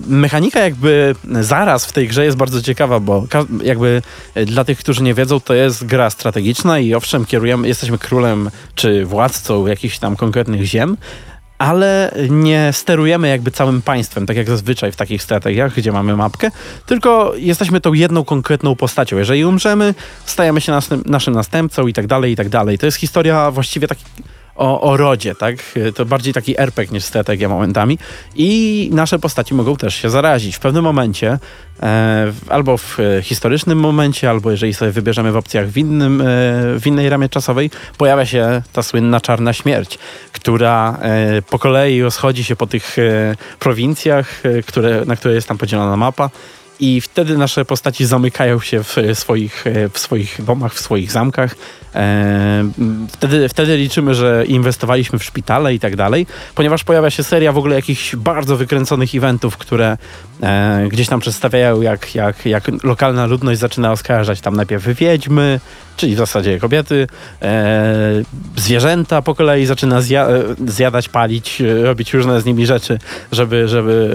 mechanika 0.07 0.61
jakby 0.61 1.15
zaraz 1.41 1.87
w 1.87 1.93
tej 1.93 2.09
grze 2.09 2.25
jest 2.25 2.37
bardzo 2.37 2.63
ciekawa, 2.63 3.01
bo 3.01 3.27
jakby 3.63 4.03
e, 4.35 4.45
dla 4.45 4.65
tych, 4.65 4.79
którzy 4.79 5.03
nie 5.03 5.15
wiedzą, 5.15 5.41
to 5.41 5.55
jest 5.55 5.87
gra 5.87 6.11
strategiczna 6.11 6.79
i 6.79 6.95
owszem, 6.95 7.25
kierujemy, 7.25 7.69
jesteśmy 7.69 7.99
królem 7.99 8.51
czy 8.75 9.05
władcą 9.05 9.67
jakichś 9.67 9.99
tam 9.99 10.17
konkretnych 10.17 10.65
ziem, 10.65 10.97
ale 11.59 12.13
nie 12.31 12.71
sterujemy 12.73 13.29
jakby 13.29 13.51
całym 13.51 13.83
państwem, 13.83 14.27
tak 14.27 14.37
jak 14.37 14.49
zazwyczaj 14.49 14.93
w 14.93 14.97
takich 14.97 15.23
strategiach, 15.23 15.75
gdzie 15.75 15.93
mamy 15.93 16.17
mapkę, 16.17 16.51
tylko 16.87 17.33
jesteśmy 17.37 17.81
tą 17.81 17.93
jedną 17.93 18.25
konkretną 18.25 18.77
postacią. 18.77 19.19
Jeżeli 19.19 19.45
umrzemy, 19.45 19.95
stajemy 20.25 20.61
się 20.61 20.73
następ, 20.73 21.07
naszym 21.07 21.35
następcą 21.35 21.87
i 21.87 21.93
tak 21.93 22.07
dalej, 22.07 22.33
i 22.33 22.37
tak 22.37 22.49
dalej. 22.49 22.79
To 22.79 22.87
jest 22.87 22.99
historia 22.99 23.51
właściwie 23.51 23.89
taki 23.89 24.05
o, 24.57 24.81
o 24.81 24.97
rodzie, 24.97 25.35
tak? 25.35 25.57
To 25.95 26.05
bardziej 26.05 26.33
taki 26.33 26.61
RPG 26.61 26.95
niż 26.95 27.05
strategia 27.05 27.49
momentami. 27.49 27.99
I 28.35 28.91
nasze 28.93 29.19
postaci 29.19 29.55
mogą 29.55 29.77
też 29.77 29.95
się 29.95 30.11
zarazić. 30.11 30.57
W 30.57 30.59
pewnym 30.59 30.85
momencie, 30.85 31.39
e, 31.83 32.33
albo 32.49 32.77
w 32.77 32.99
historycznym 33.23 33.79
momencie, 33.79 34.31
albo 34.31 34.51
jeżeli 34.51 34.75
sobie 34.75 34.91
wybierzemy 34.91 35.33
w 35.33 35.37
opcjach 35.37 35.69
w, 35.69 35.77
innym, 35.77 36.21
e, 36.21 36.25
w 36.81 36.83
innej 36.87 37.09
ramie 37.09 37.29
czasowej, 37.29 37.71
pojawia 37.99 38.27
się 38.27 38.63
ta 38.73 38.83
słynna 38.83 39.21
czarna 39.21 39.53
śmierć, 39.53 39.99
która 40.33 40.99
e, 41.03 41.43
po 41.43 41.59
kolei 41.59 42.03
rozchodzi 42.03 42.45
się 42.45 42.57
po 42.57 42.67
tych 42.67 42.99
e, 42.99 43.37
prowincjach, 43.59 44.47
e, 44.47 44.63
które, 44.63 45.05
na 45.07 45.17
które 45.17 45.35
jest 45.35 45.49
tam 45.49 45.59
podzielona 45.59 45.97
mapa. 45.97 46.31
I 46.81 47.01
wtedy 47.01 47.39
nasze 47.39 47.65
postaci 47.65 48.07
zamykają 48.07 48.61
się 48.61 48.83
w 48.83 48.97
swoich, 49.15 49.67
e, 49.67 49.89
w 49.89 49.99
swoich 49.99 50.45
domach, 50.45 50.75
w 50.75 50.81
swoich 50.81 51.13
zamkach 51.13 51.55
wtedy, 53.09 53.49
wtedy 53.49 53.77
liczymy, 53.77 54.15
że 54.15 54.45
inwestowaliśmy 54.47 55.19
w 55.19 55.25
szpitale 55.25 55.75
i 55.75 55.81
tak 55.81 55.97
dalej, 55.97 56.27
ponieważ 56.55 56.85
pojawia 56.85 57.11
się 57.11 57.23
seria 57.23 57.53
w 57.53 57.59
ogóle 57.59 57.77
jakichś 57.77 58.17
bardzo 58.17 58.57
wykręconych 58.57 59.15
eventów, 59.15 59.57
które 59.57 59.97
e, 60.43 60.87
gdzieś 60.89 61.09
tam 61.09 61.21
przedstawiają, 61.21 61.83
jak, 61.83 62.15
jak, 62.15 62.47
jak 62.47 62.85
lokalna 62.85 63.27
ludność 63.27 63.61
zaczyna 63.61 63.93
oskarżać 63.93 64.41
tam 64.41 64.57
najpierw 64.57 64.87
wiedźmy, 64.87 65.61
czyli 65.97 66.15
w 66.15 66.19
zasadzie 66.19 66.59
kobiety, 66.59 67.07
e, 67.43 68.23
zwierzęta 68.57 69.23
po 69.23 69.35
kolei 69.35 69.67
zaczyna 69.67 70.01
zja 70.01 70.27
e, 70.27 70.43
zjadać, 70.67 71.09
palić, 71.09 71.61
e, 71.61 71.83
robić 71.83 72.15
różne 72.15 72.41
z 72.41 72.45
nimi 72.45 72.67
rzeczy, 72.67 72.99
żeby, 73.33 73.69
żeby 73.69 74.11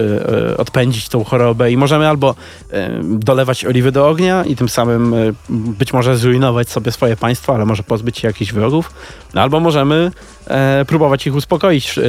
e, 0.52 0.56
odpędzić 0.56 1.08
tą 1.08 1.24
chorobę 1.24 1.70
i 1.70 1.76
możemy 1.76 2.08
albo 2.08 2.34
e, 2.72 2.90
dolewać 3.02 3.64
oliwy 3.64 3.92
do 3.92 4.08
ognia 4.08 4.44
i 4.44 4.56
tym 4.56 4.68
samym 4.68 5.14
e, 5.14 5.32
być 5.50 5.92
może 5.92 6.16
zrujnować 6.16 6.68
sobie 6.68 6.92
swoje 6.92 7.16
państwo, 7.16 7.54
ale 7.54 7.64
może 7.68 7.82
pozbyć 7.82 8.18
się 8.18 8.28
jakichś 8.28 8.52
wrogów, 8.52 8.90
no, 9.34 9.40
albo 9.40 9.60
możemy 9.60 10.10
e, 10.46 10.84
próbować 10.84 11.26
ich 11.26 11.34
uspokoić, 11.34 11.98
e, 11.98 12.02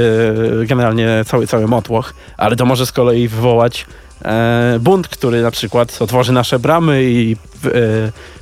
generalnie 0.66 1.24
cały, 1.26 1.48
cały 1.48 1.68
motłoch, 1.68 2.14
ale 2.38 2.56
to 2.56 2.66
może 2.66 2.86
z 2.86 2.92
kolei 2.92 3.28
wywołać 3.28 3.86
e, 4.22 4.78
bunt, 4.80 5.08
który 5.08 5.42
na 5.42 5.52
przykład 5.52 6.02
otworzy 6.02 6.32
nasze 6.32 6.60
bramy 6.60 7.04
i 7.04 7.36
e, 7.66 7.70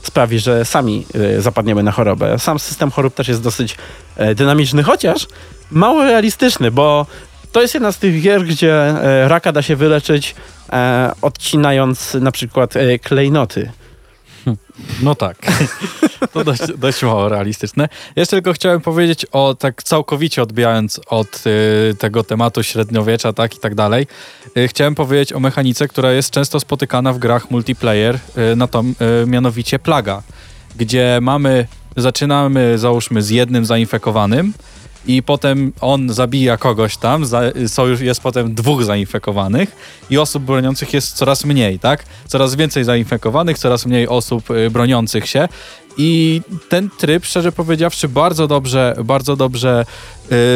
sprawi, 0.01 0.39
że 0.39 0.65
sami 0.65 1.05
e, 1.37 1.41
zapadniemy 1.41 1.83
na 1.83 1.91
chorobę. 1.91 2.39
Sam 2.39 2.59
system 2.59 2.91
chorób 2.91 3.13
też 3.13 3.27
jest 3.27 3.43
dosyć 3.43 3.77
e, 4.15 4.35
dynamiczny, 4.35 4.83
chociaż 4.83 5.27
mało 5.71 6.03
realistyczny, 6.03 6.71
bo 6.71 7.05
to 7.51 7.61
jest 7.61 7.73
jedna 7.73 7.91
z 7.91 7.97
tych 7.97 8.21
gier, 8.21 8.45
gdzie 8.45 8.93
raka 9.27 9.51
da 9.51 9.61
się 9.61 9.75
wyleczyć 9.75 10.35
odcinając 11.21 12.13
na 12.13 12.31
przykład 12.31 12.73
klejnoty. 13.03 13.71
No 15.03 15.15
tak. 15.15 15.37
To 16.33 16.43
dość, 16.43 16.61
dość 16.77 17.03
mało 17.03 17.29
realistyczne. 17.29 17.89
Jeszcze 18.15 18.35
tylko 18.35 18.53
chciałem 18.53 18.81
powiedzieć 18.81 19.25
o 19.31 19.55
tak 19.55 19.83
całkowicie 19.83 20.43
odbijając 20.43 21.01
od 21.07 21.43
y, 21.91 21.95
tego 21.95 22.23
tematu 22.23 22.63
średniowiecza, 22.63 23.33
tak 23.33 23.55
i 23.55 23.59
tak 23.59 23.75
dalej. 23.75 24.07
Y, 24.57 24.67
chciałem 24.67 24.95
powiedzieć 24.95 25.33
o 25.33 25.39
mechanice, 25.39 25.87
która 25.87 26.11
jest 26.11 26.31
często 26.31 26.59
spotykana 26.59 27.13
w 27.13 27.17
grach 27.19 27.51
multiplayer, 27.51 28.19
y, 28.51 28.55
na 28.55 28.67
to, 28.67 28.83
y, 29.23 29.27
mianowicie 29.27 29.79
plaga, 29.79 30.23
gdzie 30.75 31.19
mamy, 31.21 31.67
zaczynamy 31.97 32.77
załóżmy 32.77 33.21
z 33.21 33.29
jednym 33.29 33.65
zainfekowanym, 33.65 34.53
i 35.07 35.23
potem 35.23 35.73
on 35.81 36.13
zabija 36.13 36.57
kogoś 36.57 36.97
tam, 36.97 37.25
za, 37.25 37.41
są 37.67 37.85
już, 37.85 38.01
jest 38.01 38.21
potem 38.21 38.55
dwóch 38.55 38.83
zainfekowanych 38.83 39.75
i 40.09 40.17
osób 40.17 40.43
broniących 40.43 40.93
jest 40.93 41.13
coraz 41.13 41.45
mniej, 41.45 41.79
tak? 41.79 42.03
Coraz 42.27 42.55
więcej 42.55 42.83
zainfekowanych, 42.83 43.57
coraz 43.57 43.85
mniej 43.85 44.07
osób 44.07 44.51
y, 44.51 44.69
broniących 44.69 45.27
się 45.27 45.47
i 45.97 46.41
ten 46.69 46.89
tryb, 46.97 47.25
szczerze 47.25 47.51
powiedziawszy, 47.51 48.09
bardzo 48.09 48.47
dobrze, 48.47 48.95
bardzo 49.05 49.35
dobrze 49.35 49.85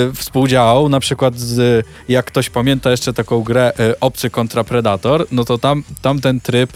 y, 0.10 0.14
współdziałał. 0.16 0.90
Na 0.90 1.00
przykład, 1.00 1.40
z, 1.40 1.86
jak 2.10 2.26
ktoś 2.26 2.50
pamięta 2.50 2.92
jeszcze 2.92 3.14
taką 3.14 3.44
grę 3.44 3.74
y, 3.80 4.00
Obcy 4.00 4.30
kontra 4.30 4.64
Predator, 4.64 5.26
no 5.32 5.46
to 5.46 5.58
tam, 5.58 5.84
tam 6.02 6.22
ten 6.22 6.42
tryb 6.42 6.72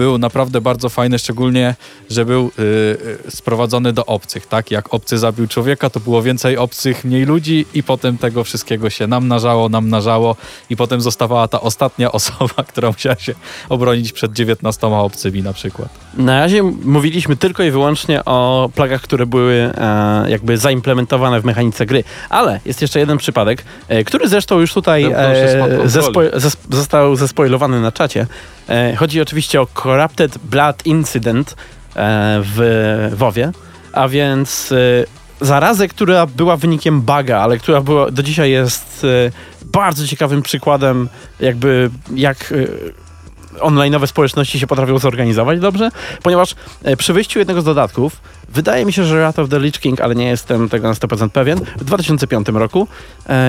był 0.00 0.18
naprawdę 0.18 0.60
bardzo 0.60 0.88
fajny, 0.88 1.18
szczególnie, 1.18 1.74
że 2.10 2.24
był 2.24 2.50
y, 2.58 2.62
y, 3.26 3.30
sprowadzony 3.30 3.92
do 3.92 4.06
obcych, 4.06 4.46
tak? 4.46 4.70
Jak 4.70 4.94
obcy 4.94 5.18
zabił 5.18 5.48
człowieka, 5.48 5.90
to 5.90 6.00
było 6.00 6.22
więcej 6.22 6.56
obcych, 6.56 7.04
mniej 7.04 7.24
ludzi 7.24 7.66
i 7.74 7.82
potem 7.82 8.18
tego 8.18 8.44
wszystkiego 8.44 8.90
się 8.90 9.06
namnażało, 9.06 9.68
namnażało 9.68 10.36
i 10.70 10.76
potem 10.76 11.00
zostawała 11.00 11.48
ta 11.48 11.60
ostatnia 11.60 12.12
osoba, 12.18 12.62
która 12.68 12.88
musiała 12.88 13.16
się 13.16 13.34
obronić 13.68 14.12
przed 14.12 14.32
19 14.32 14.86
obcymi 14.86 15.42
na 15.42 15.52
przykład. 15.52 15.88
Na 16.14 16.40
razie 16.40 16.62
mówiliśmy 16.62 17.36
tylko 17.36 17.62
i 17.62 17.70
wyłącznie 17.70 18.24
o 18.24 18.70
plagach, 18.74 19.00
które 19.00 19.26
były 19.26 19.54
e, 19.54 20.30
jakby 20.30 20.58
zaimplementowane 20.58 21.40
w 21.40 21.44
mechanice 21.44 21.86
gry, 21.86 22.04
ale 22.28 22.60
jest 22.64 22.82
jeszcze 22.82 22.98
jeden 22.98 23.18
przypadek, 23.18 23.64
e, 23.88 24.04
który 24.04 24.28
zresztą 24.28 24.60
już 24.60 24.74
tutaj 24.74 25.04
e, 25.04 25.84
zespo- 25.86 26.52
został 26.70 27.16
zespoilowany 27.16 27.80
na 27.80 27.92
czacie. 27.92 28.26
E, 28.70 28.96
chodzi 28.96 29.20
oczywiście 29.20 29.60
o 29.60 29.66
Corrupted 29.66 30.38
Blood 30.38 30.86
Incident 30.86 31.50
e, 31.50 31.54
w 32.42 33.12
WoWie, 33.16 33.52
a 33.92 34.08
więc 34.08 34.72
e, 34.72 34.76
zarazę, 35.40 35.88
która 35.88 36.26
była 36.26 36.56
wynikiem 36.56 37.00
buga, 37.00 37.40
ale 37.40 37.58
która 37.58 37.80
była, 37.80 38.10
do 38.10 38.22
dzisiaj 38.22 38.50
jest 38.50 39.06
bardzo 39.64 40.06
ciekawym 40.06 40.42
przykładem 40.42 41.08
jakby 41.40 41.90
jak 42.14 42.54
online'owe 43.58 44.06
społeczności 44.06 44.60
się 44.60 44.66
potrafią 44.66 44.98
zorganizować 44.98 45.60
dobrze, 45.60 45.90
ponieważ 46.22 46.54
przy 46.98 47.12
wyjściu 47.12 47.38
jednego 47.38 47.60
z 47.60 47.64
dodatków, 47.64 48.20
wydaje 48.48 48.84
mi 48.84 48.92
się, 48.92 49.04
że 49.04 49.16
Wrath 49.16 49.38
of 49.38 49.48
the 49.48 49.58
Lich 49.58 49.78
King, 49.78 50.00
ale 50.00 50.14
nie 50.14 50.28
jestem 50.28 50.68
tego 50.68 50.88
na 50.88 50.94
100% 50.94 51.28
pewien, 51.28 51.60
w 51.76 51.84
2005 51.84 52.48
roku 52.48 52.88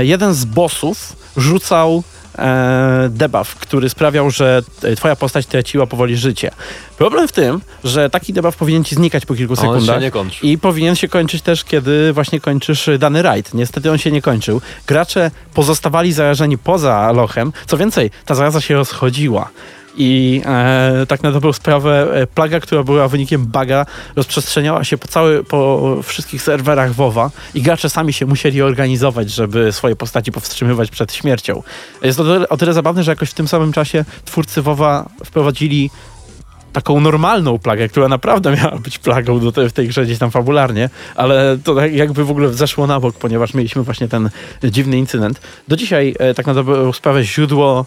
jeden 0.01 0.33
z 0.33 0.45
bossów 0.45 1.15
rzucał 1.37 2.03
e, 2.37 3.09
debuff, 3.09 3.55
który 3.55 3.89
sprawiał, 3.89 4.31
że 4.31 4.61
e, 4.83 4.95
twoja 4.95 5.15
postać 5.15 5.45
traciła 5.45 5.87
powoli 5.87 6.17
życie. 6.17 6.51
Problem 6.97 7.27
w 7.27 7.31
tym, 7.31 7.61
że 7.83 8.09
taki 8.09 8.33
debuff 8.33 8.57
powinien 8.57 8.83
ci 8.83 8.95
znikać 8.95 9.25
po 9.25 9.35
kilku 9.35 9.55
sekundach. 9.55 10.01
I 10.43 10.57
powinien 10.57 10.95
się 10.95 11.07
kończyć 11.07 11.41
też, 11.41 11.63
kiedy 11.63 12.13
właśnie 12.13 12.39
kończysz 12.39 12.87
y, 12.87 12.97
dany 12.97 13.21
rajd. 13.21 13.53
Niestety 13.53 13.91
on 13.91 13.97
się 13.97 14.11
nie 14.11 14.21
kończył. 14.21 14.61
Gracze 14.87 15.31
pozostawali 15.53 16.13
zarażeni 16.13 16.57
poza 16.57 17.11
lochem. 17.11 17.53
Co 17.67 17.77
więcej, 17.77 18.11
ta 18.25 18.35
zaraza 18.35 18.61
się 18.61 18.75
rozchodziła. 18.75 19.49
I 19.97 20.41
e, 20.45 21.05
tak 21.07 21.23
na 21.23 21.31
dobrą 21.31 21.53
sprawę 21.53 22.07
e, 22.13 22.27
plaga, 22.27 22.59
która 22.59 22.83
była 22.83 23.07
wynikiem 23.07 23.45
buga, 23.45 23.85
rozprzestrzeniała 24.15 24.83
się 24.83 24.97
po, 24.97 25.07
cały, 25.07 25.43
po 25.43 25.97
wszystkich 26.03 26.41
serwerach 26.41 26.93
WoWa 26.93 27.31
i 27.53 27.61
gracze 27.61 27.89
sami 27.89 28.13
się 28.13 28.25
musieli 28.25 28.61
organizować, 28.61 29.31
żeby 29.31 29.71
swoje 29.71 29.95
postaci 29.95 30.31
powstrzymywać 30.31 30.91
przed 30.91 31.13
śmiercią. 31.13 31.63
Jest 32.01 32.17
to 32.17 32.49
o 32.49 32.57
tyle, 32.57 32.73
zabawne, 32.73 33.03
że 33.03 33.11
jakoś 33.11 33.29
w 33.29 33.33
tym 33.33 33.47
samym 33.47 33.73
czasie 33.73 34.05
twórcy 34.25 34.61
WoWa 34.61 35.09
wprowadzili 35.25 35.89
taką 36.73 36.99
normalną 36.99 37.59
plagę, 37.59 37.87
która 37.87 38.07
naprawdę 38.07 38.55
miała 38.55 38.77
być 38.77 38.99
plagą 38.99 39.39
do 39.39 39.51
te, 39.51 39.69
w 39.69 39.73
tej 39.73 39.87
grze 39.87 40.05
gdzieś 40.05 40.17
tam 40.17 40.31
fabularnie, 40.31 40.89
ale 41.15 41.57
to 41.63 41.75
tak 41.75 41.93
jakby 41.93 42.25
w 42.25 42.31
ogóle 42.31 42.53
zeszło 42.53 42.87
na 42.87 42.99
bok, 42.99 43.15
ponieważ 43.15 43.53
mieliśmy 43.53 43.83
właśnie 43.83 44.07
ten 44.07 44.29
dziwny 44.63 44.97
incydent. 44.97 45.41
Do 45.67 45.75
dzisiaj 45.75 46.15
e, 46.19 46.33
tak 46.33 46.47
na 46.47 46.53
dobrą 46.53 46.93
sprawę 46.93 47.23
źródło 47.23 47.85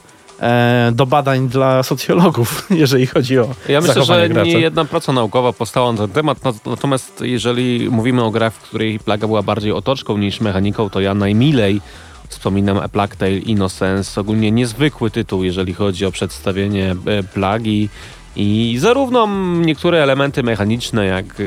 do 0.92 1.06
badań 1.06 1.48
dla 1.48 1.82
socjologów, 1.82 2.66
jeżeli 2.82 3.06
chodzi 3.06 3.38
o 3.38 3.48
Ja 3.68 3.80
myślę, 3.80 4.04
że 4.04 4.28
graczy. 4.28 4.48
nie 4.48 4.60
jedna 4.60 4.84
praca 4.84 5.12
naukowa 5.12 5.52
powstała 5.52 5.92
na 5.92 5.98
ten 5.98 6.10
temat, 6.10 6.42
nat- 6.44 6.70
natomiast 6.70 7.20
jeżeli 7.20 7.90
mówimy 7.90 8.22
o 8.24 8.30
grach, 8.30 8.54
w 8.54 8.62
której 8.62 8.98
plaga 8.98 9.26
była 9.26 9.42
bardziej 9.42 9.72
otoczką 9.72 10.18
niż 10.18 10.40
mechaniką, 10.40 10.90
to 10.90 11.00
ja 11.00 11.14
najmilej 11.14 11.80
wspominam 12.28 12.78
A 12.78 12.88
Plague 12.88 13.16
Tale 13.16 13.38
Innocence, 13.38 14.20
ogólnie 14.20 14.50
niezwykły 14.50 15.10
tytuł, 15.10 15.44
jeżeli 15.44 15.74
chodzi 15.74 16.06
o 16.06 16.10
przedstawienie 16.10 16.96
e, 17.06 17.22
plagi. 17.22 17.88
I 18.36 18.76
zarówno 18.80 19.28
niektóre 19.60 20.02
elementy 20.02 20.42
mechaniczne, 20.42 21.06
jak 21.06 21.40
e, 21.40 21.44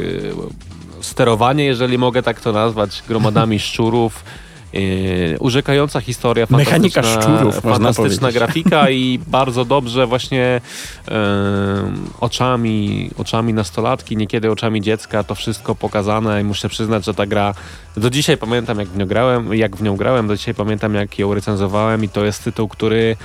sterowanie, 1.01 1.65
jeżeli 1.65 1.97
mogę 1.97 2.23
tak 2.23 2.41
to 2.41 2.51
nazwać, 2.51 3.03
gromadami 3.07 3.59
szczurów, 3.69 4.23
e, 4.73 5.39
urzekająca 5.39 6.01
historia, 6.01 6.47
Mechanika 6.49 7.01
fantastyczna- 7.01 7.21
szczurów, 7.21 7.63
można 7.63 7.93
fantastyczna 7.93 8.31
grafika 8.31 8.89
i 9.01 9.19
bardzo 9.27 9.65
dobrze 9.65 10.07
właśnie 10.07 10.61
em, 11.07 12.09
oczami, 12.19 13.09
oczami 13.17 13.53
nastolatki, 13.53 14.17
niekiedy 14.17 14.51
oczami 14.51 14.81
dziecka, 14.81 15.23
to 15.23 15.35
wszystko 15.35 15.75
pokazane 15.75 16.41
i 16.41 16.43
muszę 16.43 16.69
przyznać, 16.69 17.05
że 17.05 17.13
ta 17.13 17.25
gra 17.25 17.53
do 17.97 18.09
dzisiaj 18.09 18.37
pamiętam 18.37 18.79
jak 18.79 18.87
w 18.87 18.97
nią 18.97 19.05
grałem, 19.05 19.53
jak 19.53 19.75
w 19.75 19.81
nią 19.81 19.95
grałem, 19.95 20.27
do 20.27 20.35
dzisiaj 20.35 20.53
pamiętam 20.53 20.95
jak 20.95 21.19
ją 21.19 21.33
recenzowałem 21.33 22.03
i 22.03 22.09
to 22.09 22.25
jest 22.25 22.43
tytuł, 22.43 22.67
który 22.67 23.17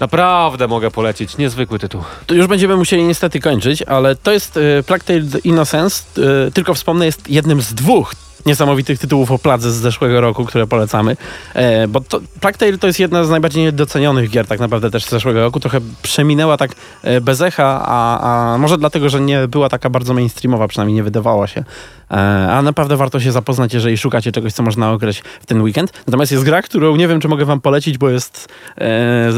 naprawdę 0.00 0.68
mogę 0.68 0.90
polecić. 0.90 1.38
Niezwykły 1.38 1.78
tytuł. 1.78 2.02
To 2.26 2.34
już 2.34 2.46
będziemy 2.46 2.76
musieli 2.76 3.04
niestety 3.04 3.40
kończyć, 3.40 3.82
ale 3.82 4.16
to 4.16 4.32
jest 4.32 4.56
e, 4.56 4.82
Plague 4.82 5.04
Tale 5.04 5.20
Innocence, 5.44 6.04
e, 6.46 6.50
tylko 6.50 6.74
wspomnę, 6.74 7.06
jest 7.06 7.30
jednym 7.30 7.62
z 7.62 7.74
dwóch 7.74 8.14
niesamowitych 8.46 8.98
tytułów 8.98 9.30
o 9.30 9.38
pladze 9.38 9.72
z 9.72 9.74
zeszłego 9.74 10.20
roku, 10.20 10.44
które 10.44 10.66
polecamy, 10.66 11.16
e, 11.54 11.88
bo 11.88 12.00
to, 12.00 12.20
Plague 12.40 12.78
to 12.80 12.86
jest 12.86 13.00
jedna 13.00 13.24
z 13.24 13.30
najbardziej 13.30 13.72
docenionych 13.72 14.30
gier 14.30 14.46
tak 14.46 14.60
naprawdę 14.60 14.90
też 14.90 15.04
z 15.04 15.10
zeszłego 15.10 15.40
roku, 15.40 15.60
trochę 15.60 15.80
przeminęła 16.02 16.56
tak 16.56 16.74
e, 17.02 17.20
bez 17.20 17.40
echa, 17.40 17.82
a, 17.86 18.54
a 18.54 18.58
może 18.58 18.78
dlatego, 18.78 19.08
że 19.08 19.20
nie 19.20 19.48
była 19.48 19.68
taka 19.68 19.90
bardzo 19.90 20.14
mainstreamowa, 20.14 20.68
przynajmniej 20.68 20.94
nie 20.94 21.02
wydawała 21.02 21.46
się, 21.46 21.64
e, 22.10 22.14
a 22.52 22.62
naprawdę 22.62 22.96
warto 22.96 23.20
się 23.20 23.32
zapoznać, 23.32 23.74
jeżeli 23.74 23.98
szukacie 23.98 24.32
czegoś, 24.32 24.52
co 24.52 24.62
można 24.62 24.92
ograć 24.92 25.22
w 25.40 25.46
ten 25.46 25.62
weekend. 25.62 25.92
Natomiast 26.06 26.32
jest 26.32 26.44
gra, 26.44 26.62
którą 26.62 26.96
nie 26.96 27.08
wiem, 27.08 27.20
czy 27.20 27.28
mogę 27.28 27.44
wam 27.44 27.60
polecić, 27.60 27.98
bo 27.98 28.10
jest, 28.10 28.48
e, 28.78 29.30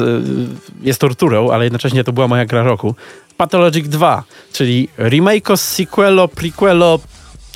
jest 0.83 1.01
torturą, 1.01 1.51
ale 1.51 1.65
jednocześnie 1.65 2.05
to 2.05 2.13
była 2.13 2.29
moja 2.29 2.47
gra 2.47 2.63
roku. 2.63 2.95
Pathologic 3.37 3.89
2, 3.89 4.25
czyli 4.53 4.89
remake'o, 4.99 5.57
sequelo, 5.57 6.29
prequelo, 6.29 6.99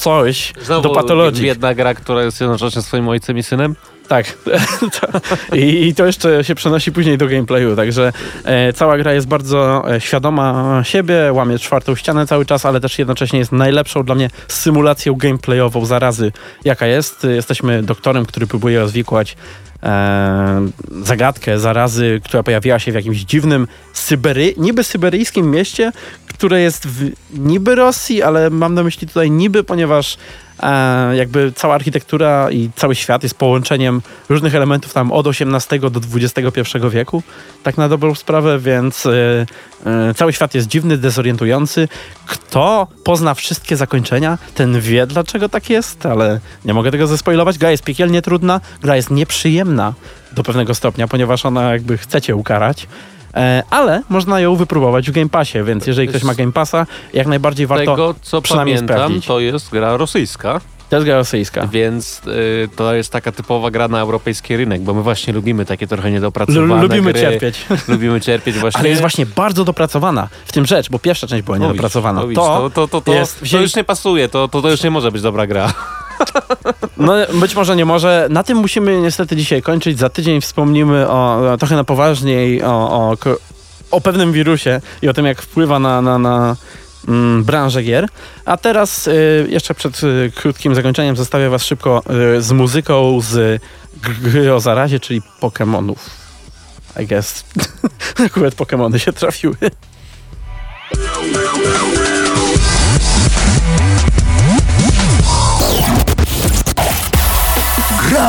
coś 0.01 0.53
do 0.83 0.91
Pathologic. 0.91 1.43
jedna 1.43 1.75
gra, 1.75 1.95
która 1.95 2.23
jest 2.23 2.41
jednocześnie 2.41 2.83
swoim 2.83 3.09
ojcem 3.09 3.39
i 3.39 3.43
synem. 3.43 3.77
Tak. 4.09 4.39
I, 5.53 5.87
I 5.87 5.95
to 5.95 6.07
jeszcze 6.07 6.45
się 6.45 6.55
przenosi 6.55 6.93
później 6.93 7.19
do 7.19 7.29
gameplayu, 7.29 7.77
także 7.77 8.13
e, 8.45 8.73
cała 8.73 8.99
gra 8.99 9.13
jest 9.13 9.27
bardzo 9.27 9.85
e, 9.95 10.01
świadoma 10.01 10.81
siebie, 10.85 11.33
łamie 11.33 11.59
czwartą 11.59 11.95
ścianę 11.97 12.27
cały 12.27 12.47
czas, 12.47 12.67
ale 12.67 12.81
też 12.81 12.99
jednocześnie 12.99 13.39
jest 13.39 13.53
najlepszą 13.53 14.03
dla 14.03 14.15
mnie 14.15 14.31
symulacją 14.49 15.15
gameplayową 15.15 15.87
zarazy, 15.87 16.33
jaka 16.65 16.87
jest. 16.87 17.25
Jesteśmy 17.25 17.83
doktorem, 17.83 18.27
który 18.27 18.47
próbuje 18.47 18.81
rozwikłać 18.81 19.33
e, 19.33 19.70
zagadkę 21.03 21.59
zarazy, 21.59 22.21
która 22.25 22.43
pojawiła 22.43 22.79
się 22.79 22.93
w 22.93 22.95
jakimś 22.95 23.19
dziwnym 23.19 23.67
Sybery, 23.93 24.55
niby 24.57 24.85
syberyjskim 24.85 25.51
mieście, 25.51 25.93
które 26.27 26.61
jest 26.61 26.87
w 26.87 27.11
niby 27.39 27.75
Rosji, 27.75 28.23
ale 28.23 28.51
mam 28.51 28.75
na 28.75 28.83
myśli 28.83 29.09
tutaj 29.09 29.31
niby, 29.31 29.65
ponieważ 29.65 30.15
e, 30.15 30.19
jakby 31.13 31.53
cała 31.53 31.75
architektura 31.75 32.51
i 32.51 32.71
cały 32.77 32.95
świat 32.95 33.23
jest 33.23 33.35
połączeniem 33.35 34.03
różnych 34.29 34.55
elementów 34.55 34.93
tam 34.93 35.13
od 35.13 35.27
XVIII 35.27 35.81
do 35.81 36.01
XXI 36.15 36.61
wieku, 36.91 37.23
tak 37.63 37.79
na 37.79 37.89
dobrą 37.89 38.15
sprawę, 38.15 38.59
więc 38.59 39.07
e, 39.07 39.47
e, 39.87 40.15
cały 40.15 40.33
świat 40.33 40.55
jest 40.55 40.69
dziwny, 40.69 40.99
dezorientujący. 40.99 41.89
Kto 42.27 42.87
pozna 43.05 43.35
wszystkie 43.35 43.77
zakończenia, 43.77 44.39
ten 44.55 44.81
wie 44.81 45.07
dlaczego 45.07 45.49
tak 45.49 45.71
jest, 45.71 46.07
ale 46.07 46.41
nie 46.65 46.75
mogę 46.75 46.91
tego 46.91 47.07
zespoilować. 47.07 47.59
Gra 47.59 47.71
jest 47.71 47.85
piekielnie 47.85 48.23
trudna, 48.23 48.61
gra 48.83 48.97
jest 48.97 49.11
nieprzyjemna 49.11 49.95
do 50.33 50.43
pewnego 50.43 50.75
stopnia, 50.75 51.09
ponieważ 51.09 51.47
ona 51.47 51.73
jakby 51.73 51.99
chce 51.99 52.21
cię 52.21 52.37
ukarać. 52.37 52.87
E, 53.35 53.63
ale 53.71 54.03
można 54.09 54.41
ją 54.41 54.57
wypróbować 54.57 55.11
w 55.11 55.13
Game 55.15 55.29
Passie, 55.29 55.59
więc 55.65 55.87
jeżeli 55.87 56.09
ktoś 56.09 56.23
ma 56.23 56.35
Game 56.35 56.53
Passa, 56.53 56.87
jak 57.15 57.27
najbardziej 57.27 57.67
warto 57.67 57.85
tego, 57.93 58.15
co 58.23 58.43
przynajmniej 58.43 58.77
pamiętam, 58.77 58.97
sprawdzić. 58.97 59.27
to 59.27 59.41
jest 59.41 59.71
gra 59.71 59.97
rosyjska, 59.97 60.61
To 60.91 60.97
jest 60.97 61.07
gra 61.07 61.17
rosyjska. 61.17 61.67
więc 61.67 62.23
y, 62.27 62.69
to 62.77 62.95
jest 62.95 63.13
taka 63.13 63.33
typowa 63.33 63.71
gra 63.71 63.89
na 63.89 64.01
europejski 64.01 64.57
rynek, 64.57 64.81
bo 64.81 64.95
my 64.95 65.03
właśnie 65.03 65.33
lubimy 65.33 65.65
takie 65.65 65.87
trochę 65.87 66.11
niedopracowane 66.11 66.83
lubimy 66.83 67.13
gry. 67.13 67.21
cierpieć. 67.23 67.67
Lubimy 67.89 68.21
cierpieć 68.21 68.57
właśnie. 68.59 68.81
Ale 68.81 68.89
jest 68.89 69.01
właśnie 69.01 69.27
bardzo 69.27 69.65
dopracowana. 69.65 70.29
W 70.47 70.53
tym 70.53 70.67
rzecz, 70.67 70.91
bo 70.91 70.99
pierwsza 70.99 71.27
część 71.27 71.43
była 71.45 71.59
No 71.59 71.67
niedopracowana. 71.67 72.21
no 72.21 72.27
widzisz, 72.29 72.45
to, 72.45 72.71
to, 72.75 72.89
to, 72.89 73.01
to, 73.01 73.13
jest 73.15 73.41
to 73.51 73.61
już 73.61 73.77
nie 73.77 73.85
pasuje, 73.85 74.29
to, 74.29 74.49
to, 74.49 74.63
to 74.63 74.71
już 74.71 74.83
nie 74.83 74.91
może 74.91 75.13
być 75.13 75.23
dobra 75.23 75.47
gra. 75.47 75.73
No 76.97 77.13
być 77.35 77.55
może 77.55 77.77
nie 77.77 77.85
może. 77.85 78.27
Na 78.31 78.43
tym 78.43 78.59
musimy 78.59 79.01
niestety 79.01 79.37
dzisiaj 79.37 79.63
kończyć. 79.63 79.99
Za 79.99 80.09
tydzień 80.09 80.41
wspomnimy 80.41 81.09
o, 81.09 81.57
trochę 81.59 81.77
na 81.77 81.85
poważniej 81.85 82.63
o, 82.63 82.67
o, 82.69 83.17
o 83.91 84.01
pewnym 84.01 84.33
wirusie 84.33 84.81
i 85.03 85.09
o 85.09 85.15
tym, 85.15 85.27
jak 85.27 85.43
wpływa 85.43 85.79
na, 85.79 86.03
na, 86.03 86.19
na 86.19 86.57
mm, 87.09 87.45
branżę 87.45 87.83
gier. 87.83 88.09
A 88.45 88.57
teraz 88.57 89.07
y, 89.07 89.47
jeszcze 89.51 89.75
przed 89.75 90.03
y, 90.03 90.33
krótkim 90.35 90.75
zakończeniem 90.75 91.17
zostawię 91.17 91.49
was 91.49 91.65
szybko 91.65 92.03
y, 92.37 92.43
z 92.43 92.53
muzyką 92.53 93.21
z 93.21 93.63
gry 94.23 94.55
o 94.55 94.61
zarazie, 94.61 95.01
czyli 95.01 95.23
Pokémonów. 95.41 95.97
I 97.03 97.07
guess. 97.07 97.45
Akurat 98.27 98.55
Pokémony 98.55 98.99
się 98.99 99.13
trafiły. 99.13 99.57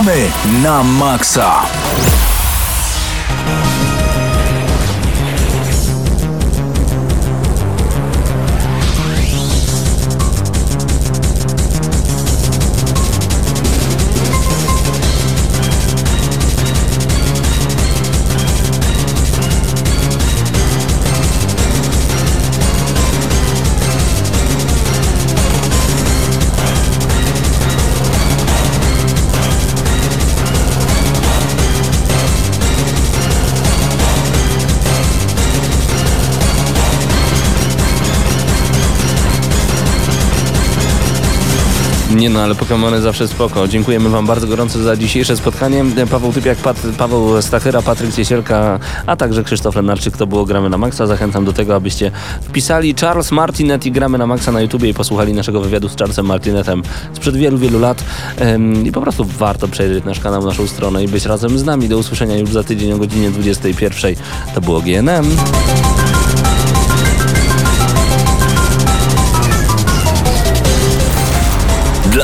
Gramy 0.01 0.31
na 0.63 0.81
maksa. 0.83 1.61
Nie 42.21 42.29
no, 42.29 42.41
ale 42.41 42.55
Pokémony 42.55 43.01
zawsze 43.01 43.27
spoko. 43.27 43.67
Dziękujemy 43.67 44.09
wam 44.09 44.27
bardzo 44.27 44.47
gorąco 44.47 44.79
za 44.79 44.95
dzisiejsze 44.95 45.37
spotkanie. 45.37 45.85
Paweł 46.11 46.33
Typiak, 46.33 46.57
Pat, 46.57 46.77
Paweł 46.97 47.41
Stachyra, 47.41 47.81
Patryk 47.81 48.15
Ciesielka, 48.15 48.79
a 49.05 49.15
także 49.15 49.43
Krzysztof 49.43 49.75
Lenarczyk. 49.75 50.17
To 50.17 50.27
było 50.27 50.45
Gramy 50.45 50.69
na 50.69 50.77
Maxa. 50.77 51.07
Zachęcam 51.07 51.45
do 51.45 51.53
tego, 51.53 51.75
abyście 51.75 52.11
wpisali 52.41 52.95
Charles 52.95 53.31
Martinet 53.31 53.85
i 53.85 53.91
Gramy 53.91 54.17
na 54.17 54.27
Maxa 54.27 54.51
na 54.51 54.61
YouTubie 54.61 54.89
i 54.89 54.93
posłuchali 54.93 55.33
naszego 55.33 55.61
wywiadu 55.61 55.89
z 55.89 55.97
Charlesem 55.97 56.25
Martinetem 56.25 56.83
sprzed 57.13 57.35
wielu, 57.35 57.57
wielu 57.57 57.79
lat. 57.79 58.03
I 58.83 58.91
po 58.91 59.01
prostu 59.01 59.25
warto 59.25 59.67
przejrzeć 59.67 60.05
nasz 60.05 60.19
kanał, 60.19 60.45
naszą 60.45 60.67
stronę 60.67 61.03
i 61.03 61.07
być 61.07 61.25
razem 61.25 61.59
z 61.59 61.63
nami. 61.63 61.89
Do 61.89 61.97
usłyszenia 61.97 62.37
już 62.37 62.49
za 62.49 62.63
tydzień 62.63 62.93
o 62.93 62.97
godzinie 62.97 63.29
21. 63.29 64.15
To 64.55 64.61
było 64.61 64.81
GNM. 64.81 65.25